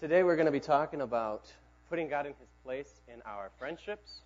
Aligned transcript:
Today 0.00 0.24
we're 0.24 0.34
going 0.34 0.46
to 0.46 0.52
be 0.52 0.60
talking 0.60 1.00
about 1.00 1.44
putting 1.88 2.08
God 2.08 2.26
in 2.26 2.32
His 2.32 2.48
place 2.64 2.90
in 3.06 3.22
our 3.24 3.50
friendships. 3.60 4.22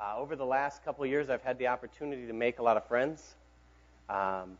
Uh, 0.00 0.16
over 0.16 0.36
the 0.36 0.46
last 0.46 0.84
couple 0.84 1.04
years, 1.04 1.28
I've 1.28 1.42
had 1.42 1.58
the 1.58 1.66
opportunity 1.66 2.28
to 2.28 2.32
make 2.32 2.60
a 2.60 2.62
lot 2.62 2.76
of 2.76 2.86
friends. 2.86 3.34
Um, 4.08 4.56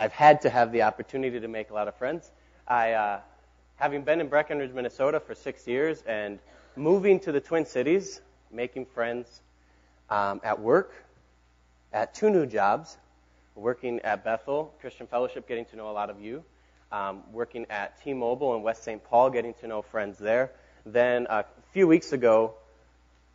I've 0.00 0.12
had 0.12 0.42
to 0.42 0.50
have 0.50 0.72
the 0.72 0.82
opportunity 0.82 1.38
to 1.38 1.46
make 1.46 1.70
a 1.70 1.74
lot 1.74 1.86
of 1.86 1.94
friends. 1.94 2.32
I, 2.66 2.92
uh, 2.92 3.20
having 3.76 4.02
been 4.02 4.20
in 4.20 4.26
Breckenridge, 4.26 4.72
Minnesota 4.72 5.20
for 5.20 5.36
six 5.36 5.68
years 5.68 6.02
and 6.04 6.40
moving 6.74 7.20
to 7.20 7.32
the 7.32 7.40
Twin 7.40 7.64
Cities, 7.64 8.20
making 8.50 8.86
friends 8.86 9.40
um, 10.10 10.40
at 10.42 10.58
work, 10.58 10.92
at 11.92 12.12
two 12.12 12.28
new 12.28 12.44
jobs, 12.44 12.98
working 13.54 14.00
at 14.00 14.24
Bethel 14.24 14.74
Christian 14.80 15.06
Fellowship, 15.06 15.46
getting 15.46 15.64
to 15.66 15.76
know 15.76 15.88
a 15.88 15.92
lot 15.92 16.10
of 16.10 16.20
you, 16.20 16.42
um, 16.92 17.22
working 17.32 17.66
at 17.70 18.02
T-Mobile 18.02 18.56
in 18.56 18.62
West 18.62 18.84
St. 18.84 19.02
Paul, 19.04 19.30
getting 19.30 19.54
to 19.54 19.66
know 19.66 19.82
friends 19.82 20.18
there. 20.18 20.52
Then 20.86 21.26
a 21.28 21.44
few 21.72 21.86
weeks 21.86 22.12
ago, 22.12 22.54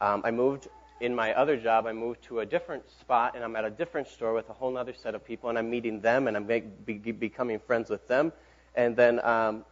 um, 0.02 0.22
I 0.26 0.32
moved 0.32 0.68
in 1.00 1.14
my 1.14 1.34
other 1.34 1.58
job. 1.58 1.86
I 1.86 1.94
moved 1.94 2.24
to 2.24 2.40
a 2.40 2.46
different 2.46 2.90
spot, 3.00 3.36
and 3.36 3.44
I'm 3.44 3.56
at 3.56 3.66
a 3.66 3.70
different 3.70 4.08
store 4.08 4.34
with 4.34 4.50
a 4.50 4.54
whole 4.54 4.78
other 4.78 4.94
set 4.94 5.16
of 5.16 5.26
people, 5.26 5.50
and 5.50 5.58
I'm 5.58 5.70
meeting 5.70 6.00
them, 6.02 6.28
and 6.28 6.38
I'm 6.38 6.48
make, 6.48 6.86
be, 6.86 6.98
becoming 7.12 7.60
friends 7.60 7.90
with 7.90 8.08
them. 8.08 8.32
And 8.76 8.96
then 8.96 9.24
um, 9.24 9.66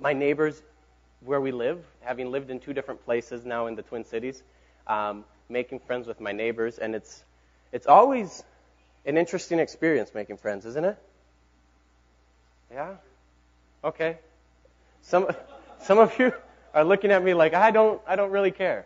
my 0.00 0.12
neighbors, 0.12 0.60
where 1.20 1.40
we 1.40 1.52
live, 1.52 1.78
having 2.00 2.30
lived 2.30 2.50
in 2.50 2.60
two 2.60 2.72
different 2.72 3.04
places 3.04 3.44
now 3.44 3.66
in 3.66 3.74
the 3.74 3.82
Twin 3.82 4.04
Cities, 4.04 4.42
um, 4.86 5.24
making 5.48 5.80
friends 5.80 6.06
with 6.06 6.20
my 6.20 6.32
neighbors, 6.32 6.78
and 6.78 6.94
it's 6.94 7.24
it's 7.72 7.86
always 7.86 8.44
an 9.04 9.16
interesting 9.16 9.58
experience 9.58 10.12
making 10.14 10.36
friends, 10.36 10.66
isn't 10.66 10.84
it? 10.84 10.98
Yeah? 12.76 12.96
Okay. 13.82 14.18
Some, 15.00 15.28
some 15.80 15.96
of 15.96 16.18
you 16.18 16.30
are 16.74 16.84
looking 16.84 17.10
at 17.10 17.24
me 17.24 17.32
like, 17.32 17.54
I 17.54 17.70
don't, 17.70 18.02
I 18.06 18.16
don't 18.16 18.30
really 18.30 18.50
care. 18.50 18.84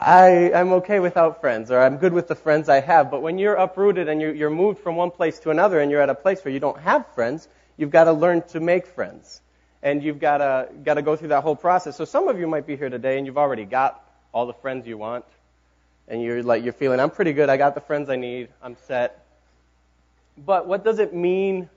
I, 0.00 0.50
I'm 0.54 0.72
okay 0.72 1.00
without 1.00 1.42
friends, 1.42 1.70
or 1.70 1.78
I'm 1.78 1.98
good 1.98 2.14
with 2.14 2.28
the 2.28 2.34
friends 2.34 2.70
I 2.70 2.80
have. 2.80 3.10
But 3.10 3.20
when 3.20 3.36
you're 3.36 3.56
uprooted 3.56 4.08
and 4.08 4.22
you're, 4.22 4.34
you're 4.34 4.48
moved 4.48 4.78
from 4.78 4.96
one 4.96 5.10
place 5.10 5.38
to 5.40 5.50
another 5.50 5.80
and 5.80 5.90
you're 5.90 6.00
at 6.00 6.08
a 6.08 6.14
place 6.14 6.42
where 6.42 6.54
you 6.54 6.60
don't 6.60 6.80
have 6.80 7.06
friends, 7.14 7.46
you've 7.76 7.90
got 7.90 8.04
to 8.04 8.14
learn 8.14 8.40
to 8.48 8.60
make 8.60 8.86
friends. 8.86 9.42
And 9.82 10.02
you've 10.02 10.18
got 10.18 10.38
to, 10.38 10.70
got 10.82 10.94
to 10.94 11.02
go 11.02 11.14
through 11.14 11.28
that 11.28 11.42
whole 11.42 11.56
process. 11.56 11.94
So 11.98 12.06
some 12.06 12.26
of 12.28 12.38
you 12.38 12.46
might 12.46 12.66
be 12.66 12.78
here 12.78 12.88
today 12.88 13.18
and 13.18 13.26
you've 13.26 13.36
already 13.36 13.66
got 13.66 14.02
all 14.32 14.46
the 14.46 14.54
friends 14.54 14.86
you 14.86 14.96
want. 14.96 15.26
And 16.08 16.22
you're 16.22 16.42
like, 16.42 16.64
you're 16.64 16.72
feeling, 16.72 17.00
I'm 17.00 17.10
pretty 17.10 17.34
good. 17.34 17.50
I 17.50 17.58
got 17.58 17.74
the 17.74 17.82
friends 17.82 18.08
I 18.08 18.16
need. 18.16 18.48
I'm 18.62 18.78
set. 18.86 19.23
But 20.36 20.66
what 20.66 20.84
does 20.84 20.98
it 20.98 21.14
mean 21.14 21.68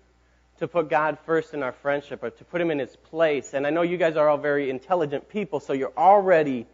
to 0.59 0.67
put 0.67 0.89
God 0.89 1.17
first 1.25 1.53
in 1.53 1.61
our 1.61 1.71
friendship 1.71 2.23
or 2.23 2.31
to 2.31 2.43
put 2.45 2.59
him 2.59 2.71
in 2.71 2.79
his 2.79 2.95
place? 2.95 3.53
And 3.53 3.67
I 3.67 3.69
know 3.69 3.83
you 3.83 3.97
guys 3.97 4.15
are 4.15 4.27
all 4.27 4.37
very 4.37 4.69
intelligent 4.69 5.29
people, 5.29 5.59
so 5.59 5.73
you're 5.73 5.93
already 5.97 6.65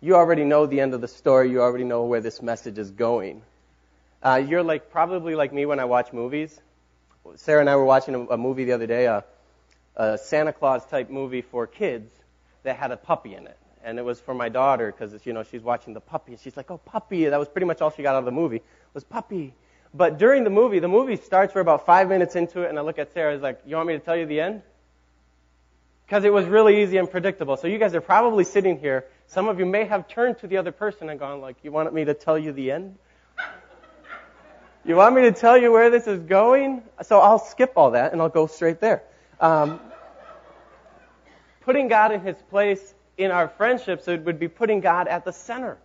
you 0.00 0.16
already 0.16 0.44
know 0.44 0.66
the 0.66 0.80
end 0.80 0.92
of 0.92 1.00
the 1.00 1.08
story. 1.08 1.50
You 1.50 1.62
already 1.62 1.84
know 1.84 2.04
where 2.04 2.20
this 2.20 2.42
message 2.42 2.76
is 2.76 2.90
going. 2.90 3.40
Uh, 4.22 4.42
you're 4.46 4.62
like 4.62 4.90
probably 4.90 5.34
like 5.34 5.52
me 5.52 5.64
when 5.64 5.80
I 5.80 5.86
watch 5.86 6.12
movies. 6.12 6.60
Sarah 7.36 7.60
and 7.60 7.70
I 7.70 7.76
were 7.76 7.86
watching 7.86 8.14
a, 8.14 8.20
a 8.26 8.36
movie 8.36 8.64
the 8.64 8.72
other 8.72 8.86
day, 8.86 9.06
a, 9.06 9.24
a 9.96 10.18
Santa 10.18 10.52
Claus 10.52 10.84
type 10.84 11.08
movie 11.08 11.40
for 11.40 11.66
kids 11.66 12.10
that 12.64 12.76
had 12.76 12.90
a 12.90 12.98
puppy 12.98 13.34
in 13.34 13.46
it, 13.46 13.56
and 13.82 13.98
it 13.98 14.02
was 14.02 14.20
for 14.20 14.34
my 14.34 14.50
daughter 14.50 14.92
because 14.92 15.24
you 15.24 15.32
know 15.32 15.42
she's 15.42 15.62
watching 15.62 15.94
the 15.94 16.00
puppy 16.00 16.32
and 16.32 16.40
she's 16.40 16.56
like, 16.56 16.70
"Oh, 16.70 16.78
puppy!" 16.78 17.24
That 17.24 17.38
was 17.38 17.48
pretty 17.48 17.66
much 17.66 17.80
all 17.80 17.90
she 17.90 18.02
got 18.02 18.14
out 18.14 18.18
of 18.20 18.24
the 18.26 18.32
movie 18.32 18.60
was 18.92 19.04
puppy. 19.04 19.54
But 19.94 20.18
during 20.18 20.42
the 20.42 20.50
movie, 20.50 20.80
the 20.80 20.88
movie 20.88 21.14
starts, 21.14 21.54
we're 21.54 21.60
about 21.60 21.86
five 21.86 22.08
minutes 22.08 22.34
into 22.34 22.62
it, 22.62 22.68
and 22.68 22.76
I 22.76 22.82
look 22.82 22.98
at 22.98 23.14
Sarah, 23.14 23.30
I 23.30 23.34
was 23.34 23.42
like, 23.42 23.60
you 23.64 23.76
want 23.76 23.86
me 23.86 23.94
to 23.94 24.00
tell 24.00 24.16
you 24.16 24.26
the 24.26 24.40
end? 24.40 24.62
Because 26.04 26.24
it 26.24 26.32
was 26.32 26.46
really 26.46 26.82
easy 26.82 26.96
and 26.96 27.08
predictable. 27.08 27.56
So 27.56 27.68
you 27.68 27.78
guys 27.78 27.94
are 27.94 28.00
probably 28.00 28.42
sitting 28.42 28.80
here. 28.80 29.06
Some 29.28 29.48
of 29.48 29.60
you 29.60 29.66
may 29.66 29.84
have 29.84 30.08
turned 30.08 30.38
to 30.40 30.48
the 30.48 30.56
other 30.56 30.72
person 30.72 31.08
and 31.08 31.18
gone 31.18 31.40
like, 31.40 31.56
you 31.62 31.70
want 31.70 31.94
me 31.94 32.04
to 32.06 32.12
tell 32.12 32.36
you 32.36 32.52
the 32.52 32.72
end? 32.72 32.98
you 34.84 34.96
want 34.96 35.14
me 35.14 35.22
to 35.22 35.32
tell 35.32 35.56
you 35.56 35.70
where 35.70 35.90
this 35.90 36.08
is 36.08 36.18
going? 36.18 36.82
So 37.02 37.20
I'll 37.20 37.38
skip 37.38 37.74
all 37.76 37.92
that 37.92 38.12
and 38.12 38.20
I'll 38.20 38.28
go 38.28 38.48
straight 38.48 38.80
there. 38.80 39.04
Um, 39.40 39.80
putting 41.60 41.86
God 41.86 42.10
in 42.10 42.20
his 42.20 42.36
place 42.50 42.94
in 43.16 43.30
our 43.30 43.48
friendships, 43.48 44.08
it 44.08 44.24
would 44.24 44.40
be 44.40 44.48
putting 44.48 44.80
God 44.80 45.06
at 45.06 45.24
the 45.24 45.32
center 45.32 45.78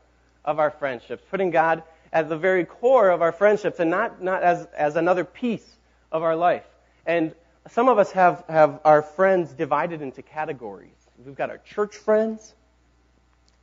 of 0.44 0.58
our 0.58 0.72
friendships, 0.72 1.24
putting 1.30 1.52
God 1.52 1.84
at 2.12 2.30
the 2.30 2.38
very 2.38 2.66
core 2.66 3.10
of 3.10 3.22
our 3.22 3.32
friendships 3.32 3.80
and 3.80 3.90
not, 3.90 4.22
not 4.22 4.44
as, 4.44 4.68
as 4.78 4.96
another 4.96 5.24
piece 5.24 5.68
of 6.12 6.24
our 6.24 6.36
life. 6.36 6.66
And 7.06 7.34
some 7.72 7.88
of 7.88 8.00
us 8.00 8.12
have, 8.12 8.44
have 8.50 8.80
our 8.84 9.02
friends 9.02 9.52
divided 9.52 10.02
into 10.02 10.22
categories. 10.22 10.90
We've 11.24 11.36
got 11.36 11.50
our 11.50 11.60
church 11.60 11.96
friends, 11.96 12.54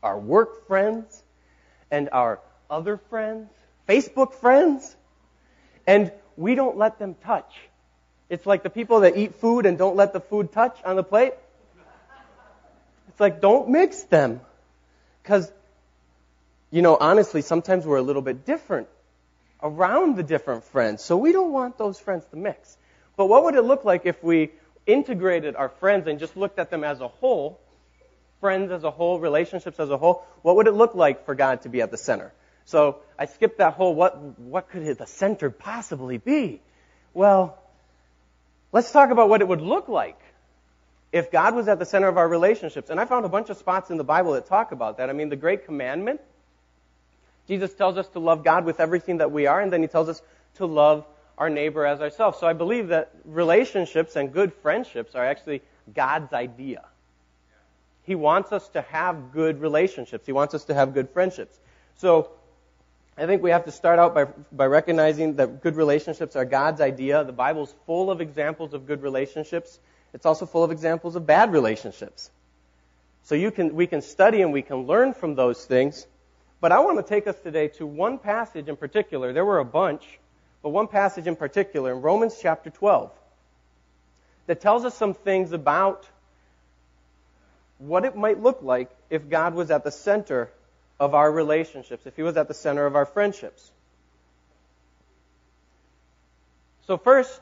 our 0.03 0.19
work 0.19 0.67
friends, 0.67 1.23
and 1.91 2.09
our 2.13 2.41
other 2.69 2.99
friends, 3.11 3.51
Facebook 3.89 4.35
friends, 4.35 4.95
and 5.87 6.13
we 6.37 6.55
don't 6.55 6.77
let 6.77 6.99
them 6.99 7.15
touch. 7.25 7.53
It's 8.29 8.45
like 8.45 8.63
the 8.63 8.71
people 8.71 9.01
that 9.01 9.17
eat 9.17 9.37
food 9.37 9.67
and 9.67 9.79
don't 9.79 9.97
let 9.97 10.13
the 10.13 10.21
food 10.21 10.53
touch 10.53 10.77
on 10.85 10.97
the 10.97 11.05
plate. 11.05 11.35
It's 13.09 13.21
like, 13.21 13.41
don't 13.41 13.71
mix 13.71 14.03
them. 14.03 14.41
Because 15.23 15.51
you 16.71 16.83
know, 16.83 16.97
honestly, 16.99 17.43
sometimes 17.43 17.87
we're 17.87 17.97
a 17.97 18.03
little 18.03 18.23
bit 18.23 18.45
different 18.45 18.89
around 19.63 20.17
the 20.17 20.23
different 20.23 20.65
friends. 20.65 21.03
So 21.03 21.17
we 21.17 21.33
don't 21.33 21.53
want 21.53 21.79
those 21.79 21.99
friends 21.99 22.25
to 22.31 22.37
mix. 22.37 22.77
But 23.17 23.27
what 23.27 23.45
would 23.45 23.55
it 23.55 23.63
look 23.63 23.85
like 23.85 24.05
if 24.05 24.23
we 24.23 24.51
integrated 24.87 25.57
our 25.57 25.69
friends 25.69 26.07
and 26.07 26.19
just 26.19 26.37
looked 26.37 26.59
at 26.59 26.71
them 26.71 26.85
as 26.85 27.01
a 27.01 27.09
whole, 27.09 27.61
friends 28.41 28.71
as 28.71 28.85
a 28.85 28.91
whole, 28.91 29.19
relationships 29.19 29.81
as 29.81 29.91
a 29.91 29.97
whole? 29.97 30.25
What 30.43 30.57
would 30.57 30.67
it 30.67 30.73
look 30.73 30.95
like 30.95 31.25
for 31.25 31.35
God 31.35 31.63
to 31.63 31.69
be 31.69 31.81
at 31.81 31.91
the 31.91 31.97
center? 31.97 32.33
So 32.67 32.99
I 33.19 33.27
skipped 33.27 33.59
that 33.59 33.75
whole 33.75 33.95
what 33.95 34.21
what 34.41 34.69
could 34.71 34.85
the 34.99 35.07
center 35.07 35.51
possibly 35.51 36.19
be? 36.19 36.61
Well, 37.15 37.57
let's 38.73 38.91
talk 38.91 39.11
about 39.11 39.29
what 39.29 39.41
it 39.41 39.49
would 39.49 39.61
look 39.61 39.89
like 39.89 40.21
if 41.13 41.31
God 41.31 41.55
was 41.55 41.69
at 41.69 41.79
the 41.79 41.87
center 41.87 42.09
of 42.09 42.19
our 42.19 42.29
relationships. 42.29 42.91
And 42.91 43.01
I 43.01 43.05
found 43.05 43.25
a 43.25 43.29
bunch 43.29 43.51
of 43.51 43.57
spots 43.57 43.91
in 43.91 43.97
the 43.97 44.05
Bible 44.05 44.33
that 44.33 44.47
talk 44.47 44.73
about 44.73 44.99
that. 44.99 45.09
I 45.09 45.13
mean, 45.13 45.29
the 45.29 45.37
great 45.37 45.65
commandment 45.65 46.21
Jesus 47.47 47.73
tells 47.75 47.97
us 47.97 48.09
to 48.09 48.19
love 48.19 48.45
God 48.45 48.65
with 48.65 48.81
everything 48.81 49.19
that 49.19 49.31
we 49.31 49.47
are, 49.47 49.61
and 49.61 49.73
then 49.73 49.83
he 49.83 49.89
tells 49.89 50.09
us 50.09 50.21
to 50.57 50.67
love 50.67 51.07
our 51.39 51.51
neighbor 51.51 51.85
as 51.85 52.01
ourselves. 52.01 52.39
So 52.39 52.47
I 52.47 52.53
believe 52.53 52.89
that 52.89 53.11
relationships 53.25 54.17
and 54.17 54.33
good 54.33 54.53
friendships 54.55 55.15
are 55.15 55.25
actually 55.25 55.63
God's 55.95 56.33
idea. 56.33 56.85
He 58.05 58.15
wants 58.15 58.53
us 58.53 58.67
to 58.71 58.83
have 58.83 59.33
good 59.33 59.61
relationships. 59.61 60.27
He 60.27 60.33
wants 60.33 60.55
us 60.55 60.65
to 60.65 60.75
have 60.75 60.95
good 60.95 61.11
friendships. 61.11 61.59
So 61.97 62.31
I 63.19 63.27
think 63.27 63.43
we 63.43 63.51
have 63.51 63.65
to 63.65 63.73
start 63.73 63.99
out 63.99 64.15
by, 64.15 64.27
by 64.53 64.67
recognizing 64.67 65.37
that 65.37 65.63
good 65.63 65.77
relationships 65.77 66.37
are 66.37 66.45
God's 66.45 66.81
idea. 66.81 67.25
The 67.25 67.33
Bible's 67.33 67.75
full 67.87 68.11
of 68.11 68.21
examples 68.21 68.75
of 68.75 68.87
good 68.87 69.03
relationships. 69.03 69.79
It's 70.15 70.25
also 70.25 70.47
full 70.47 70.65
of 70.65 70.71
examples 70.71 71.17
of 71.17 71.27
bad 71.27 71.53
relationships. 71.53 72.31
So 73.25 73.35
you 73.35 73.51
can, 73.51 73.75
we 73.75 73.87
can 73.87 74.03
study 74.03 74.41
and 74.41 74.53
we 74.53 74.63
can 74.63 74.87
learn 74.87 75.13
from 75.13 75.35
those 75.35 75.65
things. 75.65 76.07
But 76.61 76.73
I 76.73 76.81
want 76.81 76.99
to 76.99 77.03
take 77.03 77.27
us 77.27 77.39
today 77.39 77.69
to 77.69 77.87
one 77.87 78.19
passage 78.19 78.69
in 78.69 78.77
particular. 78.77 79.33
There 79.33 79.45
were 79.45 79.59
a 79.59 79.65
bunch, 79.65 80.19
but 80.63 80.71
one 80.71 80.89
passage 80.89 81.27
in 81.27 81.37
particular 81.37 81.93
in 81.93 82.01
Romans 82.01 82.39
chapter 82.41 82.71
12 82.71 83.11
that 84.47 84.61
tells 84.61 84.85
us 84.85 84.95
some 84.95 85.15
things 85.15 85.53
about 85.53 86.09
what 87.79 88.05
it 88.05 88.17
might 88.17 88.43
look 88.43 88.63
like 88.63 88.91
if 89.11 89.29
God 89.29 89.55
was 89.55 89.71
at 89.71 89.85
the 89.85 89.91
center 89.91 90.51
of 90.99 91.15
our 91.15 91.31
relationships, 91.31 92.07
if 92.07 92.17
He 92.17 92.23
was 92.23 92.37
at 92.37 92.49
the 92.49 92.55
center 92.55 92.87
of 92.87 92.97
our 92.97 93.05
friendships. 93.05 93.71
So, 96.87 96.97
first, 96.97 97.41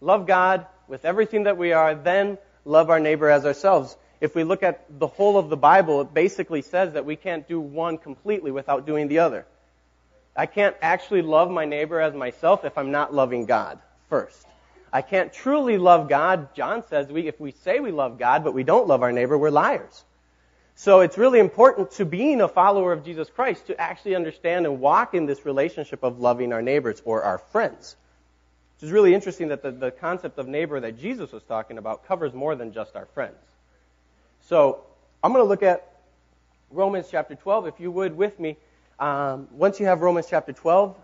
love 0.00 0.26
God 0.26 0.66
with 0.88 1.04
everything 1.04 1.44
that 1.44 1.56
we 1.56 1.72
are, 1.72 1.94
then 1.94 2.38
love 2.64 2.90
our 2.90 2.98
neighbor 2.98 3.28
as 3.28 3.44
ourselves 3.44 3.96
if 4.20 4.34
we 4.34 4.44
look 4.44 4.62
at 4.62 4.84
the 4.98 5.06
whole 5.06 5.38
of 5.38 5.48
the 5.48 5.56
Bible, 5.56 6.00
it 6.00 6.12
basically 6.12 6.62
says 6.62 6.94
that 6.94 7.04
we 7.04 7.16
can't 7.16 7.46
do 7.48 7.60
one 7.60 7.98
completely 7.98 8.50
without 8.50 8.86
doing 8.86 9.08
the 9.08 9.20
other. 9.20 9.46
I 10.34 10.46
can't 10.46 10.76
actually 10.80 11.22
love 11.22 11.50
my 11.50 11.64
neighbor 11.64 12.00
as 12.00 12.14
myself 12.14 12.64
if 12.64 12.78
I'm 12.78 12.90
not 12.90 13.12
loving 13.14 13.46
God 13.46 13.78
first. 14.08 14.46
I 14.92 15.02
can't 15.02 15.32
truly 15.32 15.78
love 15.78 16.08
God. 16.08 16.54
John 16.54 16.86
says 16.88 17.08
we, 17.08 17.26
if 17.26 17.38
we 17.38 17.52
say 17.52 17.80
we 17.80 17.90
love 17.90 18.18
God, 18.18 18.44
but 18.44 18.54
we 18.54 18.64
don't 18.64 18.86
love 18.86 19.02
our 19.02 19.12
neighbor, 19.12 19.36
we're 19.36 19.50
liars. 19.50 20.04
So 20.76 21.00
it's 21.00 21.18
really 21.18 21.40
important 21.40 21.90
to 21.92 22.04
being 22.04 22.40
a 22.40 22.48
follower 22.48 22.92
of 22.92 23.04
Jesus 23.04 23.28
Christ 23.28 23.66
to 23.66 23.80
actually 23.80 24.14
understand 24.14 24.64
and 24.64 24.80
walk 24.80 25.12
in 25.12 25.26
this 25.26 25.44
relationship 25.44 26.04
of 26.04 26.20
loving 26.20 26.52
our 26.52 26.62
neighbors 26.62 27.02
or 27.04 27.22
our 27.22 27.38
friends. 27.38 27.96
Which 28.76 28.86
is 28.86 28.92
really 28.92 29.12
interesting 29.12 29.48
that 29.48 29.62
the, 29.62 29.72
the 29.72 29.90
concept 29.90 30.38
of 30.38 30.46
neighbor 30.46 30.78
that 30.78 31.00
Jesus 31.00 31.32
was 31.32 31.42
talking 31.42 31.78
about 31.78 32.06
covers 32.06 32.32
more 32.32 32.54
than 32.54 32.72
just 32.72 32.94
our 32.94 33.06
friends. 33.06 33.34
So 34.48 34.80
I'm 35.22 35.32
going 35.32 35.44
to 35.44 35.48
look 35.48 35.62
at 35.62 35.86
Romans 36.70 37.06
chapter 37.10 37.34
12, 37.34 37.66
if 37.66 37.80
you 37.80 37.90
would, 37.90 38.16
with 38.16 38.40
me. 38.40 38.56
Um, 38.98 39.48
once 39.52 39.78
you 39.78 39.86
have 39.86 40.00
Romans 40.00 40.26
chapter 40.28 40.52
12, 40.52 40.96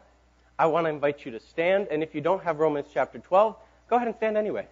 I 0.58 0.66
want 0.66 0.86
to 0.86 0.90
invite 0.90 1.24
you 1.24 1.30
to 1.32 1.40
stand. 1.40 1.88
And 1.90 2.02
if 2.02 2.14
you 2.14 2.20
don't 2.20 2.42
have 2.42 2.58
Romans 2.58 2.88
chapter 2.92 3.18
12, 3.18 3.56
Go 3.88 3.96
ahead 3.96 4.08
and 4.08 4.16
stand 4.16 4.36
anyway. 4.36 4.66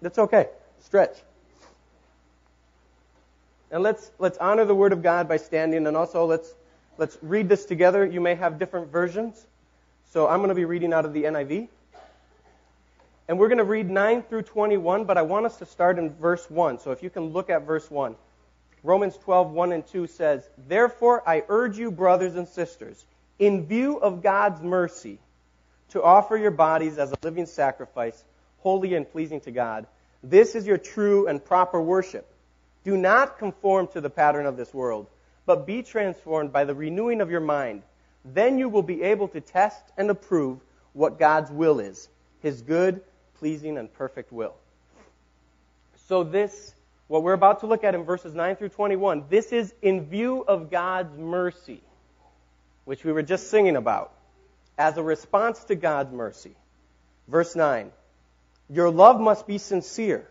That's 0.00 0.18
okay. 0.18 0.48
Stretch. 0.80 1.16
And 3.70 3.82
let's, 3.82 4.10
let's 4.18 4.36
honor 4.38 4.64
the 4.64 4.74
Word 4.74 4.92
of 4.92 5.02
God 5.02 5.28
by 5.28 5.36
standing, 5.36 5.86
and 5.86 5.96
also 5.96 6.26
let's, 6.26 6.52
let's 6.98 7.16
read 7.22 7.48
this 7.48 7.64
together. 7.64 8.04
You 8.04 8.20
may 8.20 8.34
have 8.34 8.58
different 8.58 8.90
versions. 8.90 9.46
So 10.10 10.28
I'm 10.28 10.38
going 10.38 10.50
to 10.50 10.54
be 10.54 10.66
reading 10.66 10.92
out 10.92 11.06
of 11.06 11.14
the 11.14 11.22
NIV. 11.24 11.68
And 13.32 13.38
we're 13.38 13.48
going 13.48 13.56
to 13.56 13.64
read 13.64 13.88
9 13.88 14.24
through 14.24 14.42
21, 14.42 15.06
but 15.06 15.16
I 15.16 15.22
want 15.22 15.46
us 15.46 15.56
to 15.56 15.64
start 15.64 15.98
in 15.98 16.14
verse 16.16 16.50
1. 16.50 16.80
So 16.80 16.90
if 16.90 17.02
you 17.02 17.08
can 17.08 17.30
look 17.30 17.48
at 17.48 17.66
verse 17.66 17.90
1. 17.90 18.14
Romans 18.82 19.16
12, 19.16 19.52
1 19.52 19.72
and 19.72 19.86
2 19.86 20.06
says, 20.06 20.46
Therefore 20.68 21.26
I 21.26 21.42
urge 21.48 21.78
you, 21.78 21.90
brothers 21.90 22.34
and 22.34 22.46
sisters, 22.46 23.02
in 23.38 23.64
view 23.64 23.96
of 23.96 24.22
God's 24.22 24.60
mercy, 24.60 25.18
to 25.92 26.02
offer 26.02 26.36
your 26.36 26.50
bodies 26.50 26.98
as 26.98 27.10
a 27.10 27.16
living 27.22 27.46
sacrifice, 27.46 28.22
holy 28.58 28.92
and 28.92 29.10
pleasing 29.10 29.40
to 29.40 29.50
God. 29.50 29.86
This 30.22 30.54
is 30.54 30.66
your 30.66 30.76
true 30.76 31.26
and 31.26 31.42
proper 31.42 31.80
worship. 31.80 32.30
Do 32.84 32.98
not 32.98 33.38
conform 33.38 33.86
to 33.94 34.02
the 34.02 34.10
pattern 34.10 34.44
of 34.44 34.58
this 34.58 34.74
world, 34.74 35.06
but 35.46 35.66
be 35.66 35.82
transformed 35.82 36.52
by 36.52 36.66
the 36.66 36.74
renewing 36.74 37.22
of 37.22 37.30
your 37.30 37.40
mind. 37.40 37.82
Then 38.26 38.58
you 38.58 38.68
will 38.68 38.82
be 38.82 39.02
able 39.04 39.28
to 39.28 39.40
test 39.40 39.82
and 39.96 40.10
approve 40.10 40.60
what 40.92 41.18
God's 41.18 41.50
will 41.50 41.80
is, 41.80 42.10
his 42.42 42.60
good, 42.60 43.00
pleasing, 43.42 43.76
and 43.76 43.92
perfect 43.92 44.30
will. 44.30 44.54
So 46.06 46.22
this, 46.22 46.72
what 47.08 47.24
we're 47.24 47.32
about 47.32 47.58
to 47.60 47.66
look 47.66 47.82
at 47.82 47.92
in 47.92 48.04
verses 48.04 48.34
9 48.34 48.54
through 48.54 48.68
21, 48.68 49.24
this 49.28 49.50
is 49.50 49.74
in 49.82 50.06
view 50.06 50.44
of 50.46 50.70
God's 50.70 51.18
mercy, 51.18 51.80
which 52.84 53.04
we 53.04 53.10
were 53.10 53.24
just 53.24 53.50
singing 53.50 53.74
about, 53.74 54.12
as 54.78 54.96
a 54.96 55.02
response 55.02 55.64
to 55.64 55.74
God's 55.74 56.12
mercy. 56.12 56.54
Verse 57.26 57.56
9, 57.56 57.90
your 58.70 58.90
love 58.90 59.20
must 59.20 59.44
be 59.48 59.58
sincere. 59.58 60.28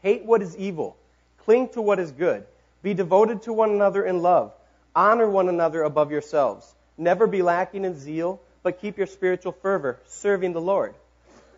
Hate 0.00 0.24
what 0.24 0.40
is 0.40 0.56
evil 0.56 0.96
Cling 1.44 1.68
to 1.74 1.82
what 1.82 1.98
is 1.98 2.10
good. 2.10 2.46
Be 2.82 2.94
devoted 2.94 3.42
to 3.42 3.52
one 3.52 3.70
another 3.70 4.02
in 4.02 4.22
love. 4.22 4.54
Honor 4.96 5.28
one 5.28 5.50
another 5.50 5.82
above 5.82 6.10
yourselves. 6.10 6.74
Never 6.96 7.26
be 7.26 7.42
lacking 7.42 7.84
in 7.84 7.98
zeal, 7.98 8.40
but 8.62 8.80
keep 8.80 8.96
your 8.96 9.06
spiritual 9.06 9.52
fervor, 9.52 10.00
serving 10.06 10.54
the 10.54 10.60
Lord. 10.62 10.94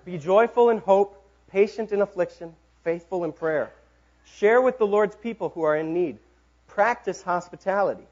Be 0.04 0.18
joyful 0.18 0.70
in 0.70 0.78
hope, 0.78 1.22
patient 1.50 1.92
in 1.92 2.00
affliction, 2.00 2.54
faithful 2.84 3.24
in 3.24 3.32
prayer. 3.32 3.72
Share 4.36 4.60
with 4.60 4.78
the 4.78 4.86
Lord's 4.86 5.16
people 5.16 5.50
who 5.50 5.62
are 5.62 5.76
in 5.76 5.92
need. 5.92 6.18
Practice 6.68 7.22
hospitality. 7.22 8.04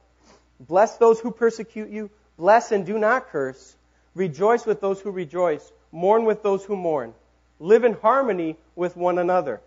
Bless 0.60 0.96
those 0.96 1.20
who 1.20 1.30
persecute 1.30 1.90
you. 1.90 2.10
Bless 2.36 2.72
and 2.72 2.84
do 2.84 2.98
not 2.98 3.28
curse. 3.28 3.76
Rejoice 4.14 4.66
with 4.66 4.80
those 4.80 5.00
who 5.00 5.10
rejoice. 5.10 5.72
Mourn 5.92 6.24
with 6.24 6.42
those 6.42 6.64
who 6.64 6.76
mourn. 6.76 7.14
Live 7.60 7.84
in 7.84 7.94
harmony 7.94 8.56
with 8.76 8.96
one 8.96 9.18
another. 9.18 9.60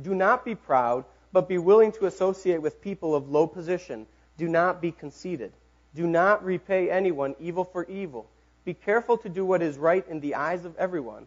Do 0.00 0.14
not 0.14 0.44
be 0.44 0.54
proud 0.54 1.04
but 1.36 1.50
be 1.50 1.58
willing 1.58 1.92
to 1.92 2.06
associate 2.06 2.62
with 2.62 2.80
people 2.80 3.14
of 3.14 3.28
low 3.28 3.46
position. 3.46 4.06
Do 4.38 4.48
not 4.48 4.80
be 4.80 4.90
conceited. 4.90 5.52
Do 5.94 6.06
not 6.06 6.42
repay 6.42 6.90
anyone 6.90 7.34
evil 7.38 7.62
for 7.62 7.84
evil. 7.84 8.26
Be 8.64 8.72
careful 8.72 9.18
to 9.18 9.28
do 9.28 9.44
what 9.44 9.60
is 9.60 9.76
right 9.76 10.02
in 10.08 10.20
the 10.20 10.34
eyes 10.34 10.64
of 10.64 10.74
everyone. 10.78 11.26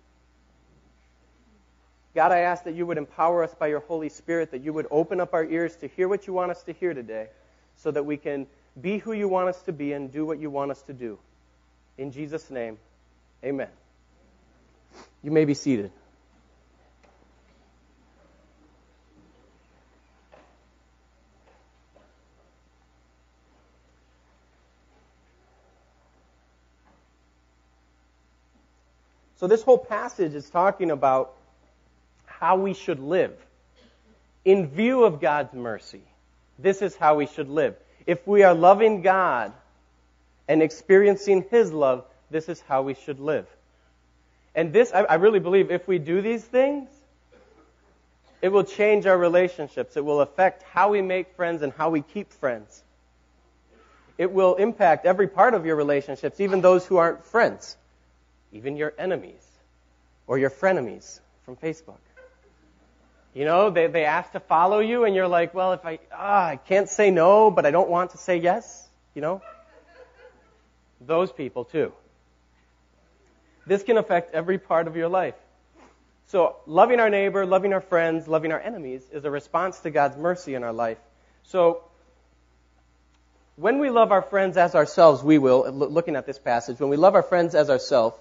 God, 2.13 2.31
I 2.31 2.39
ask 2.39 2.65
that 2.65 2.75
you 2.75 2.85
would 2.85 2.97
empower 2.97 3.43
us 3.43 3.53
by 3.55 3.67
your 3.67 3.79
Holy 3.79 4.09
Spirit, 4.09 4.51
that 4.51 4.61
you 4.61 4.73
would 4.73 4.87
open 4.91 5.21
up 5.21 5.33
our 5.33 5.45
ears 5.45 5.75
to 5.77 5.87
hear 5.87 6.07
what 6.09 6.27
you 6.27 6.33
want 6.33 6.51
us 6.51 6.61
to 6.63 6.73
hear 6.73 6.93
today, 6.93 7.27
so 7.77 7.91
that 7.91 8.05
we 8.05 8.17
can 8.17 8.47
be 8.79 8.97
who 8.97 9.13
you 9.13 9.27
want 9.27 9.49
us 9.49 9.61
to 9.63 9.71
be 9.71 9.93
and 9.93 10.11
do 10.11 10.25
what 10.25 10.39
you 10.39 10.49
want 10.49 10.71
us 10.71 10.81
to 10.83 10.93
do. 10.93 11.19
In 11.97 12.11
Jesus' 12.11 12.49
name, 12.49 12.77
amen. 13.43 13.69
You 15.23 15.31
may 15.31 15.45
be 15.45 15.53
seated. 15.53 15.91
So 29.37 29.47
this 29.47 29.63
whole 29.63 29.77
passage 29.77 30.35
is 30.35 30.49
talking 30.49 30.91
about 30.91 31.33
how 32.41 32.57
we 32.57 32.73
should 32.73 32.99
live. 32.99 33.33
In 34.43 34.67
view 34.67 35.05
of 35.05 35.21
God's 35.21 35.53
mercy, 35.53 36.01
this 36.59 36.81
is 36.81 36.95
how 36.95 37.15
we 37.15 37.27
should 37.27 37.47
live. 37.47 37.75
If 38.05 38.27
we 38.27 38.43
are 38.43 38.53
loving 38.53 39.01
God 39.01 39.53
and 40.47 40.61
experiencing 40.61 41.45
His 41.49 41.71
love, 41.71 42.03
this 42.29 42.49
is 42.49 42.59
how 42.61 42.81
we 42.81 42.95
should 42.95 43.19
live. 43.19 43.45
And 44.53 44.73
this, 44.73 44.91
I, 44.93 45.03
I 45.03 45.13
really 45.15 45.39
believe, 45.39 45.71
if 45.71 45.87
we 45.87 45.99
do 45.99 46.21
these 46.21 46.43
things, 46.43 46.89
it 48.41 48.49
will 48.49 48.65
change 48.65 49.05
our 49.05 49.17
relationships. 49.17 49.95
It 49.95 50.03
will 50.03 50.19
affect 50.19 50.63
how 50.63 50.89
we 50.89 51.01
make 51.01 51.35
friends 51.35 51.61
and 51.61 51.71
how 51.71 51.91
we 51.91 52.01
keep 52.01 52.33
friends. 52.33 52.83
It 54.17 54.31
will 54.31 54.55
impact 54.55 55.05
every 55.05 55.27
part 55.27 55.53
of 55.53 55.65
your 55.65 55.75
relationships, 55.75 56.41
even 56.41 56.59
those 56.59 56.85
who 56.85 56.97
aren't 56.97 57.23
friends 57.23 57.77
even 58.51 58.75
your 58.75 58.93
enemies 58.97 59.47
or 60.27 60.37
your 60.37 60.49
frenemies 60.49 61.19
from 61.45 61.55
Facebook. 61.55 61.99
You 63.33 63.45
know, 63.45 63.69
they, 63.69 63.87
they 63.87 64.03
ask 64.03 64.31
to 64.33 64.39
follow 64.39 64.79
you 64.79 65.05
and 65.05 65.15
you're 65.15 65.27
like, 65.27 65.53
well, 65.53 65.73
if 65.73 65.85
I, 65.85 65.99
ah, 66.11 66.47
I 66.47 66.55
can't 66.57 66.89
say 66.89 67.11
no, 67.11 67.49
but 67.49 67.65
I 67.65 67.71
don't 67.71 67.89
want 67.89 68.11
to 68.11 68.17
say 68.17 68.37
yes, 68.37 68.89
you 69.15 69.21
know? 69.21 69.41
Those 70.99 71.31
people 71.31 71.65
too. 71.65 71.93
This 73.65 73.83
can 73.83 73.97
affect 73.97 74.33
every 74.33 74.57
part 74.57 74.87
of 74.87 74.95
your 74.95 75.07
life. 75.07 75.35
So, 76.27 76.55
loving 76.65 76.99
our 76.99 77.09
neighbor, 77.09 77.45
loving 77.45 77.73
our 77.73 77.81
friends, 77.81 78.27
loving 78.27 78.51
our 78.51 78.59
enemies 78.59 79.01
is 79.11 79.25
a 79.25 79.31
response 79.31 79.79
to 79.81 79.91
God's 79.91 80.17
mercy 80.17 80.55
in 80.55 80.63
our 80.63 80.71
life. 80.71 80.97
So, 81.43 81.83
when 83.55 83.79
we 83.79 83.89
love 83.89 84.11
our 84.11 84.21
friends 84.21 84.57
as 84.57 84.73
ourselves, 84.73 85.21
we 85.23 85.37
will, 85.37 85.69
looking 85.71 86.15
at 86.15 86.25
this 86.25 86.39
passage, 86.39 86.79
when 86.79 86.89
we 86.89 86.97
love 86.97 87.15
our 87.15 87.23
friends 87.23 87.53
as 87.53 87.69
ourselves, 87.69 88.15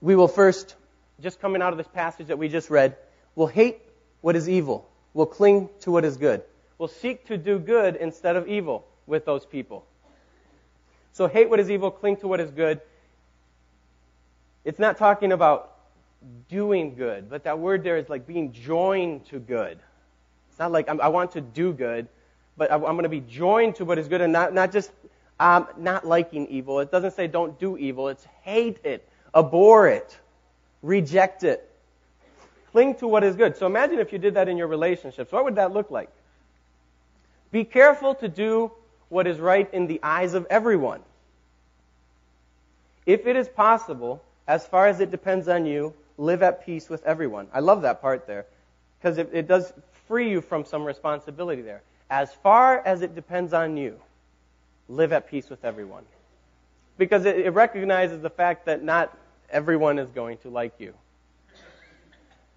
we 0.00 0.16
will 0.16 0.28
first, 0.28 0.74
just 1.20 1.40
coming 1.40 1.62
out 1.62 1.72
of 1.72 1.78
this 1.78 1.88
passage 1.88 2.26
that 2.28 2.38
we 2.38 2.48
just 2.48 2.70
read, 2.70 2.96
will 3.34 3.46
hate 3.46 3.80
what 4.20 4.36
is 4.36 4.48
evil. 4.48 4.88
We'll 5.14 5.26
cling 5.26 5.70
to 5.80 5.90
what 5.90 6.04
is 6.04 6.16
good. 6.16 6.42
We'll 6.78 6.88
seek 6.88 7.26
to 7.26 7.38
do 7.38 7.58
good 7.58 7.96
instead 7.96 8.36
of 8.36 8.48
evil 8.48 8.86
with 9.06 9.24
those 9.24 9.46
people. 9.46 9.86
So 11.12 11.26
hate 11.26 11.48
what 11.48 11.60
is 11.60 11.70
evil, 11.70 11.90
cling 11.90 12.18
to 12.18 12.28
what 12.28 12.40
is 12.40 12.50
good. 12.50 12.80
It's 14.64 14.78
not 14.78 14.98
talking 14.98 15.32
about 15.32 15.72
doing 16.48 16.94
good, 16.94 17.30
but 17.30 17.44
that 17.44 17.58
word 17.58 17.82
there 17.82 17.96
is 17.96 18.08
like 18.08 18.26
being 18.26 18.52
joined 18.52 19.24
to 19.26 19.38
good. 19.38 19.78
It's 20.50 20.58
not 20.58 20.72
like 20.72 20.88
I'm, 20.88 21.00
i 21.00 21.08
want 21.08 21.32
to 21.32 21.40
do 21.40 21.72
good, 21.72 22.08
but 22.56 22.72
I'm 22.72 22.80
going 22.80 23.04
to 23.04 23.08
be 23.08 23.20
joined 23.20 23.76
to 23.76 23.84
what 23.84 23.98
is 23.98 24.08
good 24.08 24.20
and 24.20 24.32
not, 24.32 24.52
not 24.52 24.72
just 24.72 24.90
um, 25.38 25.68
not 25.78 26.06
liking 26.06 26.46
evil. 26.48 26.80
It 26.80 26.90
doesn't 26.90 27.12
say 27.12 27.26
don't 27.26 27.58
do 27.58 27.76
evil. 27.76 28.08
It's 28.08 28.26
hate 28.42 28.78
it. 28.84 29.08
Abhor 29.34 29.88
it. 29.88 30.18
Reject 30.86 31.42
it. 31.42 31.68
Cling 32.70 32.94
to 32.96 33.08
what 33.08 33.24
is 33.24 33.34
good. 33.34 33.56
So 33.56 33.66
imagine 33.66 33.98
if 33.98 34.12
you 34.12 34.18
did 34.18 34.34
that 34.34 34.48
in 34.48 34.56
your 34.56 34.68
relationships. 34.68 35.32
What 35.32 35.42
would 35.44 35.56
that 35.56 35.72
look 35.72 35.90
like? 35.90 36.08
Be 37.50 37.64
careful 37.64 38.14
to 38.14 38.28
do 38.28 38.70
what 39.08 39.26
is 39.26 39.40
right 39.40 39.68
in 39.74 39.88
the 39.88 39.98
eyes 40.04 40.34
of 40.34 40.46
everyone. 40.48 41.00
If 43.04 43.26
it 43.26 43.34
is 43.34 43.48
possible, 43.48 44.22
as 44.46 44.64
far 44.64 44.86
as 44.86 45.00
it 45.00 45.10
depends 45.10 45.48
on 45.48 45.66
you, 45.66 45.92
live 46.18 46.40
at 46.44 46.64
peace 46.64 46.88
with 46.88 47.04
everyone. 47.04 47.48
I 47.52 47.58
love 47.58 47.82
that 47.82 48.00
part 48.00 48.28
there 48.28 48.46
because 49.00 49.18
it, 49.18 49.30
it 49.32 49.48
does 49.48 49.72
free 50.06 50.30
you 50.30 50.40
from 50.40 50.64
some 50.64 50.84
responsibility 50.84 51.62
there. 51.62 51.82
As 52.10 52.32
far 52.32 52.78
as 52.86 53.02
it 53.02 53.16
depends 53.16 53.52
on 53.52 53.76
you, 53.76 53.98
live 54.88 55.12
at 55.12 55.28
peace 55.28 55.50
with 55.50 55.64
everyone. 55.64 56.04
Because 56.96 57.24
it, 57.24 57.40
it 57.40 57.50
recognizes 57.50 58.22
the 58.22 58.30
fact 58.30 58.66
that 58.66 58.84
not 58.84 59.16
everyone 59.50 59.98
is 59.98 60.10
going 60.10 60.38
to 60.38 60.50
like 60.50 60.74
you. 60.78 60.94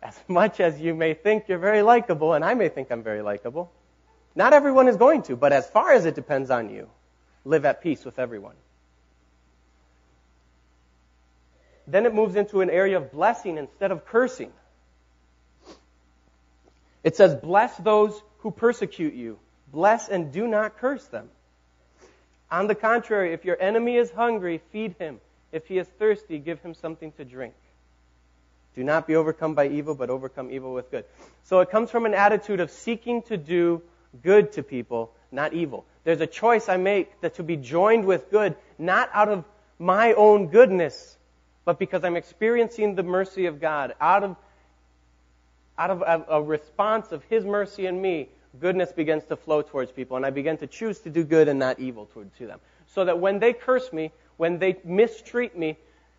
As 0.01 0.19
much 0.27 0.60
as 0.60 0.79
you 0.79 0.93
may 0.93 1.13
think 1.13 1.46
you're 1.48 1.58
very 1.58 1.81
likable, 1.81 2.34
and 2.34 2.43
I 2.43 2.53
may 2.53 2.69
think 2.69 2.91
I'm 2.91 3.03
very 3.03 3.22
likable, 3.22 3.72
not 4.36 4.53
everyone 4.53 4.88
is 4.88 4.98
going 4.98 5.24
to, 5.24 5.36
but 5.36 5.53
as 5.53 5.69
far 5.69 5.91
as 5.91 6.05
it 6.05 6.15
depends 6.15 6.50
on 6.50 6.69
you, 6.69 6.89
live 7.46 7.65
at 7.65 7.81
peace 7.81 8.05
with 8.05 8.19
everyone. 8.19 8.55
then 11.91 12.05
it 12.05 12.13
moves 12.13 12.36
into 12.36 12.62
an 12.62 12.69
area 12.69 12.98
of 12.98 13.12
blessing 13.12 13.58
instead 13.58 13.91
of 13.91 14.05
cursing. 14.05 14.51
It 17.03 17.15
says, 17.15 17.36
Bless 17.36 17.75
those 17.77 18.22
who 18.39 18.51
persecute 18.51 19.13
you. 19.13 19.39
Bless 19.72 20.08
and 20.08 20.31
do 20.31 20.48
not 20.48 20.77
curse 20.77 21.05
them. 21.08 21.29
On 22.51 22.67
the 22.67 22.75
contrary, 22.75 23.34
if 23.34 23.46
your 23.46 23.60
enemy 23.60 23.96
is 23.96 24.12
hungry, 24.12 24.62
feed 24.72 24.96
him. 25.00 25.19
If 25.51 25.67
he 25.67 25.77
is 25.77 25.87
thirsty, 25.87 26.39
give 26.39 26.59
him 26.61 26.73
something 26.73 27.11
to 27.13 27.25
drink. 27.25 27.53
Do 28.75 28.83
not 28.83 29.07
be 29.07 29.15
overcome 29.15 29.55
by 29.55 29.67
evil, 29.67 29.95
but 29.95 30.09
overcome 30.09 30.51
evil 30.51 30.73
with 30.73 30.91
good. 30.91 31.05
So 31.43 31.59
it 31.59 31.71
comes 31.71 31.89
from 31.89 32.05
an 32.05 32.13
attitude 32.13 32.59
of 32.59 32.69
seeking 32.69 33.23
to 33.23 33.37
do 33.37 33.81
good 34.23 34.53
to 34.53 34.63
people, 34.63 35.11
not 35.31 35.53
evil. 35.53 35.85
There's 36.03 36.21
a 36.21 36.27
choice 36.27 36.69
I 36.69 36.77
make 36.77 37.19
that 37.21 37.35
to 37.35 37.43
be 37.43 37.57
joined 37.57 38.05
with 38.05 38.29
good, 38.31 38.55
not 38.77 39.09
out 39.13 39.29
of 39.29 39.43
my 39.79 40.13
own 40.13 40.47
goodness, 40.47 41.17
but 41.65 41.79
because 41.79 42.03
I'm 42.03 42.15
experiencing 42.15 42.95
the 42.95 43.03
mercy 43.03 43.47
of 43.47 43.59
God, 43.59 43.95
out 43.99 44.23
of, 44.23 44.35
out 45.77 45.89
of 45.89 46.01
a, 46.01 46.25
a 46.35 46.41
response 46.41 47.11
of 47.11 47.23
His 47.23 47.43
mercy 47.45 47.85
in 47.85 48.01
me, 48.01 48.29
goodness 48.59 48.91
begins 48.91 49.25
to 49.25 49.35
flow 49.35 49.61
towards 49.61 49.91
people, 49.91 50.17
and 50.17 50.25
I 50.25 50.29
begin 50.29 50.57
to 50.57 50.67
choose 50.67 50.99
to 50.99 51.09
do 51.09 51.23
good 51.23 51.47
and 51.47 51.59
not 51.59 51.79
evil 51.79 52.07
toward, 52.07 52.35
to 52.37 52.47
them. 52.47 52.59
So 52.87 53.05
that 53.05 53.19
when 53.19 53.39
they 53.39 53.53
curse 53.53 53.91
me, 53.93 54.11
when 54.39 54.58
they 54.58 54.77
mistreat 54.86 55.58
me, 55.58 55.75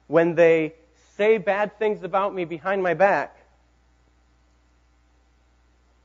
when 0.07 0.35
they 0.35 0.75
say 1.17 1.39
bad 1.39 1.79
things 1.79 2.03
about 2.03 2.35
me 2.35 2.45
behind 2.45 2.83
my 2.83 2.93
back, 2.93 3.35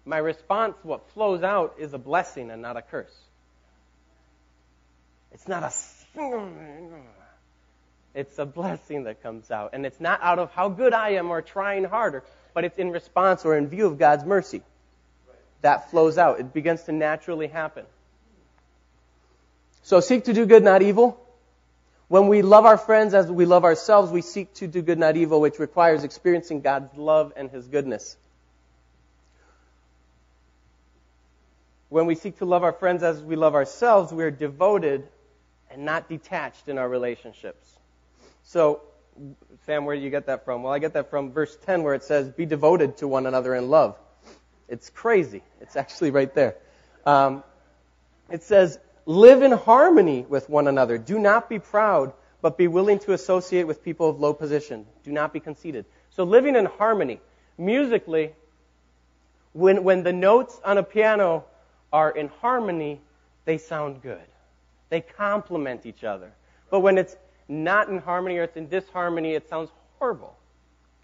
my 0.06 0.18
response, 0.18 0.78
what 0.84 1.10
flows 1.10 1.44
out, 1.44 1.76
is 1.78 1.94
a 1.94 1.98
blessing 1.98 2.52
and 2.52 2.62
not 2.62 2.78
a 2.78 2.82
curse. 2.82 3.14
It's 5.34 5.48
not 5.48 5.64
a. 5.64 5.74
It's 8.14 8.40
a 8.40 8.46
blessing 8.46 9.04
that 9.04 9.22
comes 9.22 9.52
out. 9.52 9.72
And 9.74 9.86
it's 9.86 10.00
not 10.00 10.22
out 10.24 10.40
of 10.40 10.50
how 10.52 10.70
good 10.70 10.94
I 10.94 11.16
am 11.16 11.32
or 11.32 11.42
trying 11.42 11.84
harder, 11.84 12.24
but 12.54 12.64
it's 12.64 12.78
in 12.78 12.92
response 12.92 13.44
or 13.44 13.58
in 13.58 13.68
view 13.68 13.88
of 13.88 13.98
God's 13.98 14.24
mercy. 14.24 14.62
That 15.64 15.92
flows 15.92 16.18
out. 16.18 16.40
It 16.40 16.54
begins 16.54 16.84
to 16.84 16.94
naturally 16.94 17.48
happen. 17.48 17.84
So 19.84 20.00
seek 20.00 20.24
to 20.24 20.34
do 20.34 20.46
good, 20.46 20.64
not 20.64 20.82
evil. 20.82 21.25
When 22.08 22.28
we 22.28 22.44
love 22.44 22.66
our 22.66 22.78
friends 22.78 23.14
as 23.14 23.32
we 23.32 23.46
love 23.46 23.64
ourselves, 23.64 24.12
we 24.12 24.22
seek 24.22 24.54
to 24.56 24.68
do 24.68 24.82
good, 24.82 25.00
not 25.00 25.18
evil, 25.18 25.42
which 25.42 25.58
requires 25.58 26.04
experiencing 26.04 26.62
God's 26.62 26.96
love 26.96 27.34
and 27.36 27.50
His 27.50 27.68
goodness. 27.68 28.16
When 31.90 32.06
we 32.06 32.16
seek 32.16 32.38
to 32.40 32.46
love 32.46 32.64
our 32.64 32.74
friends 32.74 33.02
as 33.04 33.22
we 33.22 33.36
love 33.36 33.56
ourselves, 33.56 34.12
we 34.12 34.24
are 34.24 34.32
devoted 34.32 35.08
and 35.72 35.86
not 35.86 36.08
detached 36.08 36.68
in 36.68 36.78
our 36.78 36.88
relationships. 36.88 37.68
So, 38.44 38.82
Sam, 39.66 39.86
where 39.86 39.96
do 39.96 40.02
you 40.02 40.10
get 40.10 40.28
that 40.28 40.46
from? 40.46 40.62
Well, 40.62 40.74
I 40.74 40.80
get 40.80 40.94
that 40.94 41.10
from 41.10 41.32
verse 41.32 41.56
10 41.66 41.84
where 41.84 41.96
it 41.96 42.04
says, 42.04 42.30
Be 42.30 42.46
devoted 42.46 42.98
to 42.98 43.08
one 43.08 43.26
another 43.26 43.56
in 43.56 43.70
love. 43.70 43.98
It's 44.68 44.90
crazy. 44.90 45.42
It's 45.62 45.76
actually 45.76 46.12
right 46.12 46.34
there. 46.34 46.56
Um, 47.06 47.44
it 48.30 48.44
says, 48.44 48.78
Live 49.06 49.44
in 49.44 49.52
harmony 49.52 50.26
with 50.28 50.50
one 50.50 50.68
another. 50.68 50.98
Do 50.98 51.20
not 51.20 51.48
be 51.48 51.60
proud, 51.60 52.14
but 52.42 52.58
be 52.58 52.68
willing 52.68 53.00
to 53.00 53.14
associate 53.14 53.68
with 53.68 53.84
people 53.84 54.10
of 54.10 54.20
low 54.20 54.34
position. 54.34 54.86
Do 55.04 55.12
not 55.12 55.32
be 55.32 55.40
conceited. 55.40 55.86
So 56.12 56.24
living 56.24 56.56
in 56.56 56.66
harmony. 56.66 57.20
Musically, 57.58 58.34
when, 59.54 59.84
when 59.84 60.04
the 60.04 60.12
notes 60.12 60.60
on 60.66 60.78
a 60.78 60.84
piano 60.84 61.46
are 61.94 62.12
in 62.12 62.28
harmony, 62.42 63.00
they 63.46 63.58
sound 63.58 64.02
good. 64.02 64.26
They 64.90 65.02
complement 65.02 65.86
each 65.86 66.04
other. 66.04 66.32
But 66.70 66.82
when 66.82 66.98
it's 66.98 67.16
not 67.48 67.90
in 67.90 68.00
harmony 68.00 68.38
or 68.38 68.44
it's 68.44 68.58
in 68.58 68.68
disharmony, 68.68 69.34
it 69.34 69.50
sounds 69.50 69.70
horrible. 70.00 70.36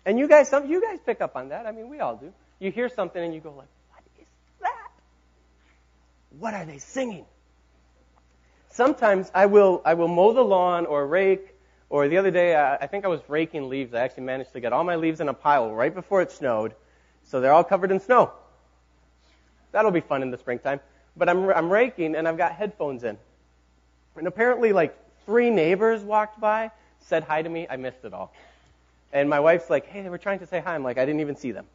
And 0.05 0.17
you 0.17 0.27
guys, 0.27 0.49
some 0.49 0.69
you 0.69 0.81
guys 0.81 0.99
pick 1.05 1.21
up 1.21 1.35
on 1.35 1.49
that. 1.49 1.65
I 1.65 1.71
mean, 1.71 1.89
we 1.89 1.99
all 1.99 2.15
do. 2.15 2.33
You 2.59 2.71
hear 2.71 2.89
something 2.89 3.23
and 3.23 3.33
you 3.33 3.39
go 3.39 3.51
like, 3.51 3.67
"What 3.89 4.03
is 4.19 4.25
that? 4.61 4.91
What 6.39 6.53
are 6.53 6.65
they 6.65 6.79
singing?" 6.79 7.25
Sometimes 8.71 9.29
I 9.33 9.45
will 9.45 9.81
I 9.85 9.93
will 9.93 10.07
mow 10.07 10.33
the 10.33 10.43
lawn 10.43 10.85
or 10.85 11.05
rake. 11.05 11.55
Or 11.89 12.07
the 12.07 12.17
other 12.17 12.31
day, 12.31 12.55
I, 12.55 12.75
I 12.77 12.87
think 12.87 13.03
I 13.03 13.09
was 13.09 13.19
raking 13.27 13.67
leaves. 13.67 13.93
I 13.93 13.99
actually 13.99 14.23
managed 14.23 14.53
to 14.53 14.61
get 14.61 14.71
all 14.71 14.85
my 14.85 14.95
leaves 14.95 15.19
in 15.19 15.27
a 15.27 15.33
pile 15.33 15.73
right 15.73 15.93
before 15.93 16.21
it 16.21 16.31
snowed, 16.31 16.73
so 17.25 17.41
they're 17.41 17.51
all 17.51 17.65
covered 17.65 17.91
in 17.91 17.99
snow. 17.99 18.31
That'll 19.73 19.91
be 19.91 19.99
fun 19.99 20.21
in 20.21 20.31
the 20.31 20.37
springtime. 20.37 20.79
But 21.17 21.27
I'm 21.27 21.49
I'm 21.49 21.69
raking 21.69 22.15
and 22.15 22.27
I've 22.27 22.37
got 22.37 22.53
headphones 22.53 23.03
in, 23.03 23.17
and 24.15 24.25
apparently 24.25 24.71
like 24.71 24.97
three 25.25 25.49
neighbors 25.49 26.01
walked 26.01 26.39
by, 26.39 26.71
said 27.01 27.23
hi 27.25 27.41
to 27.41 27.49
me. 27.49 27.67
I 27.69 27.75
missed 27.75 28.05
it 28.05 28.13
all. 28.13 28.33
And 29.13 29.29
my 29.29 29.41
wife's 29.41 29.69
like, 29.69 29.85
hey, 29.87 30.01
they 30.01 30.09
were 30.09 30.17
trying 30.17 30.39
to 30.39 30.47
say 30.47 30.61
hi. 30.61 30.73
I'm 30.73 30.83
like, 30.83 30.97
I 30.97 31.05
didn't 31.05 31.19
even 31.19 31.35
see 31.35 31.51
them. 31.51 31.65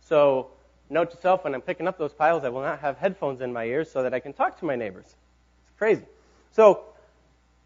So, 0.00 0.48
note 0.88 1.10
to 1.10 1.18
self, 1.18 1.44
when 1.44 1.54
I'm 1.54 1.60
picking 1.60 1.86
up 1.86 1.98
those 1.98 2.14
piles, 2.14 2.44
I 2.44 2.48
will 2.48 2.62
not 2.62 2.78
have 2.80 2.96
headphones 2.96 3.42
in 3.42 3.52
my 3.52 3.64
ears 3.64 3.90
so 3.90 4.02
that 4.02 4.14
I 4.14 4.20
can 4.20 4.32
talk 4.32 4.58
to 4.60 4.64
my 4.64 4.76
neighbors. 4.76 5.04
It's 5.04 5.78
crazy. 5.78 6.04
So, 6.52 6.84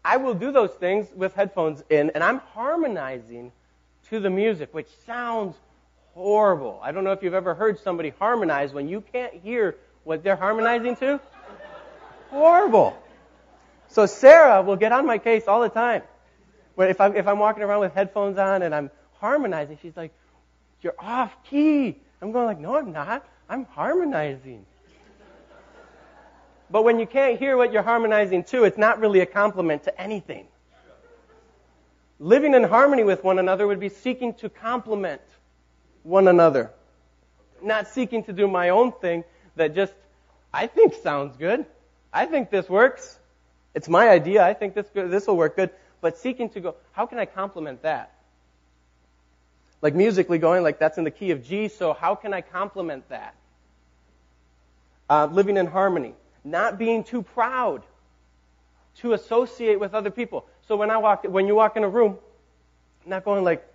I 0.03 0.17
will 0.17 0.33
do 0.33 0.51
those 0.51 0.71
things 0.71 1.07
with 1.15 1.33
headphones 1.33 1.83
in, 1.89 2.11
and 2.15 2.23
I'm 2.23 2.39
harmonizing 2.39 3.51
to 4.09 4.19
the 4.19 4.29
music, 4.29 4.73
which 4.73 4.89
sounds 5.05 5.55
horrible. 6.13 6.79
I 6.81 6.91
don't 6.91 7.03
know 7.03 7.11
if 7.11 7.21
you've 7.23 7.33
ever 7.33 7.53
heard 7.53 7.79
somebody 7.79 8.09
harmonize 8.19 8.73
when 8.73 8.89
you 8.89 9.01
can't 9.13 9.33
hear 9.33 9.77
what 10.03 10.23
they're 10.23 10.35
harmonizing 10.35 10.95
to. 10.97 11.19
Horrible. 12.29 12.97
So 13.89 14.05
Sarah 14.05 14.61
will 14.61 14.75
get 14.75 14.91
on 14.91 15.05
my 15.05 15.17
case 15.17 15.47
all 15.47 15.61
the 15.61 15.69
time. 15.69 16.01
But 16.75 16.89
if 16.89 16.99
I'm, 16.99 17.15
if 17.15 17.27
I'm 17.27 17.39
walking 17.39 17.63
around 17.63 17.81
with 17.81 17.93
headphones 17.93 18.37
on 18.37 18.63
and 18.63 18.73
I'm 18.73 18.89
harmonizing, 19.19 19.77
she's 19.81 19.95
like, 19.95 20.11
you're 20.81 20.95
off 20.97 21.35
key. 21.43 21.99
I'm 22.21 22.31
going 22.31 22.45
like, 22.45 22.59
no, 22.59 22.75
I'm 22.75 22.91
not. 22.91 23.27
I'm 23.49 23.65
harmonizing. 23.65 24.65
But 26.71 26.83
when 26.83 26.99
you 26.99 27.05
can't 27.05 27.37
hear 27.37 27.57
what 27.57 27.73
you're 27.73 27.83
harmonizing 27.83 28.45
to, 28.45 28.63
it's 28.63 28.77
not 28.77 28.99
really 28.99 29.19
a 29.19 29.25
compliment 29.25 29.83
to 29.83 30.01
anything. 30.01 30.47
Living 32.19 32.53
in 32.53 32.63
harmony 32.63 33.03
with 33.03 33.23
one 33.23 33.39
another 33.39 33.67
would 33.67 33.79
be 33.79 33.89
seeking 33.89 34.33
to 34.35 34.49
complement 34.49 35.21
one 36.03 36.27
another. 36.27 36.71
Not 37.61 37.87
seeking 37.87 38.23
to 38.23 38.33
do 38.33 38.47
my 38.47 38.69
own 38.69 38.91
thing 38.91 39.23
that 39.55 39.75
just, 39.75 39.93
I 40.53 40.67
think 40.67 40.93
sounds 40.93 41.35
good. 41.35 41.65
I 42.13 42.25
think 42.25 42.49
this 42.49 42.69
works. 42.69 43.19
It's 43.73 43.89
my 43.89 44.09
idea. 44.09 44.43
I 44.43 44.53
think 44.53 44.73
this 44.73 44.87
this 44.93 45.27
will 45.27 45.37
work 45.37 45.55
good. 45.55 45.71
But 45.99 46.17
seeking 46.17 46.49
to 46.51 46.59
go, 46.59 46.75
how 46.93 47.05
can 47.05 47.19
I 47.19 47.25
complement 47.25 47.83
that? 47.83 48.13
Like 49.81 49.95
musically 49.95 50.37
going, 50.37 50.63
like 50.63 50.79
that's 50.79 50.97
in 50.97 51.03
the 51.03 51.11
key 51.11 51.31
of 51.31 51.43
G. 51.43 51.67
So 51.67 51.93
how 51.93 52.15
can 52.15 52.33
I 52.33 52.41
complement 52.41 53.07
that? 53.09 53.35
Uh, 55.09 55.27
living 55.31 55.57
in 55.57 55.67
harmony, 55.67 56.13
not 56.43 56.77
being 56.77 57.03
too 57.03 57.21
proud 57.21 57.83
to 58.97 59.13
associate 59.13 59.79
with 59.79 59.93
other 59.93 60.11
people. 60.11 60.45
So 60.67 60.75
when 60.75 60.89
I 60.89 60.97
walk, 60.97 61.23
when 61.23 61.47
you 61.47 61.55
walk 61.55 61.77
in 61.77 61.83
a 61.83 61.89
room, 61.89 62.17
not 63.05 63.23
going 63.23 63.43
like, 63.43 63.65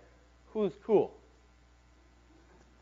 who's 0.53 0.73
cool? 0.85 1.13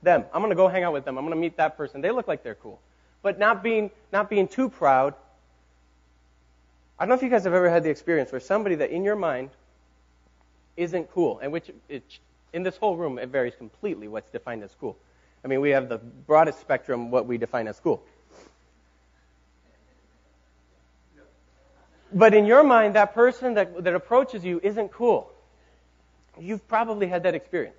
Them. 0.02 0.24
I'm 0.32 0.40
going 0.40 0.50
to 0.50 0.56
go 0.56 0.68
hang 0.68 0.84
out 0.84 0.92
with 0.92 1.04
them. 1.04 1.16
I'm 1.16 1.24
going 1.24 1.34
to 1.34 1.40
meet 1.40 1.56
that 1.56 1.76
person. 1.76 2.00
They 2.00 2.10
look 2.10 2.28
like 2.28 2.42
they're 2.42 2.54
cool. 2.54 2.80
But 3.22 3.38
not 3.38 3.62
being, 3.62 3.90
not 4.12 4.28
being 4.28 4.48
too 4.48 4.68
proud 4.68 5.14
I 6.98 7.02
don't 7.04 7.08
know 7.08 7.14
if 7.16 7.22
you 7.22 7.28
guys 7.28 7.44
have 7.44 7.54
ever 7.54 7.68
had 7.68 7.82
the 7.82 7.90
experience 7.90 8.30
where 8.30 8.40
somebody 8.40 8.76
that 8.76 8.90
in 8.90 9.02
your 9.02 9.16
mind 9.16 9.50
isn't 10.76 11.10
cool, 11.10 11.40
and 11.40 11.52
which 11.52 11.70
it, 11.88 12.04
in 12.52 12.62
this 12.62 12.76
whole 12.76 12.96
room 12.96 13.18
it 13.18 13.28
varies 13.28 13.54
completely 13.56 14.06
what's 14.06 14.30
defined 14.30 14.62
as 14.62 14.74
cool. 14.80 14.96
I 15.44 15.48
mean, 15.48 15.60
we 15.60 15.70
have 15.70 15.88
the 15.88 15.98
broadest 15.98 16.60
spectrum 16.60 17.10
what 17.10 17.26
we 17.26 17.36
define 17.36 17.68
as 17.68 17.80
cool. 17.80 18.02
But 22.14 22.32
in 22.32 22.46
your 22.46 22.62
mind, 22.62 22.94
that 22.94 23.12
person 23.12 23.54
that, 23.54 23.82
that 23.82 23.94
approaches 23.94 24.44
you 24.44 24.60
isn't 24.62 24.92
cool. 24.92 25.32
You've 26.38 26.66
probably 26.68 27.08
had 27.08 27.24
that 27.24 27.34
experience. 27.34 27.76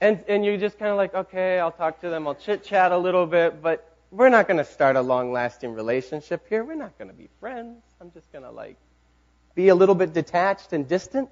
And, 0.00 0.24
and 0.28 0.44
you're 0.44 0.58
just 0.58 0.76
kind 0.78 0.90
of 0.90 0.96
like, 0.96 1.14
okay, 1.14 1.60
I'll 1.60 1.70
talk 1.70 2.00
to 2.00 2.10
them, 2.10 2.26
I'll 2.26 2.34
chit 2.34 2.64
chat 2.64 2.90
a 2.90 2.98
little 2.98 3.24
bit, 3.24 3.62
but 3.62 3.96
we're 4.10 4.28
not 4.28 4.48
going 4.48 4.58
to 4.58 4.64
start 4.64 4.96
a 4.96 5.00
long 5.00 5.32
lasting 5.32 5.72
relationship 5.72 6.48
here. 6.48 6.64
We're 6.64 6.74
not 6.74 6.98
going 6.98 7.08
to 7.08 7.16
be 7.16 7.28
friends. 7.40 7.82
I'm 8.00 8.10
just 8.10 8.30
going 8.32 8.44
to 8.44 8.50
like 8.50 8.76
be 9.54 9.68
a 9.68 9.74
little 9.74 9.94
bit 9.94 10.12
detached 10.12 10.72
and 10.72 10.86
distant. 10.86 11.30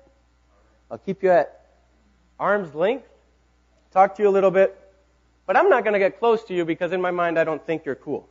I'll 0.91 0.99
keep 0.99 1.23
you 1.23 1.31
at 1.31 1.67
arm's 2.39 2.75
length, 2.75 3.09
talk 3.93 4.15
to 4.17 4.23
you 4.23 4.29
a 4.29 4.31
little 4.31 4.51
bit, 4.51 4.79
but 5.47 5.57
I'm 5.57 5.69
not 5.69 5.83
going 5.83 5.95
to 5.95 5.99
get 5.99 6.21
close 6.21 6.45
to 6.45 6.55
you 6.55 6.65
because 6.65 6.93
in 6.93 7.01
my 7.01 7.11
mind 7.11 7.39
I 7.39 7.45
don't 7.45 7.65
think 7.67 7.85
you're 7.85 7.95
cool. 7.97 8.29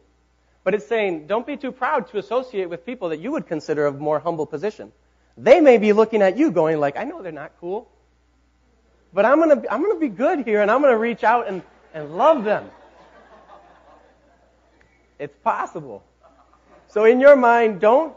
But 0.64 0.74
it's 0.74 0.88
saying 0.88 1.28
don't 1.28 1.46
be 1.46 1.58
too 1.58 1.72
proud 1.72 2.08
to 2.10 2.18
associate 2.18 2.70
with 2.70 2.86
people 2.86 3.10
that 3.10 3.20
you 3.20 3.32
would 3.32 3.48
consider 3.48 3.86
of 3.86 4.00
more 4.00 4.20
humble 4.20 4.46
position. 4.46 4.92
They 5.38 5.62
may 5.62 5.78
be 5.78 5.94
looking 5.94 6.22
at 6.22 6.38
you 6.38 6.52
going 6.52 6.80
like, 6.80 6.96
I 6.98 7.04
know 7.04 7.22
they're 7.22 7.32
not 7.32 7.54
cool, 7.60 7.90
but 9.14 9.26
I'm 9.26 9.42
to, 9.50 9.74
I'm 9.74 9.84
to 9.84 9.98
be 10.00 10.10
good 10.10 10.46
here 10.46 10.62
and 10.62 10.70
I'm 10.70 10.82
to 10.84 10.98
reach 10.98 11.24
out 11.24 11.48
and, 11.48 11.64
and 11.94 12.18
love 12.18 12.44
them. 12.44 12.70
It's 15.20 15.36
possible. 15.44 16.04
So 16.88 17.06
in 17.06 17.20
your 17.20 17.36
mind, 17.36 17.80
don't 17.80 18.16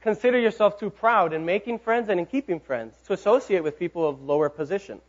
consider 0.00 0.38
yourself 0.38 0.78
too 0.78 0.90
proud 0.90 1.32
in 1.32 1.44
making 1.44 1.78
friends 1.78 2.08
and 2.08 2.18
in 2.18 2.26
keeping 2.26 2.60
friends 2.60 2.94
to 3.06 3.12
associate 3.12 3.62
with 3.62 3.78
people 3.78 4.08
of 4.08 4.22
lower 4.22 4.48
position. 4.48 5.00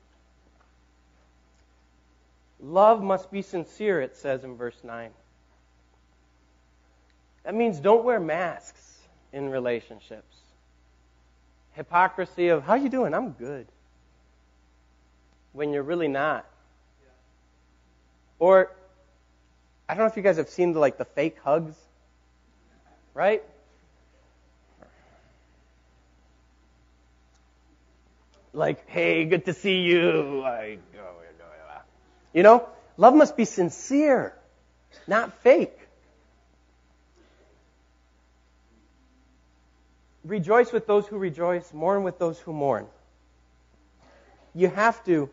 Love 2.61 3.01
must 3.01 3.31
be 3.31 3.41
sincere, 3.41 4.01
it 4.01 4.15
says 4.17 4.43
in 4.43 4.57
verse 4.57 4.77
9. 4.83 5.11
That 7.43 7.55
means 7.55 7.79
don't 7.79 8.03
wear 8.03 8.19
masks 8.19 8.97
in 9.31 9.49
relationships. 9.49 10.35
Hypocrisy 11.73 12.49
of, 12.49 12.63
how 12.63 12.75
you 12.75 12.89
doing? 12.89 13.13
I'm 13.13 13.31
good. 13.31 13.67
When 15.53 15.71
you're 15.73 15.83
really 15.83 16.07
not. 16.07 16.45
Or, 18.37 18.71
I 19.87 19.93
don't 19.93 20.03
know 20.03 20.09
if 20.09 20.17
you 20.17 20.23
guys 20.23 20.37
have 20.37 20.49
seen 20.49 20.73
the, 20.73 20.79
like 20.79 20.97
the 20.97 21.05
fake 21.05 21.37
hugs, 21.43 21.75
right? 23.13 23.43
Like, 28.53 28.87
hey, 28.89 29.25
good 29.25 29.45
to 29.45 29.53
see 29.53 29.81
you. 29.81 30.43
I, 30.43 30.79
you 32.33 32.43
know, 32.43 32.67
love 32.97 33.13
must 33.13 33.37
be 33.37 33.45
sincere, 33.45 34.33
not 35.07 35.33
fake. 35.41 35.77
Rejoice 40.23 40.71
with 40.71 40.85
those 40.85 41.07
who 41.07 41.17
rejoice, 41.17 41.73
mourn 41.73 42.03
with 42.03 42.19
those 42.19 42.39
who 42.39 42.53
mourn. 42.53 42.87
You 44.53 44.69
have 44.69 45.03
to, 45.05 45.29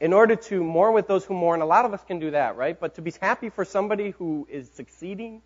in 0.00 0.12
order 0.12 0.36
to 0.36 0.64
mourn 0.64 0.94
with 0.94 1.06
those 1.06 1.24
who 1.24 1.34
mourn, 1.34 1.60
a 1.60 1.66
lot 1.66 1.84
of 1.84 1.92
us 1.92 2.02
can 2.06 2.18
do 2.18 2.30
that, 2.30 2.56
right? 2.56 2.78
But 2.78 2.94
to 2.94 3.02
be 3.02 3.12
happy 3.20 3.50
for 3.50 3.64
somebody 3.64 4.10
who 4.10 4.46
is 4.50 4.70
succeeding 4.70 5.42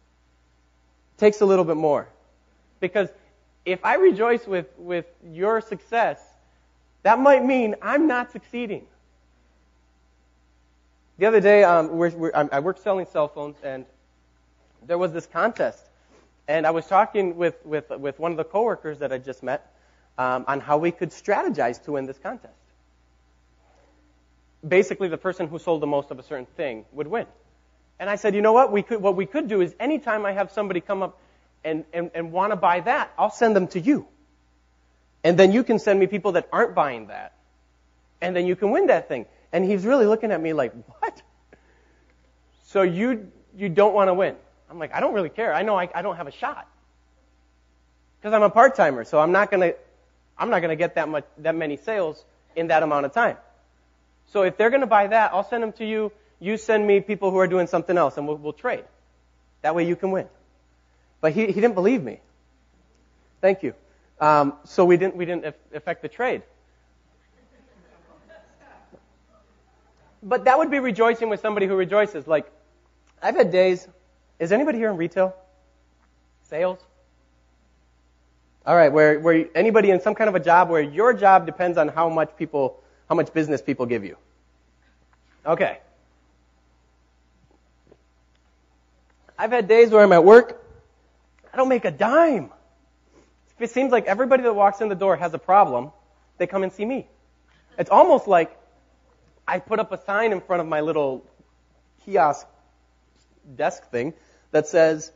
takes 1.17 1.41
a 1.41 1.47
little 1.47 1.65
bit 1.65 1.77
more. 1.77 2.09
Because 2.81 3.09
if 3.65 3.85
I 3.85 3.95
rejoice 3.95 4.47
with, 4.47 4.67
with 4.79 5.07
your 5.33 5.61
success, 5.61 6.21
that 7.03 7.19
might 7.19 7.45
mean 7.45 7.75
I'm 7.83 8.07
not 8.07 8.31
succeeding. 8.33 8.87
The 11.19 11.27
other 11.27 11.41
day, 11.41 11.65
um, 11.65 11.97
we're, 11.97 12.11
we're, 12.11 12.33
I 12.35 12.61
work 12.61 12.79
selling 12.79 13.07
cell 13.07 13.29
phones, 13.29 13.57
and 13.63 13.85
there 14.87 14.99
was 14.99 15.13
this 15.13 15.27
contest. 15.27 15.83
And 16.47 16.67
I 16.67 16.71
was 16.71 16.87
talking 16.87 17.37
with, 17.37 17.55
with, 17.65 17.91
with 17.91 18.19
one 18.19 18.31
of 18.31 18.37
the 18.37 18.45
coworkers 18.45 18.99
that 18.99 19.13
I 19.13 19.19
just 19.19 19.43
met 19.43 19.73
um, 20.19 20.45
on 20.47 20.61
how 20.61 20.79
we 20.79 20.91
could 20.91 21.11
strategize 21.11 21.83
to 21.85 21.93
win 21.93 22.07
this 22.07 22.19
contest. 22.19 22.55
Basically, 24.67 25.09
the 25.09 25.19
person 25.19 25.49
who 25.49 25.59
sold 25.59 25.83
the 25.83 25.87
most 25.87 26.11
of 26.11 26.19
a 26.19 26.23
certain 26.23 26.47
thing 26.57 26.85
would 26.93 27.07
win. 27.07 27.27
And 27.99 28.11
I 28.11 28.17
said, 28.17 28.35
you 28.35 28.43
know 28.43 28.53
what? 28.53 28.73
We 28.73 28.83
could, 28.83 29.01
what 29.01 29.17
we 29.17 29.27
could 29.27 29.49
do 29.49 29.61
is 29.61 29.75
anytime 29.79 30.27
I 30.27 30.33
have 30.33 30.51
somebody 30.51 30.81
come 30.81 31.03
up 31.03 31.19
and, 31.65 31.85
and, 31.93 32.11
and 32.15 32.33
want 32.33 32.53
to 32.53 32.57
buy 32.57 32.81
that, 32.81 33.13
I'll 33.19 33.31
send 33.31 33.55
them 33.55 33.69
to 33.69 33.81
you. 33.81 34.07
And 35.23 35.39
then 35.39 35.53
you 35.53 35.65
can 35.65 35.79
send 35.79 35.99
me 35.99 36.07
people 36.07 36.33
that 36.33 36.49
aren't 36.53 36.75
buying 36.75 37.07
that. 37.09 37.35
And 38.21 38.35
then 38.35 38.47
you 38.47 38.57
can 38.57 38.71
win 38.71 38.89
that 38.89 39.09
thing. 39.09 39.27
And 39.53 39.65
he's 39.65 39.85
really 39.85 40.07
looking 40.07 40.33
at 40.33 40.41
me 40.41 40.53
like, 40.53 40.73
what? 40.99 41.23
So 42.67 42.83
you, 42.83 43.31
you 43.57 43.69
don't 43.69 43.95
want 43.95 44.09
to 44.09 44.15
win. 44.15 44.37
I'm 44.71 44.79
like, 44.79 44.95
I 44.95 45.01
don't 45.01 45.15
really 45.15 45.29
care. 45.29 45.55
I 45.55 45.63
know 45.63 45.79
I, 45.79 45.89
I 45.95 46.03
don't 46.03 46.17
have 46.17 46.27
a 46.27 46.33
shot. 46.33 46.67
Because 48.21 48.35
I'm 48.35 48.43
a 48.43 48.51
part-timer, 48.51 49.05
so 49.05 49.19
I'm 49.19 49.33
not 49.33 49.51
gonna, 49.51 49.73
I'm 50.39 50.51
not 50.51 50.61
gonna 50.61 50.77
get 50.77 50.95
that 50.95 51.09
much, 51.09 51.25
that 51.39 51.55
many 51.55 51.77
sales 51.77 52.25
in 52.57 52.69
that 52.69 52.83
amount 52.83 53.07
of 53.07 53.13
time. 53.13 53.37
So 54.33 54.43
if 54.43 54.57
they're 54.57 54.71
gonna 54.71 54.87
buy 54.87 55.09
that, 55.09 55.33
I'll 55.33 55.49
send 55.49 55.63
them 55.63 55.73
to 55.75 55.85
you. 55.85 56.11
You 56.41 56.57
send 56.57 56.87
me 56.87 57.01
people 57.01 57.31
who 57.31 57.39
are 57.39 57.47
doing 57.47 57.67
something 57.67 57.97
else 57.97 58.17
and 58.17 58.27
we'll, 58.27 58.37
we'll 58.37 58.53
trade. 58.53 58.85
That 59.63 59.75
way 59.75 59.87
you 59.87 59.97
can 59.97 60.11
win. 60.11 60.27
But 61.21 61.33
he, 61.33 61.47
he 61.47 61.53
didn't 61.53 61.75
believe 61.75 62.03
me. 62.03 62.21
Thank 63.41 63.63
you. 63.63 63.75
Um, 64.21 64.55
so 64.65 64.85
we 64.85 64.97
didn't, 64.97 65.17
we 65.17 65.25
didn't 65.25 65.55
affect 65.75 66.03
the 66.03 66.09
trade. 66.09 66.43
but 70.25 70.47
that 70.47 70.59
would 70.59 70.71
be 70.71 70.79
rejoicing 70.79 71.29
with 71.29 71.41
somebody 71.41 71.67
who 71.67 71.77
rejoices. 71.77 72.27
Like, 72.27 72.51
I've 73.23 73.37
had 73.37 73.53
days. 73.53 73.87
Is 74.39 74.53
anybody 74.53 74.79
here 74.79 74.91
in 74.91 74.97
retail? 74.97 75.35
Sales? 76.43 76.79
All 78.67 78.75
right, 78.75 78.91
where, 78.91 79.21
where 79.21 79.47
anybody 79.55 79.91
in 79.91 80.01
some 80.01 80.15
kind 80.15 80.29
of 80.29 80.35
a 80.35 80.41
job 80.41 80.71
where 80.71 80.81
your 80.81 81.13
job 81.13 81.45
depends 81.47 81.77
on 81.77 81.89
how 81.89 82.09
much 82.09 82.35
people, 82.37 82.81
how 83.09 83.15
much 83.15 83.33
business 83.33 83.61
people 83.61 83.85
give 83.85 84.05
you. 84.05 84.17
Okay. 85.45 85.79
I've 89.39 89.51
had 89.51 89.69
days 89.69 89.91
where 89.91 90.03
I'm 90.03 90.13
at 90.13 90.25
work, 90.25 90.65
I 91.53 91.57
don't 91.57 91.69
make 91.69 91.85
a 91.85 91.91
dime. 91.91 92.51
It 93.59 93.71
seems 93.71 93.93
like 93.93 94.07
everybody 94.07 94.43
that 94.45 94.55
walks 94.55 94.81
in 94.81 94.89
the 94.89 94.95
door 94.95 95.17
has 95.17 95.35
a 95.35 95.39
problem, 95.39 95.93
they 96.39 96.47
come 96.47 96.63
and 96.63 96.73
see 96.73 96.85
me. 96.85 97.07
It's 97.79 97.91
almost 97.91 98.27
like 98.27 98.59
I 99.47 99.59
put 99.59 99.79
up 99.79 99.93
a 99.93 100.03
sign 100.05 100.33
in 100.33 100.41
front 100.41 100.61
of 100.61 100.67
my 100.67 100.81
little 100.81 101.25
kiosk 102.05 102.47
desk 103.57 103.91
thing 103.91 104.15
that 104.51 104.67
says 104.67 105.11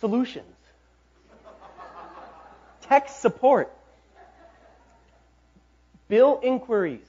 solutions, 0.00 0.46
tech 2.82 3.08
support, 3.08 3.72
bill 6.08 6.40
inquiries. 6.42 7.00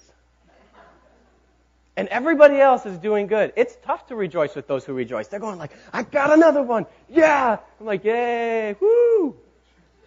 And 1.96 2.08
everybody 2.08 2.62
else 2.62 2.86
is 2.86 2.98
doing 2.98 3.28
good. 3.28 3.52
It's 3.58 3.76
tough 3.84 4.08
to 4.08 4.16
rejoice 4.16 4.56
with 4.56 4.68
those 4.68 4.86
who 4.86 4.94
rejoice. 4.94 5.28
They're 5.28 5.42
going 5.42 5.58
like, 5.58 5.72
I 5.92 6.04
got 6.04 6.32
another 6.32 6.62
one. 6.62 6.86
Yeah. 7.10 7.58
I'm 7.78 7.86
like, 7.86 8.06
yay. 8.06 8.74
Woo. 8.80 9.36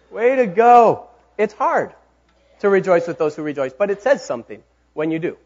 Way 0.09 0.37
to 0.37 0.47
go. 0.47 1.09
It's 1.37 1.53
hard 1.53 1.93
to 2.61 2.69
rejoice 2.69 3.07
with 3.07 3.19
those 3.19 3.35
who 3.35 3.43
rejoice, 3.43 3.73
but 3.73 3.91
it 3.91 4.01
says 4.01 4.25
something 4.25 4.63
when 4.93 5.11
you 5.11 5.19
do. 5.19 5.37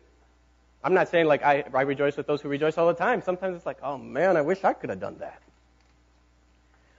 I'm 0.88 0.94
not 0.94 1.10
saying 1.10 1.26
like 1.26 1.44
I, 1.44 1.66
I 1.74 1.82
rejoice 1.82 2.16
with 2.16 2.28
those 2.28 2.42
who 2.42 2.48
rejoice 2.48 2.78
all 2.78 2.88
the 2.88 2.94
time. 2.94 3.22
Sometimes 3.22 3.58
it's 3.58 3.66
like, 3.66 3.80
oh 3.84 3.98
man, 3.98 4.38
I 4.38 4.42
wish 4.42 4.64
I 4.64 4.72
could 4.72 4.90
have 4.90 5.02
done 5.02 5.18
that. 5.20 5.42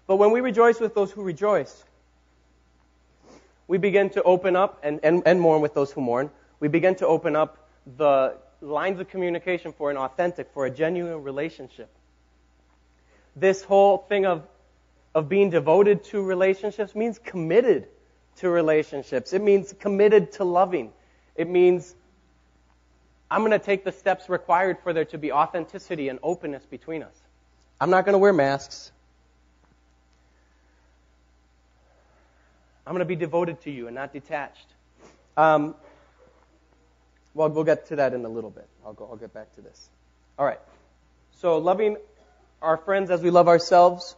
But 0.06 0.16
when 0.16 0.30
we 0.30 0.42
rejoice 0.42 0.78
with 0.78 0.94
those 0.94 1.10
who 1.10 1.22
rejoice, 1.22 1.84
we 3.66 3.78
begin 3.78 4.10
to 4.10 4.22
open 4.24 4.56
up 4.56 4.80
and, 4.82 5.00
and, 5.02 5.22
and 5.24 5.40
mourn 5.40 5.62
with 5.62 5.72
those 5.72 5.90
who 5.90 6.02
mourn. 6.02 6.30
We 6.60 6.68
begin 6.68 6.96
to 6.96 7.06
open 7.06 7.34
up 7.34 7.66
the 7.96 8.36
lines 8.60 9.00
of 9.00 9.08
communication 9.08 9.72
for 9.72 9.90
an 9.90 9.96
authentic, 9.96 10.50
for 10.52 10.66
a 10.66 10.70
genuine 10.70 11.22
relationship. 11.22 11.88
This 13.36 13.62
whole 13.62 13.96
thing 13.96 14.26
of, 14.26 14.46
of 15.14 15.30
being 15.30 15.48
devoted 15.48 16.04
to 16.04 16.20
relationships 16.20 16.94
means 16.94 17.18
committed 17.18 17.88
to 18.36 18.50
relationships. 18.50 19.32
It 19.32 19.40
means 19.40 19.72
committed 19.72 20.32
to 20.32 20.44
loving. 20.44 20.92
It 21.36 21.48
means 21.48 21.94
I'm 23.30 23.40
going 23.40 23.52
to 23.52 23.58
take 23.58 23.84
the 23.84 23.92
steps 23.92 24.28
required 24.28 24.78
for 24.82 24.92
there 24.92 25.04
to 25.06 25.18
be 25.18 25.32
authenticity 25.32 26.08
and 26.08 26.18
openness 26.22 26.64
between 26.64 27.02
us. 27.02 27.14
I'm 27.80 27.90
not 27.90 28.04
going 28.04 28.14
to 28.14 28.18
wear 28.18 28.32
masks. 28.32 28.90
I'm 32.86 32.94
going 32.94 33.00
to 33.00 33.04
be 33.04 33.16
devoted 33.16 33.60
to 33.62 33.70
you 33.70 33.86
and 33.86 33.94
not 33.94 34.12
detached. 34.12 34.66
Um, 35.36 35.74
well, 37.34 37.50
we'll 37.50 37.64
get 37.64 37.88
to 37.88 37.96
that 37.96 38.14
in 38.14 38.24
a 38.24 38.28
little 38.28 38.50
bit. 38.50 38.66
I'll, 38.84 38.94
go, 38.94 39.08
I'll 39.10 39.16
get 39.16 39.34
back 39.34 39.54
to 39.56 39.60
this. 39.60 39.90
All 40.38 40.46
right. 40.46 40.58
So, 41.32 41.58
loving 41.58 41.98
our 42.62 42.78
friends 42.78 43.10
as 43.10 43.20
we 43.20 43.30
love 43.30 43.46
ourselves 43.46 44.16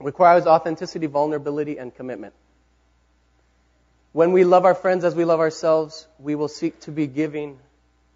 requires 0.00 0.46
authenticity, 0.46 1.06
vulnerability, 1.06 1.78
and 1.78 1.94
commitment. 1.94 2.34
When 4.14 4.30
we 4.30 4.44
love 4.44 4.64
our 4.64 4.76
friends 4.76 5.02
as 5.02 5.16
we 5.16 5.24
love 5.24 5.40
ourselves, 5.40 6.06
we 6.20 6.36
will 6.36 6.46
seek 6.46 6.78
to 6.82 6.92
be 6.92 7.08
giving 7.08 7.58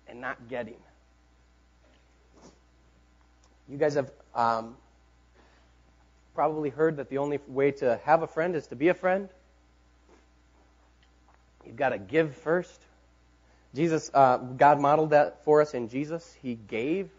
and 0.07 0.21
not 0.21 0.49
getting. 0.49 0.77
You 3.69 3.79
guys 3.79 3.95
have 3.95 4.09
um, 4.33 4.77
probably 6.37 6.71
heard 6.71 6.99
that 6.99 7.11
the 7.11 7.19
only 7.19 7.41
way 7.49 7.73
to 7.73 7.99
have 8.05 8.23
a 8.23 8.29
friend 8.29 8.55
is 8.55 8.69
to 8.69 8.77
be 8.77 8.91
a 8.91 8.95
friend. 8.95 9.29
You've 11.67 11.75
got 11.75 11.89
to 11.89 11.99
give 11.99 12.33
first. 12.37 12.81
Jesus, 13.75 14.09
uh, 14.15 14.37
God 14.37 14.81
modeled 14.81 15.11
that 15.11 15.45
for 15.45 15.61
us 15.61 15.75
in 15.75 15.89
Jesus. 15.89 16.33
He 16.43 16.55
gave 16.55 17.11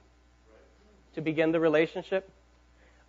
to 1.16 1.22
begin 1.22 1.52
the 1.52 1.60
relationship. 1.60 2.32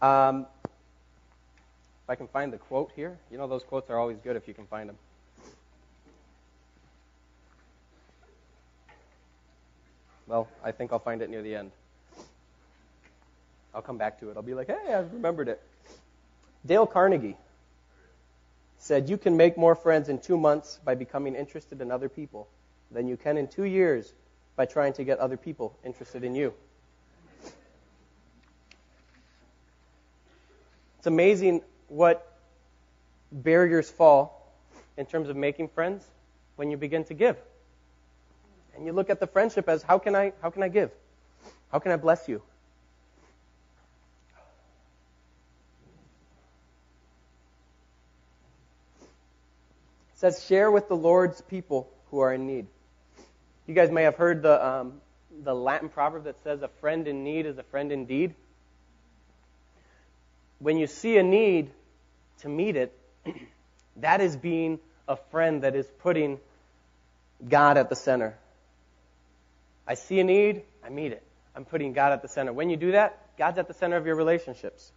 Um, 0.02 0.46
if 0.64 2.10
I 2.10 2.16
can 2.16 2.26
find 2.26 2.52
the 2.52 2.58
quote 2.58 2.90
here, 2.96 3.16
you 3.30 3.38
know 3.38 3.46
those 3.46 3.62
quotes 3.62 3.88
are 3.88 4.00
always 4.00 4.18
good 4.18 4.34
if 4.34 4.48
you 4.48 4.54
can 4.54 4.66
find 4.66 4.88
them. 4.88 4.96
Well, 10.30 10.46
I 10.62 10.70
think 10.70 10.92
I'll 10.92 11.00
find 11.00 11.22
it 11.22 11.28
near 11.28 11.42
the 11.42 11.56
end. 11.56 11.72
I'll 13.74 13.82
come 13.82 13.98
back 13.98 14.20
to 14.20 14.30
it. 14.30 14.36
I'll 14.36 14.44
be 14.44 14.54
like, 14.54 14.68
hey, 14.68 14.94
I 14.94 15.00
remembered 15.00 15.48
it. 15.48 15.60
Dale 16.64 16.86
Carnegie 16.86 17.36
said, 18.78 19.08
You 19.08 19.18
can 19.18 19.36
make 19.36 19.58
more 19.58 19.74
friends 19.74 20.08
in 20.08 20.20
two 20.20 20.38
months 20.38 20.78
by 20.84 20.94
becoming 20.94 21.34
interested 21.34 21.80
in 21.80 21.90
other 21.90 22.08
people 22.08 22.46
than 22.92 23.08
you 23.08 23.16
can 23.16 23.38
in 23.38 23.48
two 23.48 23.64
years 23.64 24.14
by 24.54 24.66
trying 24.66 24.92
to 24.92 25.04
get 25.04 25.18
other 25.18 25.36
people 25.36 25.76
interested 25.84 26.22
in 26.22 26.36
you. 26.36 26.54
It's 30.98 31.08
amazing 31.08 31.62
what 31.88 32.38
barriers 33.32 33.90
fall 33.90 34.54
in 34.96 35.06
terms 35.06 35.28
of 35.28 35.34
making 35.34 35.70
friends 35.70 36.04
when 36.54 36.70
you 36.70 36.76
begin 36.76 37.02
to 37.04 37.14
give. 37.14 37.36
And 38.80 38.86
you 38.86 38.94
look 38.94 39.10
at 39.10 39.20
the 39.20 39.26
friendship 39.26 39.68
as 39.68 39.82
how 39.82 39.98
can 39.98 40.16
I 40.16 40.32
how 40.40 40.48
can 40.48 40.62
I 40.62 40.68
give? 40.68 40.90
How 41.70 41.80
can 41.80 41.92
I 41.92 41.96
bless 41.96 42.26
you? 42.28 42.36
It 50.14 50.20
says 50.20 50.42
share 50.46 50.70
with 50.70 50.88
the 50.88 50.96
Lord's 50.96 51.42
people 51.42 51.90
who 52.10 52.20
are 52.20 52.32
in 52.32 52.46
need. 52.46 52.68
You 53.66 53.74
guys 53.74 53.90
may 53.90 54.04
have 54.04 54.16
heard 54.16 54.40
the 54.40 54.66
um, 54.66 55.02
the 55.44 55.54
Latin 55.54 55.90
proverb 55.90 56.24
that 56.24 56.42
says 56.42 56.62
a 56.62 56.68
friend 56.80 57.06
in 57.06 57.22
need 57.22 57.44
is 57.44 57.58
a 57.58 57.64
friend 57.64 57.92
indeed. 57.92 58.34
When 60.58 60.78
you 60.78 60.86
see 60.86 61.18
a 61.18 61.22
need 61.22 61.70
to 62.38 62.48
meet 62.48 62.76
it, 62.76 62.98
that 63.96 64.22
is 64.22 64.36
being 64.36 64.78
a 65.06 65.16
friend 65.16 65.64
that 65.64 65.76
is 65.76 65.86
putting 65.98 66.40
God 67.46 67.76
at 67.76 67.90
the 67.90 67.96
center. 67.96 68.38
I 69.90 69.94
see 69.94 70.20
a 70.20 70.24
need, 70.24 70.62
I 70.84 70.88
meet 70.88 71.10
it. 71.10 71.20
I'm 71.56 71.64
putting 71.64 71.94
God 71.94 72.12
at 72.12 72.22
the 72.22 72.28
center. 72.28 72.52
When 72.52 72.70
you 72.70 72.76
do 72.76 72.92
that, 72.92 73.18
God's 73.36 73.58
at 73.58 73.66
the 73.66 73.74
center 73.74 73.96
of 73.96 74.06
your 74.06 74.14
relationships. 74.14 74.92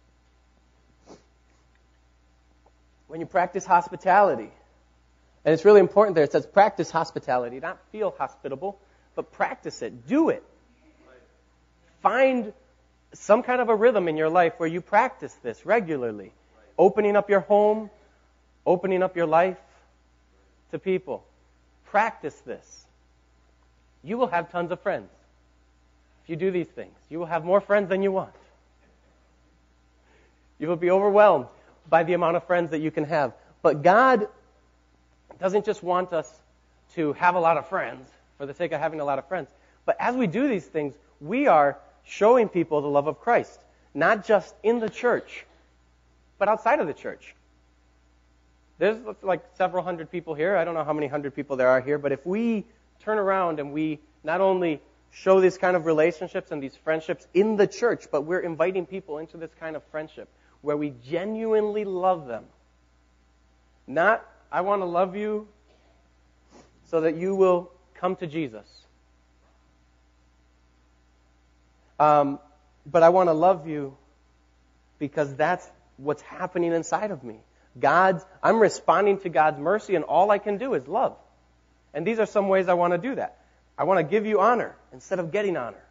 When 3.08 3.18
you 3.18 3.26
practice 3.26 3.66
hospitality, 3.66 4.52
and 5.44 5.52
it's 5.52 5.64
really 5.64 5.80
important 5.80 6.14
there, 6.14 6.22
it 6.22 6.30
says 6.30 6.46
practice 6.46 6.92
hospitality, 6.92 7.58
not 7.58 7.80
feel 7.90 8.14
hospitable, 8.16 8.78
but 9.16 9.32
practice 9.32 9.82
it. 9.82 10.06
Do 10.06 10.28
it. 10.28 10.44
Find 12.00 12.52
some 13.14 13.42
kind 13.42 13.60
of 13.60 13.70
a 13.70 13.74
rhythm 13.74 14.06
in 14.06 14.16
your 14.16 14.30
life 14.30 14.52
where 14.58 14.68
you 14.68 14.80
practice 14.80 15.34
this 15.42 15.66
regularly. 15.66 16.30
Opening 16.78 17.16
up 17.16 17.28
your 17.28 17.40
home, 17.40 17.90
opening 18.64 19.02
up 19.02 19.16
your 19.16 19.26
life 19.26 19.58
to 20.70 20.78
people. 20.78 21.24
Practice 21.86 22.40
this. 22.46 22.83
You 24.04 24.18
will 24.18 24.26
have 24.26 24.52
tons 24.52 24.70
of 24.70 24.80
friends. 24.80 25.10
If 26.22 26.30
you 26.30 26.36
do 26.36 26.50
these 26.50 26.68
things, 26.68 26.94
you 27.08 27.18
will 27.18 27.26
have 27.26 27.44
more 27.44 27.60
friends 27.60 27.88
than 27.88 28.02
you 28.02 28.12
want. 28.12 28.34
You 30.58 30.68
will 30.68 30.76
be 30.76 30.90
overwhelmed 30.90 31.46
by 31.88 32.04
the 32.04 32.12
amount 32.12 32.36
of 32.36 32.44
friends 32.44 32.70
that 32.70 32.80
you 32.80 32.90
can 32.90 33.04
have. 33.04 33.32
But 33.62 33.82
God 33.82 34.28
doesn't 35.40 35.64
just 35.64 35.82
want 35.82 36.12
us 36.12 36.32
to 36.94 37.14
have 37.14 37.34
a 37.34 37.40
lot 37.40 37.56
of 37.56 37.68
friends 37.68 38.06
for 38.38 38.46
the 38.46 38.54
sake 38.54 38.72
of 38.72 38.80
having 38.80 39.00
a 39.00 39.04
lot 39.04 39.18
of 39.18 39.26
friends. 39.26 39.48
But 39.84 39.96
as 39.98 40.14
we 40.14 40.26
do 40.26 40.48
these 40.48 40.64
things, 40.64 40.94
we 41.20 41.46
are 41.46 41.78
showing 42.04 42.48
people 42.48 42.80
the 42.82 42.88
love 42.88 43.06
of 43.06 43.20
Christ, 43.20 43.58
not 43.94 44.26
just 44.26 44.54
in 44.62 44.80
the 44.80 44.88
church, 44.88 45.44
but 46.38 46.48
outside 46.48 46.80
of 46.80 46.86
the 46.86 46.94
church. 46.94 47.34
There's 48.78 48.98
like 49.22 49.42
several 49.56 49.82
hundred 49.82 50.10
people 50.10 50.34
here. 50.34 50.56
I 50.56 50.64
don't 50.64 50.74
know 50.74 50.84
how 50.84 50.92
many 50.92 51.06
hundred 51.06 51.34
people 51.34 51.56
there 51.56 51.68
are 51.68 51.80
here, 51.80 51.98
but 51.98 52.12
if 52.12 52.24
we 52.26 52.64
turn 53.00 53.18
around 53.18 53.60
and 53.60 53.72
we 53.72 54.00
not 54.22 54.40
only 54.40 54.80
show 55.10 55.40
these 55.40 55.58
kind 55.58 55.76
of 55.76 55.86
relationships 55.86 56.50
and 56.50 56.62
these 56.62 56.74
friendships 56.76 57.26
in 57.34 57.56
the 57.56 57.66
church, 57.66 58.06
but 58.10 58.22
we're 58.22 58.40
inviting 58.40 58.86
people 58.86 59.18
into 59.18 59.36
this 59.36 59.50
kind 59.60 59.76
of 59.76 59.82
friendship 59.90 60.28
where 60.60 60.76
we 60.76 60.92
genuinely 61.04 61.84
love 61.84 62.26
them. 62.26 62.44
Not, 63.86 64.26
I 64.50 64.62
want 64.62 64.82
to 64.82 64.86
love 64.86 65.14
you 65.14 65.46
so 66.90 67.02
that 67.02 67.16
you 67.16 67.34
will 67.34 67.70
come 67.94 68.16
to 68.16 68.26
Jesus. 68.26 68.66
Um, 71.98 72.40
but 72.86 73.02
I 73.02 73.10
want 73.10 73.28
to 73.28 73.34
love 73.34 73.68
you 73.68 73.96
because 74.98 75.34
that's 75.36 75.68
what's 75.96 76.22
happening 76.22 76.72
inside 76.72 77.10
of 77.10 77.22
me. 77.22 77.36
God's, 77.78 78.24
I'm 78.42 78.58
responding 78.58 79.18
to 79.20 79.28
God's 79.28 79.58
mercy, 79.58 79.94
and 79.94 80.04
all 80.04 80.30
I 80.30 80.38
can 80.38 80.58
do 80.58 80.74
is 80.74 80.86
love. 80.86 81.16
And 81.94 82.04
these 82.04 82.18
are 82.18 82.26
some 82.26 82.48
ways 82.48 82.68
I 82.68 82.74
want 82.74 82.92
to 82.92 82.98
do 82.98 83.14
that. 83.14 83.38
I 83.78 83.84
want 83.84 83.98
to 83.98 84.04
give 84.04 84.26
you 84.26 84.40
honor 84.40 84.74
instead 84.92 85.20
of 85.20 85.30
getting 85.32 85.56
honor. 85.56 85.82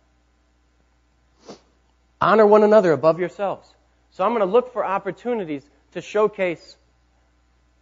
Honor 2.21 2.45
one 2.45 2.63
another 2.63 2.91
above 2.91 3.19
yourselves. 3.19 3.67
So 4.11 4.23
I'm 4.23 4.31
going 4.31 4.41
to 4.41 4.45
look 4.45 4.73
for 4.73 4.85
opportunities 4.85 5.63
to 5.93 6.01
showcase 6.01 6.77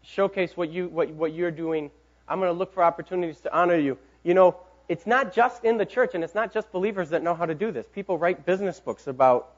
showcase 0.03 0.57
what 0.57 0.69
you 0.69 0.87
what, 0.87 1.09
what 1.09 1.33
you're 1.33 1.51
doing. 1.51 1.91
I'm 2.27 2.39
going 2.39 2.51
to 2.51 2.57
look 2.57 2.73
for 2.73 2.83
opportunities 2.83 3.39
to 3.41 3.55
honor 3.55 3.77
you. 3.77 3.97
You 4.23 4.33
know, 4.33 4.55
it's 4.87 5.05
not 5.05 5.33
just 5.33 5.63
in 5.63 5.77
the 5.77 5.85
church 5.85 6.11
and 6.15 6.23
it's 6.23 6.33
not 6.33 6.53
just 6.53 6.71
believers 6.71 7.09
that 7.09 7.21
know 7.21 7.35
how 7.35 7.45
to 7.45 7.55
do 7.55 7.71
this. 7.71 7.85
People 7.93 8.17
write 8.17 8.45
business 8.45 8.79
books 8.79 9.07
about 9.07 9.49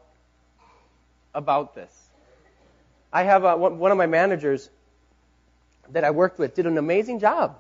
about 1.34 1.76
this. 1.76 1.92
I 3.12 3.24
have 3.24 3.46
uh, 3.46 3.50
a, 3.50 3.58
one 3.58 3.92
of 3.92 3.98
my 3.98 4.08
managers 4.08 4.70
that 5.92 6.04
I 6.04 6.12
worked 6.12 6.40
with 6.40 6.56
did 6.56 6.66
an 6.66 6.78
amazing 6.78 7.20
job 7.20 7.58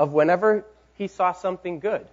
of 0.00 0.14
whenever 0.14 0.64
he 0.94 1.08
saw 1.08 1.32
something 1.32 1.78
good 1.78 2.06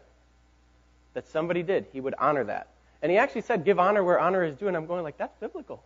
that 1.14 1.26
somebody 1.30 1.64
did, 1.64 1.86
he 1.94 2.02
would 2.02 2.16
honor 2.20 2.44
that. 2.44 2.68
And 3.02 3.10
he 3.10 3.18
actually 3.18 3.42
said, 3.42 3.64
give 3.64 3.80
honor 3.80 4.04
where 4.04 4.20
honor 4.20 4.44
is 4.44 4.58
due. 4.58 4.68
And 4.68 4.76
I'm 4.76 4.88
going 4.88 5.04
like, 5.04 5.18
that's 5.18 5.36
biblical. 5.40 5.82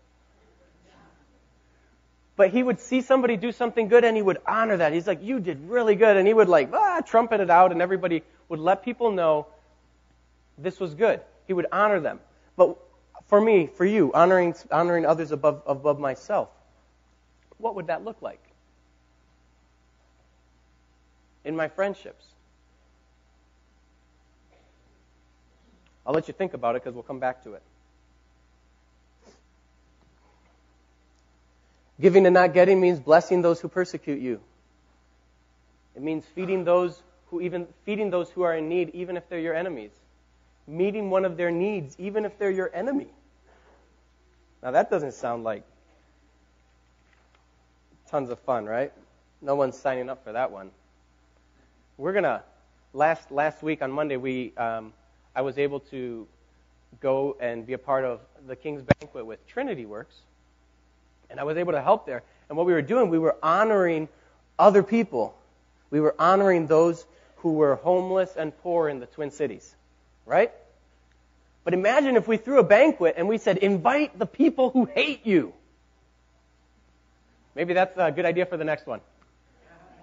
But 2.35 2.49
he 2.49 2.63
would 2.63 2.79
see 2.79 3.01
somebody 3.01 3.37
do 3.37 3.51
something 3.51 3.87
good 3.87 4.03
and 4.03 4.15
he 4.15 4.23
would 4.23 4.39
honor 4.47 4.77
that. 4.77 4.93
He's 4.93 5.05
like, 5.05 5.21
you 5.21 5.39
did 5.39 5.69
really 5.69 5.93
good. 5.93 6.17
And 6.17 6.27
he 6.27 6.33
would 6.33 6.49
like, 6.49 6.71
ah, 6.73 7.01
trumpet 7.05 7.39
it 7.39 7.51
out 7.51 7.71
and 7.71 7.83
everybody 7.83 8.23
would 8.49 8.59
let 8.59 8.83
people 8.83 9.11
know 9.11 9.45
this 10.57 10.79
was 10.79 10.95
good. 10.95 11.21
He 11.45 11.53
would 11.53 11.67
honor 11.71 11.99
them. 11.99 12.19
But 12.57 12.77
for 13.27 13.39
me, 13.39 13.67
for 13.67 13.85
you, 13.85 14.11
honoring, 14.11 14.55
honoring 14.71 15.05
others 15.05 15.31
above, 15.31 15.61
above 15.67 15.99
myself, 15.99 16.49
what 17.59 17.75
would 17.75 17.87
that 17.87 18.03
look 18.03 18.23
like? 18.23 18.41
In 21.43 21.55
my 21.55 21.67
friendships. 21.67 22.25
I'll 26.05 26.13
let 26.13 26.27
you 26.27 26.33
think 26.33 26.53
about 26.53 26.75
it 26.75 26.83
because 26.83 26.93
we'll 26.93 27.03
come 27.03 27.19
back 27.19 27.43
to 27.43 27.53
it. 27.53 27.61
Giving 31.99 32.25
and 32.25 32.33
not 32.33 32.53
getting 32.53 32.81
means 32.81 32.99
blessing 32.99 33.43
those 33.43 33.61
who 33.61 33.67
persecute 33.67 34.19
you. 34.19 34.41
It 35.95 36.01
means 36.01 36.25
feeding 36.33 36.63
those 36.63 37.01
who 37.27 37.41
even 37.41 37.67
feeding 37.85 38.09
those 38.09 38.29
who 38.29 38.41
are 38.41 38.55
in 38.55 38.67
need, 38.67 38.89
even 38.93 39.17
if 39.17 39.29
they're 39.29 39.39
your 39.39 39.53
enemies. 39.53 39.91
Meeting 40.67 41.09
one 41.09 41.25
of 41.25 41.37
their 41.37 41.51
needs, 41.51 41.95
even 41.99 42.25
if 42.25 42.37
they're 42.39 42.51
your 42.51 42.71
enemy. 42.73 43.07
Now 44.63 44.71
that 44.71 44.89
doesn't 44.89 45.13
sound 45.13 45.43
like 45.43 45.63
tons 48.09 48.29
of 48.29 48.39
fun, 48.39 48.65
right? 48.65 48.91
No 49.41 49.55
one's 49.55 49.77
signing 49.77 50.09
up 50.09 50.23
for 50.23 50.33
that 50.33 50.51
one. 50.51 50.71
We're 51.97 52.13
gonna 52.13 52.43
last 52.93 53.31
last 53.31 53.61
week 53.61 53.81
on 53.81 53.91
Monday 53.91 54.17
we 54.17 54.55
um, 54.57 54.93
I 55.35 55.41
was 55.41 55.57
able 55.57 55.81
to 55.91 56.27
go 56.99 57.37
and 57.39 57.65
be 57.65 57.73
a 57.73 57.77
part 57.77 58.05
of 58.05 58.21
the 58.47 58.55
King's 58.55 58.81
banquet 58.81 59.25
with 59.25 59.45
Trinity 59.47 59.85
Works, 59.85 60.15
and 61.29 61.39
I 61.39 61.43
was 61.43 61.57
able 61.57 61.73
to 61.73 61.81
help 61.81 62.05
there. 62.05 62.23
And 62.49 62.57
what 62.57 62.65
we 62.65 62.73
were 62.73 62.81
doing, 62.81 63.09
we 63.09 63.19
were 63.19 63.35
honoring 63.43 64.09
other 64.57 64.83
people. 64.83 65.37
We 65.89 65.99
were 65.99 66.15
honoring 66.17 66.67
those 66.67 67.05
who 67.37 67.53
were 67.53 67.75
homeless 67.75 68.35
and 68.35 68.57
poor 68.59 68.87
in 68.89 68.99
the 68.99 69.05
Twin 69.05 69.31
Cities, 69.31 69.75
right? 70.25 70.51
But 71.63 71.73
imagine 71.73 72.15
if 72.15 72.27
we 72.27 72.37
threw 72.37 72.59
a 72.59 72.63
banquet 72.63 73.15
and 73.17 73.27
we 73.27 73.37
said, 73.37 73.57
invite 73.57 74.17
the 74.17 74.25
people 74.25 74.69
who 74.69 74.85
hate 74.85 75.25
you. 75.25 75.53
Maybe 77.55 77.73
that's 77.73 77.97
a 77.97 78.11
good 78.11 78.25
idea 78.25 78.45
for 78.45 78.57
the 78.57 78.63
next 78.63 78.87
one. 78.87 79.01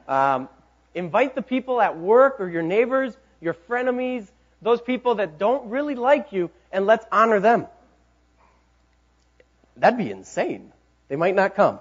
Um, 0.06 0.48
invite 0.94 1.34
the 1.34 1.42
people 1.42 1.80
at 1.80 1.98
work 1.98 2.40
or 2.40 2.48
your 2.48 2.62
neighbors, 2.62 3.16
your 3.40 3.54
frenemies, 3.54 4.26
those 4.62 4.80
people 4.80 5.16
that 5.16 5.38
don't 5.38 5.70
really 5.70 5.94
like 5.94 6.32
you, 6.32 6.50
and 6.72 6.86
let's 6.86 7.06
honor 7.12 7.40
them. 7.40 7.66
That'd 9.76 9.98
be 9.98 10.10
insane. 10.10 10.72
They 11.08 11.16
might 11.16 11.34
not 11.34 11.54
come 11.54 11.78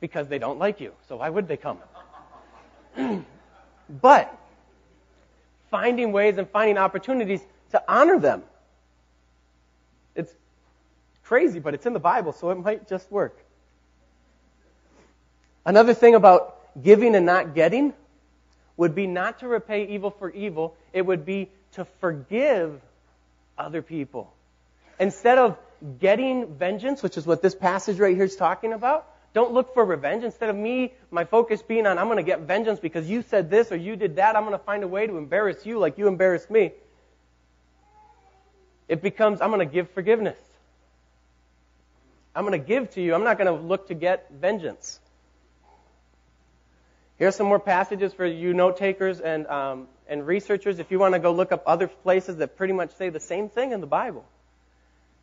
because 0.00 0.28
they 0.28 0.38
don't 0.38 0.58
like 0.58 0.80
you. 0.80 0.92
So 1.08 1.16
why 1.16 1.28
would 1.28 1.48
they 1.48 1.56
come? 1.56 1.78
but 3.88 4.38
finding 5.70 6.12
ways 6.12 6.38
and 6.38 6.48
finding 6.48 6.78
opportunities 6.78 7.40
to 7.72 7.82
honor 7.88 8.18
them. 8.18 8.42
It's 10.14 10.32
crazy, 11.24 11.58
but 11.58 11.74
it's 11.74 11.86
in 11.86 11.92
the 11.92 11.98
Bible, 11.98 12.32
so 12.32 12.50
it 12.50 12.56
might 12.56 12.88
just 12.88 13.10
work. 13.10 13.36
Another 15.66 15.94
thing 15.94 16.14
about 16.14 16.58
giving 16.80 17.14
and 17.14 17.26
not 17.26 17.54
getting 17.54 17.92
would 18.76 18.94
be 18.94 19.06
not 19.06 19.40
to 19.40 19.48
repay 19.48 19.86
evil 19.86 20.10
for 20.10 20.30
evil, 20.30 20.76
it 20.92 21.02
would 21.02 21.24
be 21.24 21.50
to 21.72 21.84
forgive 22.00 22.80
other 23.56 23.82
people. 23.82 24.32
Instead 24.98 25.38
of 25.38 25.56
getting 26.00 26.54
vengeance, 26.54 27.02
which 27.02 27.16
is 27.16 27.26
what 27.26 27.42
this 27.42 27.54
passage 27.54 27.98
right 27.98 28.14
here 28.14 28.24
is 28.24 28.36
talking 28.36 28.72
about, 28.72 29.06
don't 29.32 29.52
look 29.52 29.74
for 29.74 29.84
revenge. 29.84 30.22
Instead 30.22 30.48
of 30.48 30.56
me, 30.56 30.92
my 31.10 31.24
focus 31.24 31.60
being 31.62 31.86
on, 31.86 31.98
I'm 31.98 32.06
going 32.06 32.18
to 32.18 32.22
get 32.22 32.40
vengeance 32.40 32.78
because 32.78 33.08
you 33.08 33.22
said 33.22 33.50
this 33.50 33.72
or 33.72 33.76
you 33.76 33.96
did 33.96 34.16
that, 34.16 34.36
I'm 34.36 34.44
going 34.44 34.56
to 34.58 34.64
find 34.64 34.84
a 34.84 34.88
way 34.88 35.06
to 35.06 35.16
embarrass 35.18 35.66
you 35.66 35.78
like 35.78 35.98
you 35.98 36.06
embarrassed 36.06 36.50
me. 36.50 36.72
It 38.88 39.02
becomes, 39.02 39.40
I'm 39.40 39.50
going 39.50 39.66
to 39.66 39.72
give 39.72 39.90
forgiveness. 39.90 40.38
I'm 42.34 42.44
going 42.46 42.60
to 42.60 42.66
give 42.66 42.90
to 42.92 43.00
you. 43.00 43.14
I'm 43.14 43.24
not 43.24 43.38
going 43.38 43.46
to 43.46 43.60
look 43.60 43.88
to 43.88 43.94
get 43.94 44.30
vengeance. 44.30 45.00
Here's 47.18 47.36
some 47.36 47.46
more 47.46 47.60
passages 47.60 48.12
for 48.12 48.26
you 48.26 48.54
note 48.54 48.76
takers 48.76 49.20
and, 49.20 49.46
um, 49.46 49.88
and 50.08 50.26
researchers. 50.26 50.78
If 50.78 50.90
you 50.90 50.98
want 50.98 51.14
to 51.14 51.20
go 51.20 51.32
look 51.32 51.52
up 51.52 51.62
other 51.66 51.86
places 51.86 52.38
that 52.38 52.56
pretty 52.56 52.72
much 52.72 52.94
say 52.96 53.08
the 53.08 53.20
same 53.20 53.48
thing 53.48 53.72
in 53.72 53.80
the 53.80 53.86
Bible, 53.86 54.24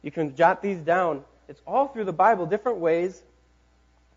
you 0.02 0.12
can 0.12 0.36
jot 0.36 0.62
these 0.62 0.80
down. 0.80 1.24
It's 1.50 1.62
all 1.68 1.88
through 1.88 2.06
the 2.06 2.14
Bible, 2.14 2.46
different 2.46 2.78
ways 2.78 3.22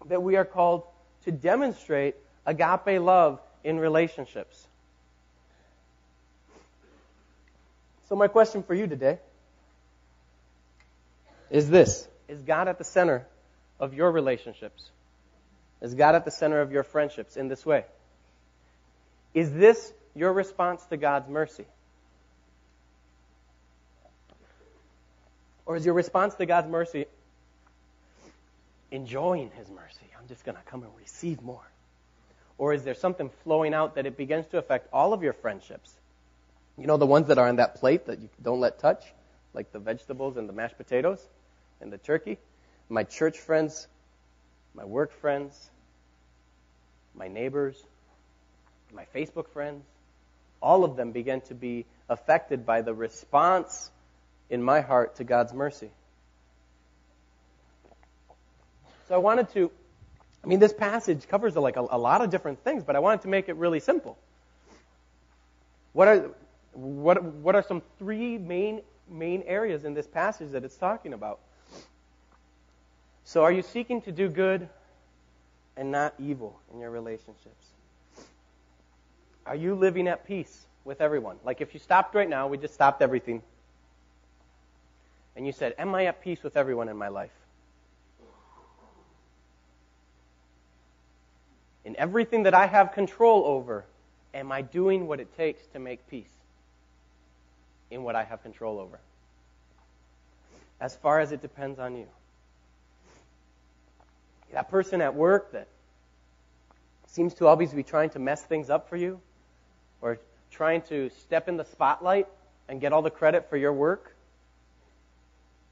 that 0.06 0.22
we 0.22 0.36
are 0.36 0.44
called 0.44 0.84
to 1.24 1.32
demonstrate 1.32 2.14
agape 2.46 3.00
love 3.00 3.40
in 3.64 3.78
relationships. 3.80 4.66
So, 8.08 8.14
my 8.14 8.28
question 8.28 8.62
for 8.62 8.74
you 8.74 8.86
today 8.86 9.18
is 11.50 11.68
this 11.68 12.06
Is 12.28 12.40
God 12.42 12.68
at 12.68 12.78
the 12.78 12.84
center 12.84 13.26
of 13.80 13.94
your 13.94 14.12
relationships? 14.12 14.90
Is 15.80 15.94
God 15.94 16.14
at 16.14 16.24
the 16.24 16.30
center 16.30 16.60
of 16.60 16.72
your 16.72 16.82
friendships 16.82 17.36
in 17.36 17.48
this 17.48 17.64
way? 17.66 17.84
Is 19.34 19.52
this 19.52 19.92
your 20.14 20.32
response 20.32 20.84
to 20.86 20.96
God's 20.96 21.28
mercy? 21.28 21.64
Or 25.66 25.76
is 25.76 25.84
your 25.84 25.94
response 25.94 26.34
to 26.36 26.46
God's 26.46 26.68
mercy 26.68 27.06
enjoying 28.90 29.50
His 29.56 29.68
mercy? 29.70 30.06
I'm 30.18 30.28
just 30.28 30.44
going 30.44 30.56
to 30.56 30.62
come 30.64 30.82
and 30.82 30.92
receive 30.98 31.42
more. 31.42 31.66
Or 32.56 32.72
is 32.72 32.84
there 32.84 32.94
something 32.94 33.30
flowing 33.42 33.74
out 33.74 33.96
that 33.96 34.06
it 34.06 34.16
begins 34.16 34.46
to 34.48 34.58
affect 34.58 34.88
all 34.92 35.12
of 35.12 35.22
your 35.22 35.32
friendships? 35.32 35.92
You 36.78 36.86
know, 36.86 36.96
the 36.96 37.06
ones 37.06 37.28
that 37.28 37.38
are 37.38 37.48
on 37.48 37.56
that 37.56 37.76
plate 37.76 38.06
that 38.06 38.20
you 38.20 38.28
don't 38.42 38.60
let 38.60 38.78
touch, 38.78 39.04
like 39.52 39.72
the 39.72 39.78
vegetables 39.78 40.36
and 40.36 40.48
the 40.48 40.52
mashed 40.52 40.76
potatoes 40.76 41.24
and 41.80 41.92
the 41.92 41.98
turkey? 41.98 42.38
My 42.88 43.04
church 43.04 43.38
friends, 43.38 43.86
my 44.74 44.84
work 44.84 45.12
friends, 45.20 45.70
my 47.14 47.28
neighbors, 47.28 47.82
my 48.92 49.06
Facebook 49.14 49.48
friends, 49.48 49.84
all 50.60 50.84
of 50.84 50.96
them 50.96 51.12
began 51.12 51.40
to 51.42 51.54
be 51.54 51.84
affected 52.08 52.66
by 52.66 52.82
the 52.82 52.92
response 52.92 53.90
in 54.50 54.62
my 54.62 54.80
heart 54.80 55.16
to 55.16 55.24
God's 55.24 55.52
mercy. 55.52 55.90
So 59.08 59.14
I 59.14 59.18
wanted 59.18 59.50
to, 59.52 59.70
I 60.42 60.46
mean, 60.46 60.58
this 60.58 60.72
passage 60.72 61.28
covers 61.28 61.54
like 61.56 61.76
a, 61.76 61.86
a 61.90 61.98
lot 61.98 62.22
of 62.22 62.30
different 62.30 62.64
things, 62.64 62.84
but 62.84 62.96
I 62.96 62.98
wanted 62.98 63.22
to 63.22 63.28
make 63.28 63.48
it 63.48 63.56
really 63.56 63.80
simple. 63.80 64.18
What 65.92 66.08
are, 66.08 66.30
what, 66.72 67.22
what 67.22 67.54
are 67.54 67.62
some 67.62 67.82
three 67.98 68.38
main, 68.38 68.80
main 69.08 69.42
areas 69.42 69.84
in 69.84 69.94
this 69.94 70.06
passage 70.06 70.50
that 70.52 70.64
it's 70.64 70.76
talking 70.76 71.12
about? 71.12 71.38
So 73.24 73.42
are 73.42 73.52
you 73.52 73.62
seeking 73.62 74.02
to 74.02 74.12
do 74.12 74.28
good 74.28 74.68
and 75.76 75.90
not 75.90 76.14
evil 76.18 76.60
in 76.72 76.80
your 76.80 76.90
relationships? 76.90 77.66
Are 79.46 79.56
you 79.56 79.74
living 79.74 80.08
at 80.08 80.26
peace 80.26 80.66
with 80.84 81.00
everyone? 81.00 81.36
Like 81.44 81.60
if 81.60 81.74
you 81.74 81.80
stopped 81.80 82.14
right 82.14 82.28
now, 82.28 82.46
we 82.46 82.58
just 82.58 82.74
stopped 82.74 83.02
everything, 83.02 83.42
and 85.36 85.46
you 85.46 85.52
said, 85.52 85.74
Am 85.78 85.94
I 85.94 86.06
at 86.06 86.22
peace 86.22 86.42
with 86.42 86.56
everyone 86.56 86.88
in 86.88 86.96
my 86.96 87.08
life? 87.08 87.32
In 91.84 91.96
everything 91.96 92.44
that 92.44 92.54
I 92.54 92.66
have 92.66 92.92
control 92.92 93.44
over, 93.44 93.84
am 94.32 94.50
I 94.52 94.62
doing 94.62 95.06
what 95.06 95.20
it 95.20 95.36
takes 95.36 95.66
to 95.68 95.78
make 95.78 96.06
peace 96.08 96.32
in 97.90 98.02
what 98.02 98.16
I 98.16 98.24
have 98.24 98.42
control 98.42 98.78
over? 98.78 98.98
As 100.80 100.96
far 100.96 101.20
as 101.20 101.32
it 101.32 101.42
depends 101.42 101.78
on 101.78 101.96
you. 101.96 102.06
That 104.54 104.70
person 104.70 105.00
at 105.00 105.16
work 105.16 105.50
that 105.50 105.66
seems 107.08 107.34
to 107.34 107.48
always 107.48 107.72
be 107.72 107.82
trying 107.82 108.10
to 108.10 108.20
mess 108.20 108.40
things 108.40 108.70
up 108.70 108.88
for 108.88 108.96
you 108.96 109.20
or 110.00 110.20
trying 110.52 110.82
to 110.82 111.10
step 111.10 111.48
in 111.48 111.56
the 111.56 111.64
spotlight 111.64 112.28
and 112.68 112.80
get 112.80 112.92
all 112.92 113.02
the 113.02 113.10
credit 113.10 113.50
for 113.50 113.56
your 113.56 113.72
work? 113.72 114.14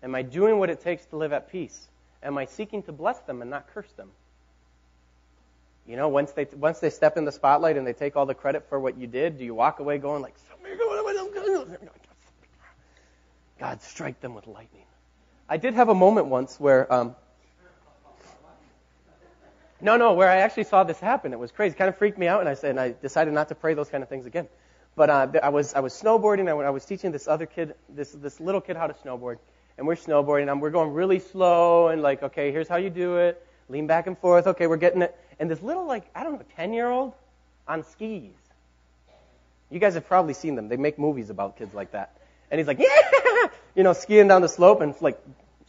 Am 0.02 0.16
I 0.16 0.22
doing 0.22 0.58
what 0.58 0.68
it 0.68 0.80
takes 0.80 1.06
to 1.06 1.16
live 1.16 1.32
at 1.32 1.52
peace? 1.52 1.88
Am 2.24 2.36
I 2.36 2.46
seeking 2.46 2.82
to 2.82 2.92
bless 2.92 3.20
them 3.20 3.40
and 3.40 3.48
not 3.48 3.72
curse 3.72 3.90
them? 3.92 4.10
You 5.86 5.94
know, 5.96 6.08
once 6.08 6.32
they 6.32 6.48
once 6.56 6.80
they 6.80 6.90
step 6.90 7.16
in 7.16 7.24
the 7.24 7.32
spotlight 7.32 7.76
and 7.76 7.86
they 7.86 7.92
take 7.92 8.16
all 8.16 8.26
the 8.26 8.34
credit 8.34 8.68
for 8.68 8.80
what 8.80 8.98
you 8.98 9.06
did, 9.06 9.38
do 9.38 9.44
you 9.44 9.54
walk 9.54 9.78
away 9.78 9.98
going 9.98 10.22
like, 10.22 10.34
God, 13.60 13.80
strike 13.82 14.20
them 14.20 14.34
with 14.34 14.48
lightning? 14.48 14.86
I 15.48 15.56
did 15.56 15.74
have 15.74 15.88
a 15.88 15.94
moment 15.94 16.26
once 16.26 16.58
where 16.58 16.92
um, 16.92 17.14
no, 19.82 19.96
no, 19.96 20.14
where 20.14 20.30
I 20.30 20.36
actually 20.36 20.64
saw 20.64 20.84
this 20.84 21.00
happen. 21.00 21.32
It 21.32 21.40
was 21.40 21.50
crazy. 21.50 21.74
It 21.74 21.78
kind 21.78 21.88
of 21.88 21.98
freaked 21.98 22.16
me 22.16 22.28
out, 22.28 22.38
and 22.38 22.48
I 22.48 22.54
said, 22.54 22.70
and 22.70 22.80
I 22.80 22.94
decided 23.02 23.34
not 23.34 23.48
to 23.48 23.56
pray 23.56 23.74
those 23.74 23.88
kind 23.88 24.02
of 24.02 24.08
things 24.08 24.26
again. 24.26 24.46
But 24.94 25.10
uh, 25.10 25.26
I 25.42 25.48
was 25.48 25.74
I 25.74 25.80
was 25.80 25.92
snowboarding. 25.92 26.48
I, 26.48 26.52
I 26.52 26.70
was 26.70 26.84
teaching 26.84 27.10
this 27.10 27.26
other 27.26 27.46
kid, 27.46 27.74
this 27.88 28.12
this 28.12 28.38
little 28.38 28.60
kid, 28.60 28.76
how 28.76 28.86
to 28.86 28.94
snowboard, 28.94 29.38
and 29.76 29.86
we're 29.86 29.96
snowboarding. 29.96 30.50
And 30.50 30.62
we're 30.62 30.70
going 30.70 30.92
really 30.92 31.18
slow, 31.18 31.88
and 31.88 32.00
like, 32.00 32.22
okay, 32.22 32.52
here's 32.52 32.68
how 32.68 32.76
you 32.76 32.90
do 32.90 33.16
it. 33.16 33.44
Lean 33.68 33.88
back 33.88 34.06
and 34.06 34.16
forth. 34.16 34.46
Okay, 34.46 34.68
we're 34.68 34.76
getting 34.76 35.02
it. 35.02 35.16
And 35.40 35.50
this 35.50 35.60
little 35.62 35.86
like 35.86 36.04
I 36.14 36.22
don't 36.22 36.34
know, 36.34 36.44
ten 36.54 36.72
year 36.72 36.88
old 36.88 37.14
on 37.66 37.84
skis. 37.84 38.30
You 39.68 39.80
guys 39.80 39.94
have 39.94 40.06
probably 40.06 40.34
seen 40.34 40.54
them. 40.54 40.68
They 40.68 40.76
make 40.76 40.98
movies 40.98 41.30
about 41.30 41.56
kids 41.56 41.74
like 41.74 41.92
that. 41.92 42.14
And 42.50 42.60
he's 42.60 42.68
like, 42.68 42.78
yeah, 42.80 43.48
you 43.74 43.82
know, 43.82 43.94
skiing 43.94 44.28
down 44.28 44.42
the 44.42 44.48
slope 44.48 44.80
and 44.80 44.94
like 45.00 45.18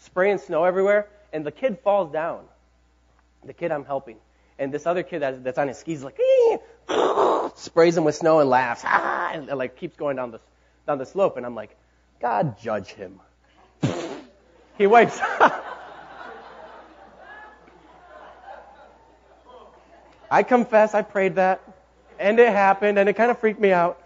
spraying 0.01 0.37
snow 0.37 0.65
everywhere. 0.65 1.07
And 1.31 1.43
the 1.43 1.51
kid 1.51 1.79
falls 1.83 2.11
down 2.11 2.43
the 3.45 3.53
kid 3.53 3.71
I'm 3.71 3.85
helping. 3.85 4.17
And 4.59 4.73
this 4.73 4.85
other 4.85 5.03
kid 5.03 5.21
that's, 5.21 5.57
on 5.57 5.67
his 5.67 5.77
skis 5.77 6.03
like, 6.03 6.19
sprays 7.55 7.97
him 7.97 8.03
with 8.03 8.15
snow 8.15 8.39
and 8.39 8.49
laughs, 8.49 8.81
ah, 8.85 9.31
and, 9.33 9.49
and 9.49 9.57
like 9.57 9.75
keeps 9.75 9.95
going 9.97 10.17
down 10.17 10.31
the, 10.31 10.39
down 10.87 10.97
the 10.97 11.05
slope. 11.05 11.37
And 11.37 11.45
I'm 11.45 11.55
like, 11.55 11.75
God 12.19 12.59
judge 12.59 12.89
him. 12.89 13.19
he 14.77 14.87
wipes. 14.87 15.19
I 20.33 20.41
confess, 20.41 20.95
I 20.95 21.03
prayed 21.03 21.35
that, 21.35 21.61
and 22.17 22.39
it 22.39 22.49
happened, 22.49 22.97
and 22.97 23.07
it 23.07 23.13
kind 23.13 23.29
of 23.29 23.37
freaked 23.37 23.59
me 23.59 23.71
out. 23.71 24.01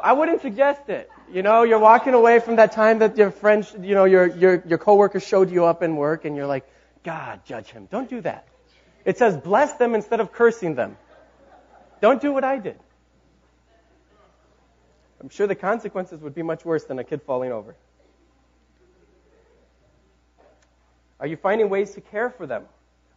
I 0.00 0.12
wouldn't 0.12 0.40
suggest 0.40 0.88
it. 0.88 1.10
You 1.32 1.42
know, 1.42 1.64
you're 1.64 1.80
walking 1.80 2.14
away 2.14 2.38
from 2.38 2.54
that 2.56 2.70
time 2.70 3.00
that 3.00 3.16
your 3.16 3.32
friends, 3.32 3.74
you 3.80 3.96
know, 3.96 4.04
your 4.04 4.26
your 4.26 4.62
your 4.66 4.78
coworker 4.78 5.18
showed 5.18 5.50
you 5.50 5.64
up 5.64 5.82
in 5.82 5.96
work, 5.96 6.24
and 6.24 6.36
you're 6.36 6.46
like, 6.46 6.64
God 7.02 7.40
judge 7.44 7.68
him. 7.70 7.88
Don't 7.90 8.08
do 8.08 8.20
that. 8.22 8.46
It 9.04 9.18
says 9.18 9.36
bless 9.36 9.72
them 9.74 9.94
instead 9.94 10.20
of 10.20 10.32
cursing 10.32 10.74
them. 10.74 10.96
Don't 12.00 12.20
do 12.20 12.32
what 12.32 12.44
I 12.44 12.58
did. 12.58 12.78
I'm 15.20 15.28
sure 15.28 15.46
the 15.46 15.54
consequences 15.54 16.20
would 16.20 16.34
be 16.34 16.42
much 16.42 16.64
worse 16.64 16.84
than 16.84 16.98
a 16.98 17.04
kid 17.04 17.22
falling 17.22 17.52
over. 17.52 17.76
Are 21.18 21.26
you 21.26 21.36
finding 21.36 21.68
ways 21.68 21.92
to 21.92 22.00
care 22.00 22.30
for 22.30 22.46
them? 22.46 22.64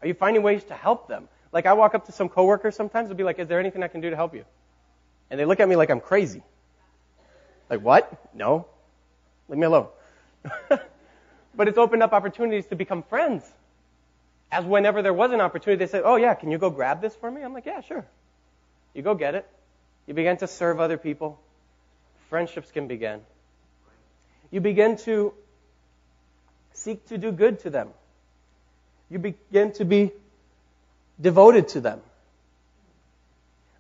Are 0.02 0.08
you 0.08 0.14
finding 0.14 0.44
ways 0.44 0.66
to 0.66 0.74
help 0.74 1.08
them? 1.08 1.30
Like 1.54 1.66
I 1.66 1.74
walk 1.74 1.96
up 1.96 2.06
to 2.08 2.12
some 2.12 2.28
coworkers 2.28 2.76
sometimes 2.76 3.10
and 3.10 3.18
be 3.18 3.24
like, 3.24 3.40
"Is 3.40 3.48
there 3.48 3.60
anything 3.60 3.84
I 3.84 3.88
can 3.88 4.02
do 4.02 4.10
to 4.10 4.16
help 4.16 4.34
you?" 4.34 4.44
And 5.30 5.40
they 5.40 5.46
look 5.46 5.62
at 5.62 5.70
me 5.70 5.78
like 5.78 5.90
I'm 5.90 6.02
crazy. 6.02 6.44
Like, 7.70 7.82
"What? 7.82 8.12
No. 8.34 8.68
Leave 9.48 9.60
me 9.60 9.66
alone." 9.66 9.88
but 10.70 11.68
it's 11.68 11.78
opened 11.78 12.04
up 12.04 12.12
opportunities 12.12 12.66
to 12.68 12.76
become 12.76 13.04
friends 13.04 13.50
as 14.54 14.66
whenever 14.66 15.02
there 15.02 15.14
was 15.14 15.32
an 15.32 15.42
opportunity, 15.42 15.84
they 15.84 15.90
said, 15.90 16.04
Oh, 16.06 16.16
yeah, 16.16 16.36
can 16.36 16.52
you 16.52 16.58
go 16.60 16.70
grab 16.70 17.02
this 17.02 17.16
for 17.16 17.30
me? 17.30 17.42
I'm 17.42 17.54
like, 17.54 17.66
Yeah, 17.66 17.82
sure. 17.82 18.06
You 18.94 19.02
go 19.02 19.16
get 19.16 19.34
it. 19.36 19.48
You 20.06 20.14
begin 20.14 20.38
to 20.38 20.48
serve 20.48 20.80
other 20.80 20.98
people. 20.98 21.40
Friendships 22.30 22.70
can 22.72 22.88
begin. 22.88 23.22
You 24.52 24.62
begin 24.62 24.98
to 24.98 25.34
seek 26.74 27.08
to 27.08 27.18
do 27.18 27.32
good 27.32 27.60
to 27.62 27.70
them. 27.70 27.90
You 29.10 29.20
begin 29.20 29.74
to 29.74 29.86
be 29.86 30.12
devoted 31.20 31.70
to 31.70 31.82
them. 31.82 32.02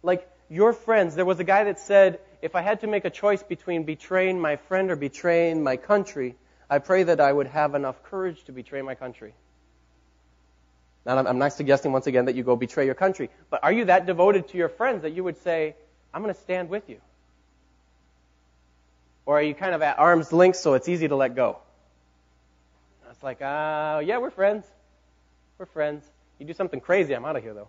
Like 0.01 0.27
your 0.49 0.73
friends, 0.73 1.15
there 1.15 1.25
was 1.25 1.39
a 1.39 1.43
guy 1.43 1.65
that 1.65 1.79
said, 1.79 2.19
if 2.41 2.55
I 2.55 2.61
had 2.61 2.81
to 2.81 2.87
make 2.87 3.05
a 3.05 3.09
choice 3.09 3.43
between 3.43 3.83
betraying 3.83 4.39
my 4.39 4.55
friend 4.55 4.89
or 4.89 4.95
betraying 4.95 5.63
my 5.63 5.77
country, 5.77 6.35
I 6.69 6.79
pray 6.79 7.03
that 7.03 7.19
I 7.19 7.31
would 7.31 7.47
have 7.47 7.75
enough 7.75 8.01
courage 8.03 8.43
to 8.45 8.51
betray 8.51 8.81
my 8.81 8.95
country. 8.95 9.33
Now, 11.05 11.17
I'm 11.17 11.37
not 11.37 11.53
suggesting 11.53 11.91
once 11.91 12.07
again 12.07 12.25
that 12.25 12.35
you 12.35 12.43
go 12.43 12.55
betray 12.55 12.85
your 12.85 12.95
country, 12.95 13.29
but 13.49 13.63
are 13.63 13.71
you 13.71 13.85
that 13.85 14.05
devoted 14.05 14.47
to 14.49 14.57
your 14.57 14.69
friends 14.69 15.01
that 15.01 15.11
you 15.11 15.23
would 15.23 15.37
say, 15.43 15.75
I'm 16.13 16.21
going 16.21 16.33
to 16.33 16.39
stand 16.41 16.69
with 16.69 16.89
you? 16.89 17.01
Or 19.25 19.39
are 19.39 19.41
you 19.41 19.53
kind 19.53 19.73
of 19.73 19.81
at 19.81 19.99
arm's 19.99 20.31
length 20.31 20.57
so 20.57 20.73
it's 20.75 20.87
easy 20.87 21.07
to 21.07 21.15
let 21.15 21.35
go? 21.35 21.57
It's 23.11 23.23
like, 23.23 23.41
uh, 23.41 24.01
yeah, 24.05 24.17
we're 24.17 24.31
friends. 24.31 24.65
We're 25.57 25.65
friends. 25.65 26.03
You 26.39 26.45
do 26.45 26.53
something 26.53 26.79
crazy, 26.79 27.13
I'm 27.13 27.25
out 27.25 27.35
of 27.35 27.43
here, 27.43 27.53
though. 27.53 27.67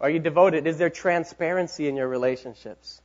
Are 0.00 0.10
you 0.10 0.18
devoted? 0.18 0.66
Is 0.66 0.78
there 0.78 0.90
transparency 0.90 1.86
in 1.86 1.94
your 1.94 2.08
relationships? 2.08 3.00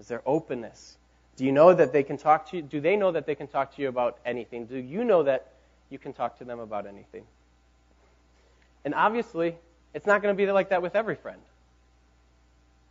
Is 0.00 0.08
there 0.08 0.22
openness? 0.24 0.96
Do 1.36 1.44
you 1.44 1.52
know 1.52 1.74
that 1.74 1.92
they 1.92 2.02
can 2.02 2.16
talk 2.16 2.50
to 2.50 2.56
you? 2.56 2.62
Do 2.62 2.80
they 2.80 2.96
know 2.96 3.12
that 3.12 3.26
they 3.26 3.34
can 3.34 3.48
talk 3.48 3.76
to 3.76 3.82
you 3.82 3.88
about 3.88 4.18
anything? 4.24 4.64
Do 4.64 4.78
you 4.78 5.04
know 5.04 5.24
that 5.24 5.52
you 5.90 5.98
can 5.98 6.12
talk 6.12 6.38
to 6.38 6.44
them 6.44 6.58
about 6.58 6.86
anything? 6.86 7.24
And 8.84 8.94
obviously, 8.94 9.56
it's 9.94 10.06
not 10.06 10.22
going 10.22 10.34
to 10.34 10.36
be 10.36 10.50
like 10.50 10.70
that 10.70 10.82
with 10.82 10.94
every 10.94 11.16
friend. 11.16 11.40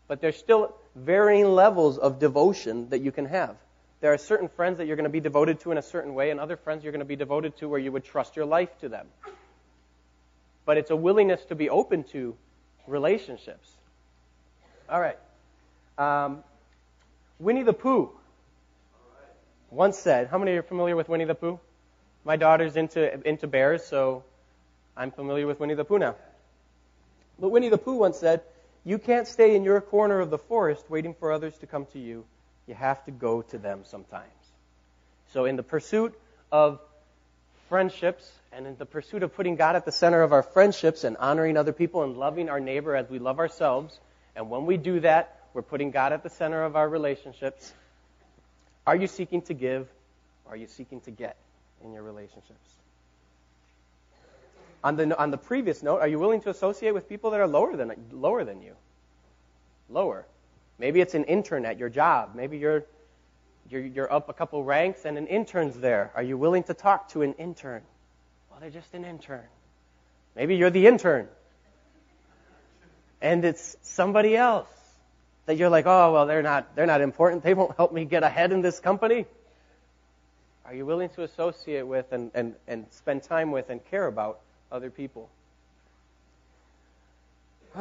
But 0.08 0.22
there's 0.22 0.38
still 0.38 0.76
varying 0.96 1.48
levels 1.48 1.98
of 1.98 2.20
devotion 2.20 2.90
that 2.90 3.00
you 3.00 3.12
can 3.12 3.26
have. 3.26 3.56
There 4.00 4.14
are 4.14 4.18
certain 4.18 4.48
friends 4.48 4.78
that 4.78 4.88
you're 4.88 4.96
going 4.96 5.06
to 5.06 5.10
be 5.10 5.20
devoted 5.20 5.60
to 5.62 5.72
in 5.72 5.78
a 5.78 5.82
certain 5.82 6.14
way, 6.14 6.30
and 6.30 6.40
other 6.40 6.56
friends 6.56 6.84
you're 6.84 6.94
going 6.94 7.00
to 7.00 7.06
be 7.06 7.16
devoted 7.16 7.58
to 7.58 7.68
where 7.68 7.80
you 7.80 7.92
would 7.92 8.04
trust 8.04 8.36
your 8.36 8.46
life 8.46 8.70
to 8.80 8.90
them. 8.90 9.08
But 10.66 10.78
it's 10.78 10.92
a 10.92 10.96
willingness 10.96 11.44
to 11.46 11.56
be 11.56 11.70
open 11.70 12.04
to 12.12 12.36
relationships. 12.86 13.70
All 14.90 15.02
right. 15.02 15.18
Um, 15.98 16.44
Winnie 17.40 17.64
the 17.64 17.74
Pooh 17.74 18.12
once 19.72 19.98
said, 19.98 20.28
how 20.28 20.38
many 20.38 20.52
are 20.54 20.64
familiar 20.64 20.96
with 20.96 21.10
Winnie 21.10 21.26
the 21.26 21.36
Pooh? 21.36 21.60
My 22.28 22.36
daughter's 22.36 22.76
into, 22.76 23.26
into 23.26 23.48
bears, 23.48 23.86
so 23.86 24.26
I'm 24.98 25.12
familiar 25.12 25.48
with 25.48 25.62
Winnie 25.62 25.76
the 25.76 25.86
Pooh 25.86 25.98
now. 25.98 26.18
But 27.40 27.52
Winnie 27.52 27.70
the 27.70 27.78
Pooh 27.78 28.00
once 28.00 28.20
said, 28.20 28.42
You 28.84 28.98
can't 28.98 29.26
stay 29.26 29.56
in 29.56 29.64
your 29.64 29.80
corner 29.80 30.20
of 30.20 30.30
the 30.30 30.38
forest 30.38 30.90
waiting 30.90 31.14
for 31.14 31.32
others 31.32 31.58
to 31.60 31.68
come 31.68 31.86
to 31.94 32.00
you. 32.00 32.26
You 32.68 32.74
have 32.74 33.06
to 33.06 33.12
go 33.12 33.44
to 33.44 33.58
them 33.58 33.84
sometimes. 33.86 34.28
So, 35.32 35.46
in 35.46 35.56
the 35.56 35.64
pursuit 35.64 36.20
of 36.52 36.82
friendships 37.70 38.30
and 38.52 38.68
in 38.68 38.76
the 38.76 38.86
pursuit 38.86 39.24
of 39.24 39.34
putting 39.34 39.56
God 39.56 39.78
at 39.78 39.86
the 39.86 39.94
center 39.94 40.22
of 40.22 40.34
our 40.34 40.44
friendships 40.44 41.06
and 41.06 41.16
honoring 41.16 41.56
other 41.56 41.72
people 41.72 42.04
and 42.04 42.18
loving 42.18 42.50
our 42.50 42.60
neighbor 42.60 42.94
as 42.94 43.10
we 43.10 43.20
love 43.20 43.40
ourselves, 43.40 43.98
and 44.36 44.50
when 44.50 44.66
we 44.66 44.76
do 44.76 45.00
that, 45.00 45.44
we're 45.54 45.62
putting 45.62 45.92
God 45.92 46.12
at 46.12 46.24
the 46.24 46.30
center 46.30 46.62
of 46.66 46.76
our 46.76 46.90
relationships. 46.90 47.72
Are 48.86 48.98
you 48.98 49.08
seeking 49.08 49.44
to 49.44 49.54
give? 49.54 49.88
Or 50.44 50.56
are 50.56 50.58
you 50.58 50.68
seeking 50.68 51.00
to 51.02 51.12
get 51.12 51.38
in 51.84 51.94
your 51.94 52.04
relationships? 52.04 52.54
On 54.84 54.96
the, 54.96 55.18
on 55.18 55.32
the 55.32 55.38
previous 55.38 55.82
note, 55.84 56.00
are 56.00 56.08
you 56.08 56.20
willing 56.20 56.42
to 56.42 56.50
associate 56.50 56.94
with 56.94 57.10
people 57.10 57.32
that 57.32 57.40
are 57.40 57.48
lower 57.48 57.76
than, 57.76 57.94
lower 58.12 58.44
than 58.44 58.62
you? 58.62 58.74
Lower. 59.90 60.26
Maybe 60.80 61.02
it's 61.02 61.16
an 61.16 61.24
intern 61.24 61.66
at 61.66 61.78
your 61.78 61.90
job. 61.90 62.32
Maybe 62.36 62.58
you're, 62.58 62.84
you're, 63.70 63.82
you're 63.82 64.14
up 64.14 64.30
a 64.30 64.34
couple 64.34 64.64
ranks 64.64 65.06
and 65.06 65.18
an 65.18 65.28
intern's 65.28 65.78
there. 65.78 66.12
Are 66.16 66.24
you 66.24 66.38
willing 66.38 66.64
to 66.64 66.74
talk 66.74 67.10
to 67.10 67.24
an 67.24 67.34
intern? 67.34 67.82
Well, 68.50 68.60
they're 68.60 68.70
just 68.70 68.94
an 68.94 69.04
intern. 69.04 69.44
Maybe 70.36 70.56
you're 70.56 70.70
the 70.70 70.86
intern. 70.86 71.28
And 73.22 73.44
it's 73.44 73.76
somebody 73.82 74.36
else 74.36 74.70
that 75.48 75.58
you're 75.58 75.70
like, 75.70 75.88
oh, 75.88 76.14
well, 76.14 76.28
they're 76.28 76.44
not, 76.44 76.76
they're 76.76 76.86
not 76.86 77.02
important. 77.02 77.44
They 77.44 77.56
won't 77.56 77.76
help 77.76 77.92
me 77.92 78.06
get 78.06 78.22
ahead 78.22 78.52
in 78.52 78.62
this 78.62 78.80
company. 78.80 79.26
Are 80.68 80.76
you 80.76 80.86
willing 80.86 81.08
to 81.10 81.24
associate 81.24 81.88
with 81.88 82.12
and, 82.12 82.30
and, 82.34 82.54
and 82.68 82.86
spend 82.92 83.24
time 83.24 83.52
with 83.52 83.70
and 83.70 83.80
care 83.90 84.06
about 84.06 84.42
other 84.70 84.90
people? 84.90 85.30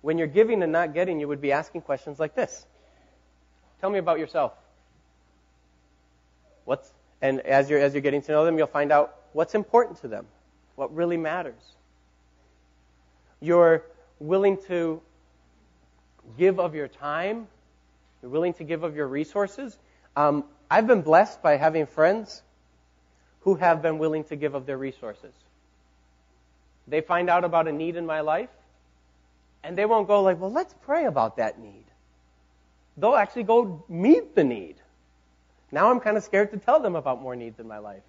when 0.00 0.16
you're 0.16 0.26
giving 0.26 0.62
and 0.62 0.72
not 0.72 0.94
getting, 0.94 1.20
you 1.20 1.28
would 1.28 1.42
be 1.42 1.52
asking 1.52 1.82
questions 1.82 2.18
like 2.18 2.34
this 2.34 2.64
Tell 3.82 3.90
me 3.90 3.98
about 3.98 4.18
yourself. 4.18 4.54
What's, 6.64 6.90
and 7.20 7.40
as 7.40 7.68
you're, 7.68 7.80
as 7.80 7.92
you're 7.92 8.00
getting 8.00 8.22
to 8.22 8.32
know 8.32 8.46
them, 8.46 8.56
you'll 8.56 8.66
find 8.66 8.90
out 8.92 9.14
what's 9.34 9.54
important 9.54 10.00
to 10.00 10.08
them, 10.08 10.24
what 10.76 10.94
really 10.94 11.18
matters. 11.18 11.74
You're 13.40 13.84
willing 14.20 14.56
to 14.68 15.02
give 16.38 16.58
of 16.58 16.74
your 16.74 16.88
time, 16.88 17.46
you're 18.22 18.30
willing 18.30 18.54
to 18.54 18.64
give 18.64 18.84
of 18.84 18.96
your 18.96 19.06
resources. 19.06 19.76
Um, 20.16 20.44
I've 20.70 20.86
been 20.86 21.02
blessed 21.02 21.42
by 21.42 21.56
having 21.56 21.86
friends 21.86 22.42
who 23.42 23.56
have 23.56 23.82
been 23.82 23.98
willing 23.98 24.24
to 24.24 24.36
give 24.36 24.54
of 24.54 24.66
their 24.66 24.78
resources. 24.78 25.32
They 26.86 27.00
find 27.00 27.28
out 27.30 27.44
about 27.44 27.68
a 27.68 27.72
need 27.72 27.96
in 27.96 28.06
my 28.06 28.20
life, 28.20 28.50
and 29.62 29.76
they 29.76 29.84
won't 29.84 30.06
go 30.06 30.22
like, 30.22 30.40
well, 30.40 30.52
let's 30.52 30.74
pray 30.82 31.06
about 31.06 31.36
that 31.36 31.58
need. 31.58 31.84
They'll 32.96 33.14
actually 33.14 33.44
go 33.44 33.84
meet 33.88 34.34
the 34.34 34.44
need. 34.44 34.76
Now 35.72 35.90
I'm 35.90 36.00
kind 36.00 36.16
of 36.16 36.22
scared 36.22 36.52
to 36.52 36.58
tell 36.58 36.80
them 36.80 36.94
about 36.94 37.20
more 37.20 37.34
needs 37.34 37.58
in 37.58 37.66
my 37.66 37.78
life. 37.78 38.02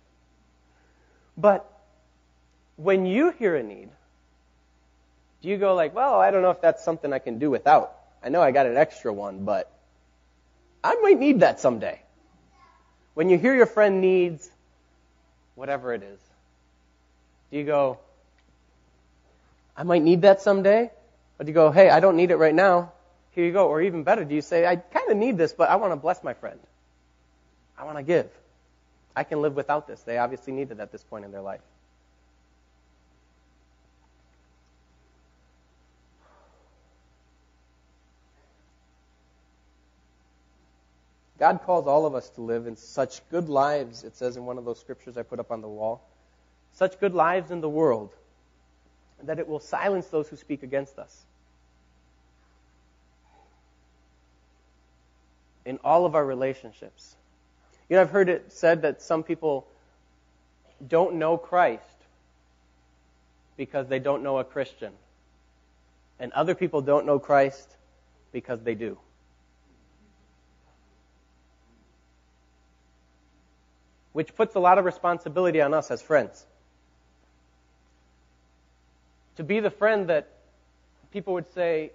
But 1.37 1.69
when 2.75 3.05
you 3.05 3.31
hear 3.31 3.55
a 3.55 3.63
need, 3.63 3.89
do 5.41 5.49
you 5.49 5.57
go 5.57 5.75
like, 5.75 5.95
well, 5.95 6.19
I 6.19 6.31
don't 6.31 6.41
know 6.41 6.51
if 6.51 6.61
that's 6.61 6.83
something 6.83 7.11
I 7.11 7.19
can 7.19 7.39
do 7.39 7.49
without. 7.49 7.95
I 8.23 8.29
know 8.29 8.41
I 8.41 8.51
got 8.51 8.65
an 8.65 8.77
extra 8.77 9.11
one, 9.11 9.45
but 9.45 9.71
I 10.85 10.95
might 11.01 11.19
need 11.19 11.39
that 11.39 11.59
someday. 11.59 11.99
When 13.15 13.29
you 13.29 13.39
hear 13.39 13.55
your 13.55 13.65
friend 13.65 14.01
needs 14.01 14.47
whatever 15.55 15.93
it 15.93 16.03
is, 16.03 16.19
do 17.49 17.57
you 17.57 17.63
go, 17.63 17.97
I 19.75 19.81
might 19.81 20.03
need 20.03 20.21
that 20.21 20.41
someday? 20.41 20.91
Or 21.39 21.43
do 21.43 21.47
you 21.49 21.53
go, 21.55 21.71
hey, 21.71 21.89
I 21.89 21.99
don't 22.01 22.15
need 22.15 22.29
it 22.29 22.35
right 22.35 22.53
now. 22.53 22.91
Here 23.31 23.43
you 23.43 23.51
go. 23.51 23.67
Or 23.67 23.81
even 23.81 24.03
better, 24.03 24.23
do 24.23 24.35
you 24.35 24.41
say, 24.41 24.67
I 24.67 24.75
kind 24.75 25.09
of 25.09 25.17
need 25.17 25.37
this, 25.37 25.53
but 25.53 25.69
I 25.69 25.77
want 25.77 25.91
to 25.91 25.97
bless 25.97 26.23
my 26.23 26.35
friend. 26.35 26.59
I 27.77 27.83
want 27.85 27.97
to 27.97 28.03
give. 28.03 28.29
I 29.15 29.23
can 29.23 29.41
live 29.41 29.55
without 29.55 29.87
this. 29.87 30.01
They 30.01 30.19
obviously 30.19 30.53
need 30.53 30.69
it 30.69 30.79
at 30.79 30.91
this 30.91 31.03
point 31.03 31.25
in 31.25 31.31
their 31.31 31.41
life. 31.41 31.61
God 41.45 41.61
calls 41.61 41.85
all 41.85 42.07
of 42.07 42.15
us 42.15 42.27
to 42.31 42.41
live 42.41 42.65
in 42.65 42.75
such 42.75 43.21
good 43.29 43.49
lives, 43.49 44.03
it 44.03 44.15
says 44.15 44.35
in 44.35 44.47
one 44.47 44.57
of 44.57 44.65
those 44.65 44.79
scriptures 44.79 45.15
I 45.15 45.21
put 45.21 45.39
up 45.39 45.51
on 45.51 45.61
the 45.61 45.67
wall, 45.67 46.01
such 46.73 46.99
good 46.99 47.13
lives 47.13 47.51
in 47.51 47.61
the 47.61 47.69
world 47.69 48.09
that 49.21 49.37
it 49.37 49.47
will 49.47 49.59
silence 49.59 50.07
those 50.07 50.27
who 50.27 50.37
speak 50.37 50.63
against 50.63 50.97
us. 50.97 51.15
In 55.67 55.77
all 55.83 56.07
of 56.07 56.15
our 56.15 56.25
relationships. 56.25 57.15
You 57.89 57.97
know, 57.97 58.01
I've 58.01 58.09
heard 58.09 58.27
it 58.27 58.51
said 58.51 58.81
that 58.81 59.03
some 59.03 59.21
people 59.21 59.67
don't 60.87 61.17
know 61.17 61.37
Christ 61.37 61.83
because 63.55 63.87
they 63.87 63.99
don't 63.99 64.23
know 64.23 64.39
a 64.39 64.43
Christian. 64.43 64.93
And 66.19 66.33
other 66.33 66.55
people 66.55 66.81
don't 66.81 67.05
know 67.05 67.19
Christ 67.19 67.69
because 68.31 68.63
they 68.63 68.73
do. 68.73 68.97
Which 74.15 74.33
puts 74.33 74.55
a 74.55 74.59
lot 74.59 74.77
of 74.77 74.85
responsibility 74.85 75.59
on 75.59 75.73
us 75.73 75.91
as 75.91 76.01
friends. 76.01 76.45
To 79.35 79.43
be 79.43 79.59
the 79.59 79.69
friend 79.69 80.07
that 80.07 80.29
people 81.11 81.33
would 81.33 81.53
say, 81.53 81.91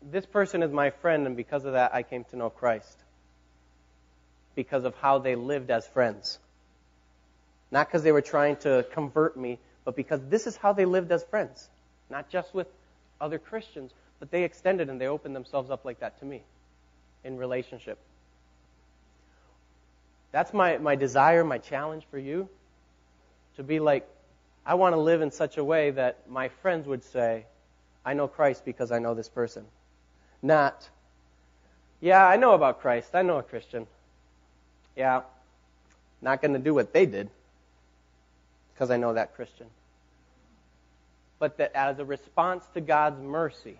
this 0.00 0.24
person 0.24 0.62
is 0.62 0.70
my 0.70 0.90
friend, 0.90 1.26
and 1.26 1.36
because 1.36 1.64
of 1.64 1.72
that, 1.72 1.92
I 1.92 2.04
came 2.04 2.22
to 2.30 2.36
know 2.36 2.48
Christ. 2.48 2.96
Because 4.54 4.84
of 4.84 4.94
how 4.94 5.18
they 5.18 5.34
lived 5.34 5.72
as 5.72 5.84
friends. 5.88 6.38
Not 7.72 7.88
because 7.88 8.04
they 8.04 8.12
were 8.12 8.22
trying 8.22 8.54
to 8.58 8.86
convert 8.92 9.36
me, 9.36 9.58
but 9.84 9.96
because 9.96 10.20
this 10.28 10.46
is 10.46 10.56
how 10.56 10.74
they 10.74 10.84
lived 10.84 11.10
as 11.10 11.24
friends. 11.24 11.68
Not 12.08 12.30
just 12.30 12.54
with 12.54 12.68
other 13.20 13.40
Christians, 13.40 13.90
but 14.20 14.30
they 14.30 14.44
extended 14.44 14.90
and 14.90 15.00
they 15.00 15.08
opened 15.08 15.34
themselves 15.34 15.72
up 15.72 15.84
like 15.84 15.98
that 15.98 16.20
to 16.20 16.24
me 16.24 16.42
in 17.24 17.36
relationship. 17.36 17.98
That's 20.34 20.52
my, 20.52 20.78
my 20.78 20.96
desire, 20.96 21.44
my 21.44 21.58
challenge 21.58 22.02
for 22.10 22.18
you. 22.18 22.48
To 23.54 23.62
be 23.62 23.78
like, 23.78 24.04
I 24.66 24.74
want 24.74 24.96
to 24.96 25.00
live 25.00 25.22
in 25.22 25.30
such 25.30 25.58
a 25.58 25.62
way 25.62 25.92
that 25.92 26.28
my 26.28 26.48
friends 26.48 26.88
would 26.88 27.04
say, 27.04 27.46
I 28.04 28.14
know 28.14 28.26
Christ 28.26 28.64
because 28.64 28.90
I 28.90 28.98
know 28.98 29.14
this 29.14 29.28
person. 29.28 29.64
Not, 30.42 30.88
yeah, 32.00 32.26
I 32.26 32.34
know 32.34 32.54
about 32.54 32.80
Christ. 32.80 33.14
I 33.14 33.22
know 33.22 33.38
a 33.38 33.44
Christian. 33.44 33.86
Yeah, 34.96 35.20
not 36.20 36.42
going 36.42 36.54
to 36.54 36.58
do 36.58 36.74
what 36.74 36.92
they 36.92 37.06
did 37.06 37.30
because 38.72 38.90
I 38.90 38.96
know 38.96 39.12
that 39.12 39.36
Christian. 39.36 39.68
But 41.38 41.58
that 41.58 41.76
as 41.76 42.00
a 42.00 42.04
response 42.04 42.64
to 42.74 42.80
God's 42.80 43.22
mercy, 43.22 43.78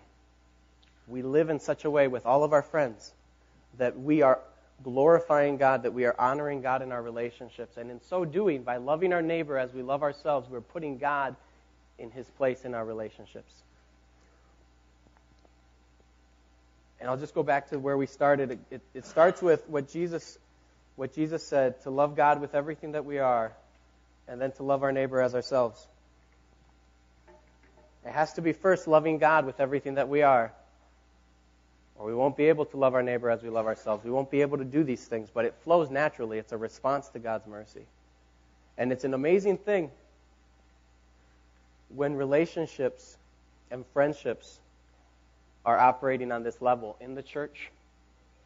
we 1.05 1.21
live 1.21 1.49
in 1.49 1.59
such 1.59 1.83
a 1.83 1.91
way 1.91 2.07
with 2.07 2.25
all 2.25 2.45
of 2.45 2.53
our 2.53 2.63
friends 2.63 3.11
that 3.77 3.99
we 3.99 4.21
are 4.21 4.39
glorifying 4.83 5.57
God, 5.57 5.83
that 5.83 5.93
we 5.93 6.05
are 6.05 6.15
honoring 6.19 6.61
God 6.61 6.81
in 6.81 6.91
our 6.91 7.01
relationships. 7.01 7.77
And 7.77 7.89
in 7.89 8.01
so 8.01 8.25
doing, 8.25 8.63
by 8.63 8.77
loving 8.77 9.13
our 9.13 9.21
neighbor 9.21 9.57
as 9.57 9.73
we 9.73 9.81
love 9.81 10.03
ourselves, 10.03 10.49
we're 10.49 10.61
putting 10.61 10.97
God 10.97 11.35
in 11.97 12.11
his 12.11 12.29
place 12.31 12.65
in 12.65 12.73
our 12.73 12.85
relationships. 12.85 13.51
And 16.99 17.09
I'll 17.09 17.17
just 17.17 17.33
go 17.33 17.43
back 17.43 17.69
to 17.69 17.79
where 17.79 17.97
we 17.97 18.07
started. 18.07 18.51
It, 18.51 18.59
it, 18.71 18.81
it, 18.93 19.05
starts 19.05 19.41
with 19.41 19.67
what 19.69 19.89
Jesus, 19.89 20.37
what 20.95 21.13
Jesus 21.13 21.45
said 21.45 21.81
to 21.83 21.89
love 21.89 22.15
God 22.15 22.41
with 22.41 22.55
everything 22.55 22.93
that 22.93 23.05
we 23.05 23.19
are, 23.19 23.53
and 24.27 24.41
then 24.41 24.51
to 24.53 24.63
love 24.63 24.81
our 24.83 24.91
neighbor 24.91 25.21
as 25.21 25.35
ourselves. 25.35 25.85
It 28.05 28.11
has 28.11 28.33
to 28.33 28.41
be 28.41 28.53
first 28.53 28.87
loving 28.87 29.17
God 29.17 29.45
with 29.45 29.59
everything 29.59 29.95
that 29.95 30.09
we 30.09 30.21
are, 30.21 30.53
Or 31.97 32.05
we 32.05 32.13
won't 32.13 32.35
be 32.35 32.45
able 32.45 32.65
to 32.65 32.77
love 32.77 32.93
our 32.93 33.03
neighbor 33.03 33.29
as 33.29 33.41
we 33.41 33.49
love 33.49 33.65
ourselves. 33.67 34.03
We 34.03 34.11
won't 34.11 34.29
be 34.29 34.41
able 34.41 34.57
to 34.57 34.65
do 34.65 34.83
these 34.83 35.05
things, 35.05 35.29
but 35.33 35.45
it 35.45 35.55
flows 35.63 35.89
naturally. 35.89 36.37
It's 36.37 36.51
a 36.51 36.57
response 36.57 37.07
to 37.09 37.19
God's 37.19 37.47
mercy. 37.47 37.85
And 38.77 38.91
it's 38.91 39.05
an 39.05 39.13
amazing 39.13 39.57
thing 39.57 39.91
when 41.89 42.15
relationships 42.15 43.17
and 43.71 43.85
friendships 43.93 44.59
are 45.65 45.77
operating 45.77 46.31
on 46.31 46.43
this 46.43 46.61
level 46.61 46.97
in 46.99 47.15
the 47.15 47.23
church, 47.23 47.71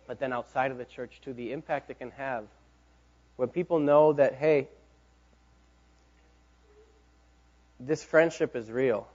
but 0.07 0.19
then 0.19 0.31
outside 0.31 0.71
of 0.71 0.77
the 0.77 0.85
church 0.85 1.19
too, 1.23 1.33
the 1.33 1.51
impact 1.51 1.89
it 1.89 1.99
can 1.99 2.11
have 2.11 2.45
when 3.35 3.49
people 3.49 3.79
know 3.79 4.13
that, 4.13 4.35
hey, 4.35 4.67
this 7.79 8.03
friendship 8.03 8.55
is 8.55 8.69
real. 8.69 9.07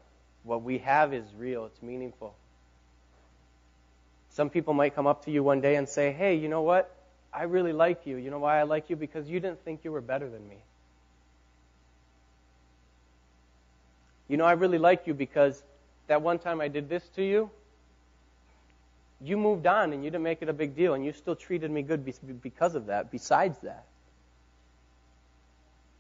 What 0.43 0.62
we 0.62 0.78
have 0.78 1.12
is 1.12 1.24
real, 1.37 1.66
it's 1.66 1.82
meaningful. 1.82 2.35
Some 4.35 4.51
people 4.51 4.74
might 4.74 4.97
come 4.97 5.07
up 5.07 5.24
to 5.26 5.30
you 5.30 5.45
one 5.45 5.61
day 5.61 5.76
and 5.76 5.89
say, 5.89 6.12
hey, 6.12 6.35
you 6.35 6.49
know 6.49 6.62
what? 6.62 6.93
I 7.32 7.45
really 7.45 7.72
like 7.72 8.05
you. 8.05 8.16
You 8.16 8.30
know 8.30 8.41
why 8.41 8.59
I 8.59 8.64
like 8.64 8.91
you? 8.91 8.97
Because 8.97 9.28
you 9.28 9.39
didn't 9.39 9.64
think 9.64 9.80
you 9.85 9.93
were 9.93 10.01
better 10.01 10.28
than 10.28 10.49
me. 10.49 10.57
You 14.28 14.37
know, 14.37 14.45
I 14.45 14.53
really 14.53 14.78
like 14.78 15.07
you 15.07 15.14
because 15.14 15.62
that 16.09 16.20
one 16.20 16.41
time 16.41 16.61
I 16.61 16.66
did 16.66 16.89
this 16.89 17.07
to 17.14 17.22
you, 17.22 17.49
you 19.20 19.37
moved 19.37 19.66
on 19.66 19.93
and 19.93 20.05
you 20.05 20.11
didn't 20.11 20.24
make 20.24 20.43
it 20.43 20.49
a 20.49 20.53
big 20.53 20.74
deal 20.74 20.95
and 20.95 21.05
you 21.05 21.12
still 21.12 21.37
treated 21.37 21.70
me 21.70 21.82
good 21.82 22.05
because 22.43 22.74
of 22.74 22.87
that, 22.87 23.12
besides 23.12 23.57
that. 23.62 23.85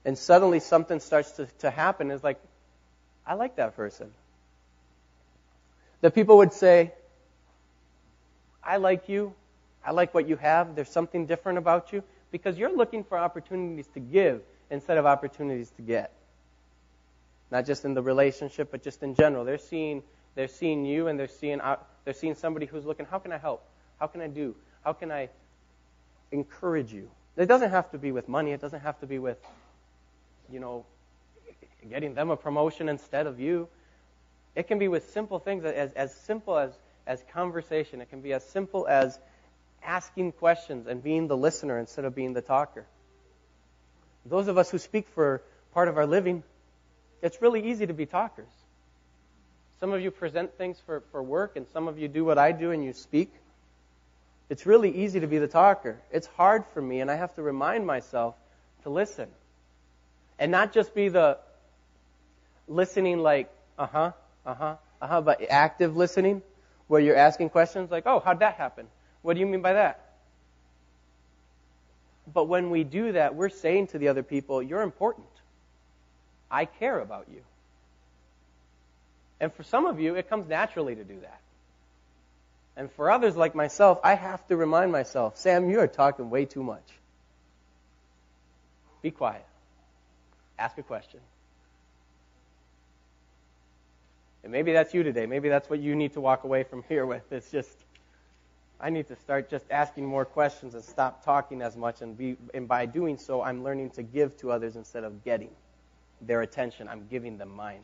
And 0.04 0.18
suddenly 0.18 0.58
something 0.58 0.98
starts 0.98 1.30
to, 1.32 1.46
to 1.60 1.70
happen. 1.70 2.10
It's 2.10 2.24
like, 2.24 2.40
I 3.24 3.34
like 3.34 3.56
that 3.56 3.76
person. 3.76 4.10
That 6.00 6.14
people 6.14 6.38
would 6.38 6.52
say, 6.52 6.92
I 8.64 8.76
like 8.78 9.08
you. 9.08 9.34
I 9.84 9.92
like 9.92 10.14
what 10.14 10.28
you 10.28 10.36
have. 10.36 10.74
There's 10.74 10.88
something 10.88 11.26
different 11.26 11.58
about 11.58 11.92
you 11.92 12.02
because 12.30 12.58
you're 12.58 12.74
looking 12.74 13.04
for 13.04 13.18
opportunities 13.18 13.86
to 13.94 14.00
give 14.00 14.42
instead 14.70 14.98
of 14.98 15.06
opportunities 15.06 15.70
to 15.76 15.82
get. 15.82 16.12
Not 17.50 17.66
just 17.66 17.84
in 17.84 17.94
the 17.94 18.02
relationship, 18.02 18.70
but 18.70 18.82
just 18.82 19.02
in 19.02 19.14
general. 19.14 19.44
They're 19.44 19.58
seeing, 19.58 20.02
they're 20.34 20.48
seeing 20.48 20.84
you 20.84 21.08
and 21.08 21.18
they're 21.18 21.28
seeing, 21.28 21.60
uh, 21.60 21.76
they're 22.04 22.14
seeing 22.14 22.34
somebody 22.34 22.66
who's 22.66 22.84
looking, 22.84 23.06
how 23.06 23.18
can 23.18 23.32
I 23.32 23.38
help? 23.38 23.62
How 24.00 24.06
can 24.06 24.20
I 24.20 24.26
do? 24.26 24.54
How 24.82 24.92
can 24.92 25.12
I 25.12 25.28
encourage 26.32 26.92
you? 26.92 27.08
It 27.36 27.46
doesn't 27.46 27.70
have 27.70 27.90
to 27.90 27.98
be 27.98 28.12
with 28.12 28.28
money. 28.28 28.52
It 28.52 28.60
doesn't 28.60 28.80
have 28.80 28.98
to 29.00 29.06
be 29.06 29.18
with, 29.18 29.38
you 30.50 30.60
know, 30.60 30.84
getting 31.88 32.14
them 32.14 32.30
a 32.30 32.36
promotion 32.36 32.88
instead 32.88 33.26
of 33.26 33.38
you. 33.38 33.68
It 34.54 34.68
can 34.68 34.78
be 34.78 34.88
with 34.88 35.10
simple 35.10 35.38
things, 35.38 35.64
as, 35.64 35.92
as 35.92 36.14
simple 36.14 36.56
as, 36.56 36.72
as 37.06 37.22
conversation. 37.32 38.00
It 38.00 38.10
can 38.10 38.20
be 38.20 38.32
as 38.32 38.44
simple 38.44 38.86
as 38.86 39.18
asking 39.82 40.32
questions 40.32 40.86
and 40.86 41.02
being 41.02 41.28
the 41.28 41.36
listener 41.36 41.78
instead 41.78 42.04
of 42.04 42.14
being 42.14 42.32
the 42.32 42.42
talker. 42.42 42.86
Those 44.26 44.48
of 44.48 44.56
us 44.56 44.70
who 44.70 44.78
speak 44.78 45.08
for 45.08 45.42
part 45.72 45.88
of 45.88 45.98
our 45.98 46.06
living, 46.06 46.42
it's 47.20 47.42
really 47.42 47.70
easy 47.70 47.86
to 47.86 47.92
be 47.92 48.06
talkers. 48.06 48.48
Some 49.80 49.92
of 49.92 50.00
you 50.00 50.10
present 50.10 50.56
things 50.56 50.80
for, 50.86 51.02
for 51.12 51.22
work, 51.22 51.56
and 51.56 51.66
some 51.72 51.88
of 51.88 51.98
you 51.98 52.08
do 52.08 52.24
what 52.24 52.38
I 52.38 52.52
do 52.52 52.70
and 52.70 52.82
you 52.82 52.92
speak. 52.92 53.30
It's 54.48 54.66
really 54.66 54.90
easy 54.90 55.20
to 55.20 55.26
be 55.26 55.38
the 55.38 55.48
talker. 55.48 55.98
It's 56.10 56.26
hard 56.26 56.64
for 56.72 56.80
me, 56.80 57.00
and 57.00 57.10
I 57.10 57.16
have 57.16 57.34
to 57.34 57.42
remind 57.42 57.86
myself 57.86 58.34
to 58.84 58.90
listen. 58.90 59.28
And 60.38 60.50
not 60.50 60.72
just 60.72 60.94
be 60.94 61.08
the 61.08 61.38
listening 62.68 63.18
like, 63.18 63.50
uh 63.78 63.86
huh, 63.86 64.12
uh 64.46 64.54
huh, 64.54 64.76
uh 65.02 65.06
huh, 65.06 65.20
but 65.20 65.42
active 65.50 65.96
listening, 65.96 66.42
where 66.88 67.00
you're 67.00 67.16
asking 67.16 67.50
questions 67.50 67.90
like, 67.90 68.04
oh, 68.06 68.20
how'd 68.20 68.40
that 68.40 68.54
happen? 68.54 68.86
What 69.22 69.34
do 69.34 69.40
you 69.40 69.46
mean 69.46 69.62
by 69.62 69.74
that? 69.74 70.00
But 72.32 72.44
when 72.44 72.70
we 72.70 72.84
do 72.84 73.12
that, 73.12 73.34
we're 73.34 73.50
saying 73.50 73.88
to 73.88 73.98
the 73.98 74.08
other 74.08 74.22
people, 74.22 74.62
you're 74.62 74.82
important. 74.82 75.26
I 76.50 76.64
care 76.64 76.98
about 76.98 77.26
you. 77.32 77.40
And 79.40 79.52
for 79.52 79.62
some 79.62 79.86
of 79.86 80.00
you, 80.00 80.14
it 80.14 80.30
comes 80.30 80.46
naturally 80.46 80.94
to 80.94 81.04
do 81.04 81.20
that. 81.20 81.40
And 82.76 82.90
for 82.92 83.10
others 83.10 83.36
like 83.36 83.54
myself, 83.54 84.00
I 84.02 84.14
have 84.14 84.46
to 84.48 84.56
remind 84.56 84.90
myself, 84.90 85.36
Sam, 85.36 85.70
you 85.70 85.80
are 85.80 85.86
talking 85.86 86.30
way 86.30 86.44
too 86.44 86.62
much. 86.62 86.82
Be 89.02 89.10
quiet. 89.10 89.44
Ask 90.58 90.78
a 90.78 90.82
question. 90.82 91.20
And 94.44 94.52
maybe 94.52 94.72
that's 94.72 94.92
you 94.92 95.02
today. 95.02 95.24
Maybe 95.24 95.48
that's 95.48 95.70
what 95.70 95.80
you 95.80 95.96
need 95.96 96.12
to 96.12 96.20
walk 96.20 96.44
away 96.44 96.64
from 96.64 96.84
here 96.86 97.06
with. 97.06 97.32
It's 97.32 97.50
just, 97.50 97.84
I 98.78 98.90
need 98.90 99.08
to 99.08 99.16
start 99.16 99.48
just 99.48 99.64
asking 99.70 100.04
more 100.04 100.26
questions 100.26 100.74
and 100.74 100.84
stop 100.84 101.24
talking 101.24 101.62
as 101.62 101.76
much. 101.76 102.02
And, 102.02 102.16
be, 102.16 102.36
and 102.52 102.68
by 102.68 102.84
doing 102.84 103.16
so, 103.16 103.40
I'm 103.40 103.64
learning 103.64 103.90
to 103.92 104.02
give 104.02 104.36
to 104.38 104.52
others 104.52 104.76
instead 104.76 105.02
of 105.02 105.24
getting 105.24 105.48
their 106.20 106.42
attention. 106.42 106.88
I'm 106.88 107.06
giving 107.10 107.38
them 107.38 107.56
mine. 107.56 107.80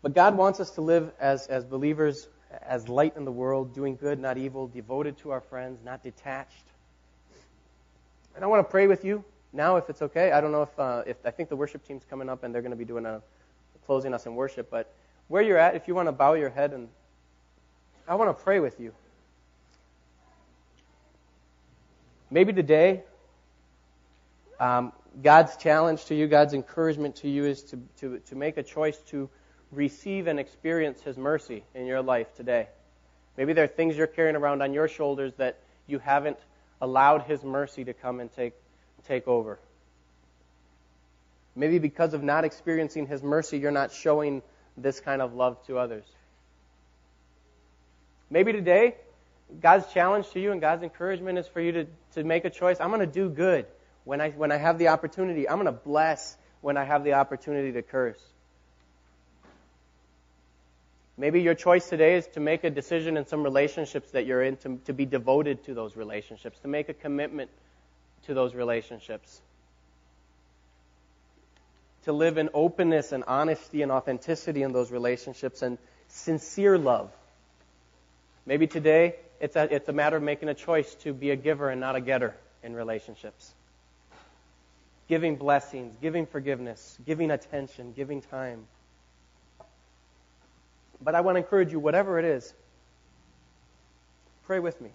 But 0.00 0.14
God 0.14 0.36
wants 0.36 0.60
us 0.60 0.70
to 0.72 0.80
live 0.80 1.10
as, 1.18 1.48
as 1.48 1.64
believers, 1.64 2.28
as 2.64 2.88
light 2.88 3.16
in 3.16 3.24
the 3.24 3.32
world, 3.32 3.74
doing 3.74 3.96
good, 3.96 4.20
not 4.20 4.38
evil, 4.38 4.68
devoted 4.68 5.18
to 5.18 5.32
our 5.32 5.40
friends, 5.40 5.80
not 5.84 6.04
detached. 6.04 6.66
And 8.36 8.44
I 8.44 8.46
want 8.46 8.64
to 8.64 8.70
pray 8.70 8.86
with 8.86 9.04
you 9.04 9.24
now, 9.52 9.74
if 9.74 9.90
it's 9.90 10.02
okay. 10.02 10.30
I 10.30 10.40
don't 10.40 10.52
know 10.52 10.62
if, 10.62 10.78
uh, 10.78 11.02
if 11.04 11.16
I 11.24 11.30
think 11.32 11.48
the 11.48 11.56
worship 11.56 11.84
team's 11.84 12.04
coming 12.08 12.28
up 12.28 12.44
and 12.44 12.54
they're 12.54 12.62
going 12.62 12.70
to 12.70 12.76
be 12.76 12.84
doing 12.84 13.06
a 13.06 13.20
closing 13.86 14.14
us 14.14 14.26
in 14.26 14.34
worship, 14.34 14.70
but 14.70 14.92
where 15.28 15.42
you're 15.42 15.58
at, 15.58 15.74
if 15.74 15.88
you 15.88 15.94
want 15.94 16.08
to 16.08 16.12
bow 16.12 16.34
your 16.34 16.50
head 16.50 16.72
and 16.72 16.88
I 18.06 18.14
want 18.16 18.36
to 18.36 18.42
pray 18.42 18.60
with 18.60 18.80
you. 18.80 18.92
Maybe 22.30 22.52
today, 22.52 23.02
um, 24.58 24.92
God's 25.22 25.56
challenge 25.56 26.06
to 26.06 26.14
you, 26.14 26.26
God's 26.26 26.54
encouragement 26.54 27.16
to 27.16 27.28
you 27.28 27.44
is 27.44 27.62
to, 27.64 27.78
to, 27.98 28.18
to 28.20 28.34
make 28.34 28.56
a 28.56 28.62
choice 28.62 28.98
to 29.08 29.28
receive 29.70 30.26
and 30.26 30.40
experience 30.40 31.02
His 31.02 31.16
mercy 31.16 31.64
in 31.74 31.86
your 31.86 32.02
life 32.02 32.34
today. 32.34 32.68
Maybe 33.36 33.52
there 33.52 33.64
are 33.64 33.68
things 33.68 33.96
you're 33.96 34.06
carrying 34.06 34.36
around 34.36 34.62
on 34.62 34.72
your 34.72 34.88
shoulders 34.88 35.32
that 35.36 35.58
you 35.86 35.98
haven't 35.98 36.38
allowed 36.80 37.22
His 37.22 37.44
mercy 37.44 37.84
to 37.84 37.92
come 37.92 38.20
and 38.20 38.32
take, 38.32 38.54
take 39.06 39.28
over. 39.28 39.58
Maybe 41.54 41.78
because 41.78 42.14
of 42.14 42.22
not 42.22 42.44
experiencing 42.44 43.06
His 43.06 43.22
mercy, 43.22 43.58
you're 43.58 43.70
not 43.70 43.92
showing 43.92 44.42
this 44.76 45.00
kind 45.00 45.20
of 45.20 45.34
love 45.34 45.64
to 45.66 45.78
others. 45.78 46.04
Maybe 48.30 48.52
today, 48.52 48.94
God's 49.60 49.92
challenge 49.92 50.30
to 50.30 50.40
you 50.40 50.52
and 50.52 50.60
God's 50.60 50.82
encouragement 50.82 51.38
is 51.38 51.46
for 51.46 51.60
you 51.60 51.72
to, 51.72 51.86
to 52.14 52.24
make 52.24 52.46
a 52.46 52.50
choice. 52.50 52.78
I'm 52.80 52.88
going 52.88 53.00
to 53.00 53.06
do 53.06 53.28
good 53.28 53.66
when 54.04 54.20
I, 54.20 54.30
when 54.30 54.50
I 54.50 54.56
have 54.56 54.78
the 54.78 54.88
opportunity. 54.88 55.46
I'm 55.46 55.56
going 55.56 55.66
to 55.66 55.72
bless 55.72 56.36
when 56.62 56.78
I 56.78 56.84
have 56.84 57.04
the 57.04 57.14
opportunity 57.14 57.72
to 57.72 57.82
curse. 57.82 58.22
Maybe 61.18 61.42
your 61.42 61.54
choice 61.54 61.86
today 61.86 62.14
is 62.14 62.26
to 62.28 62.40
make 62.40 62.64
a 62.64 62.70
decision 62.70 63.18
in 63.18 63.26
some 63.26 63.42
relationships 63.42 64.12
that 64.12 64.24
you're 64.24 64.42
in, 64.42 64.56
to, 64.58 64.80
to 64.86 64.94
be 64.94 65.04
devoted 65.04 65.62
to 65.64 65.74
those 65.74 65.94
relationships, 65.94 66.58
to 66.60 66.68
make 66.68 66.88
a 66.88 66.94
commitment 66.94 67.50
to 68.24 68.34
those 68.34 68.54
relationships 68.54 69.42
to 72.04 72.12
live 72.12 72.38
in 72.38 72.50
openness 72.54 73.12
and 73.12 73.24
honesty 73.26 73.82
and 73.82 73.92
authenticity 73.92 74.62
in 74.62 74.72
those 74.72 74.90
relationships 74.90 75.62
and 75.62 75.78
sincere 76.08 76.76
love. 76.76 77.10
Maybe 78.44 78.66
today 78.66 79.14
it's 79.40 79.56
a, 79.56 79.72
it's 79.74 79.88
a 79.88 79.92
matter 79.92 80.16
of 80.16 80.22
making 80.22 80.48
a 80.48 80.54
choice 80.54 80.92
to 81.02 81.12
be 81.12 81.30
a 81.30 81.36
giver 81.36 81.70
and 81.70 81.80
not 81.80 81.96
a 81.96 82.00
getter 82.00 82.34
in 82.62 82.74
relationships. 82.74 83.52
Giving 85.08 85.36
blessings, 85.36 85.94
giving 86.00 86.26
forgiveness, 86.26 86.98
giving 87.04 87.30
attention, 87.30 87.92
giving 87.92 88.22
time. 88.22 88.66
But 91.00 91.14
I 91.14 91.20
want 91.20 91.36
to 91.36 91.40
encourage 91.40 91.72
you, 91.72 91.80
whatever 91.80 92.18
it 92.18 92.24
is, 92.24 92.54
pray 94.44 94.60
with 94.60 94.80
me. 94.80 94.90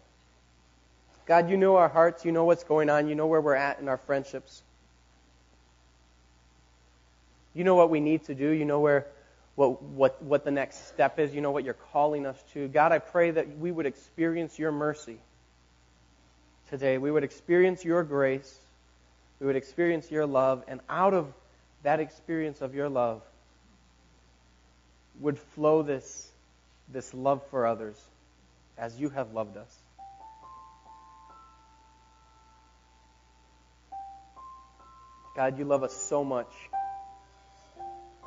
God, 1.25 1.49
you 1.49 1.57
know 1.57 1.75
our 1.75 1.89
hearts, 1.89 2.23
you 2.23 2.31
know 2.31 2.45
what's 2.45 2.63
going 2.63 2.89
on, 2.89 3.09
you 3.09 3.15
know 3.15 3.27
where 3.27 3.41
we're 3.41 3.55
at 3.55 3.79
in 3.79 3.89
our 3.89 3.97
friendships. 3.97 4.63
You 7.57 7.63
know 7.63 7.73
what 7.73 7.89
we 7.89 7.99
need 7.99 8.23
to 8.25 8.35
do. 8.35 8.51
You 8.51 8.65
know 8.65 8.79
where 8.79 9.07
what, 9.55 9.81
what, 9.81 10.21
what 10.21 10.45
the 10.45 10.51
next 10.51 10.89
step 10.89 11.17
is. 11.17 11.33
You 11.33 11.41
know 11.41 11.49
what 11.49 11.63
you're 11.63 11.73
calling 11.73 12.27
us 12.27 12.37
to. 12.53 12.67
God, 12.67 12.91
I 12.91 12.99
pray 12.99 13.31
that 13.31 13.57
we 13.57 13.71
would 13.71 13.87
experience 13.87 14.59
your 14.59 14.71
mercy 14.71 15.17
today. 16.69 16.99
We 16.99 17.09
would 17.09 17.23
experience 17.23 17.83
your 17.83 18.03
grace. 18.03 18.59
We 19.39 19.47
would 19.47 19.55
experience 19.55 20.11
your 20.11 20.27
love. 20.27 20.65
And 20.67 20.81
out 20.87 21.15
of 21.15 21.33
that 21.81 21.99
experience 21.99 22.61
of 22.61 22.75
your 22.75 22.89
love 22.89 23.23
would 25.19 25.39
flow 25.39 25.81
this, 25.81 26.29
this 26.93 27.11
love 27.11 27.41
for 27.49 27.65
others 27.65 27.99
as 28.77 28.99
you 28.99 29.09
have 29.09 29.33
loved 29.33 29.57
us. 29.57 29.75
God, 35.35 35.57
you 35.57 35.65
love 35.65 35.81
us 35.81 35.95
so 35.95 36.23
much. 36.23 36.49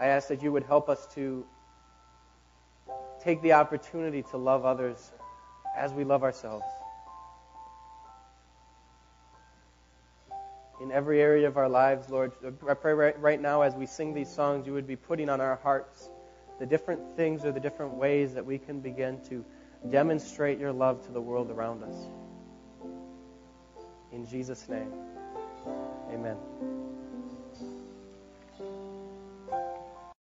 I 0.00 0.06
ask 0.06 0.28
that 0.28 0.42
you 0.42 0.50
would 0.50 0.64
help 0.64 0.88
us 0.88 1.06
to 1.14 1.44
take 3.22 3.42
the 3.42 3.52
opportunity 3.52 4.22
to 4.30 4.38
love 4.38 4.64
others 4.64 5.12
as 5.76 5.92
we 5.92 6.04
love 6.04 6.22
ourselves. 6.22 6.64
In 10.80 10.90
every 10.90 11.20
area 11.20 11.46
of 11.46 11.58
our 11.58 11.68
lives, 11.68 12.08
Lord, 12.08 12.32
I 12.66 12.72
pray 12.72 12.94
right, 12.94 13.40
now 13.40 13.60
as 13.60 13.74
we 13.74 13.84
sing 13.84 14.14
these 14.14 14.30
songs, 14.30 14.66
you 14.66 14.72
would 14.72 14.86
be 14.86 14.96
putting 14.96 15.28
on 15.28 15.38
our 15.38 15.56
hearts 15.56 16.08
the 16.58 16.64
different 16.64 17.16
things 17.16 17.44
or 17.44 17.52
the 17.52 17.60
different 17.60 17.92
ways 17.92 18.32
that 18.32 18.46
we 18.46 18.56
can 18.56 18.80
begin 18.80 19.20
to 19.28 19.44
demonstrate 19.90 20.58
your 20.58 20.72
love 20.72 21.04
to 21.04 21.12
the 21.12 21.20
world 21.20 21.50
around 21.50 21.84
us. 21.84 21.96
In 24.12 24.26
Jesus' 24.26 24.66
name, 24.66 24.92
amen. 26.10 26.36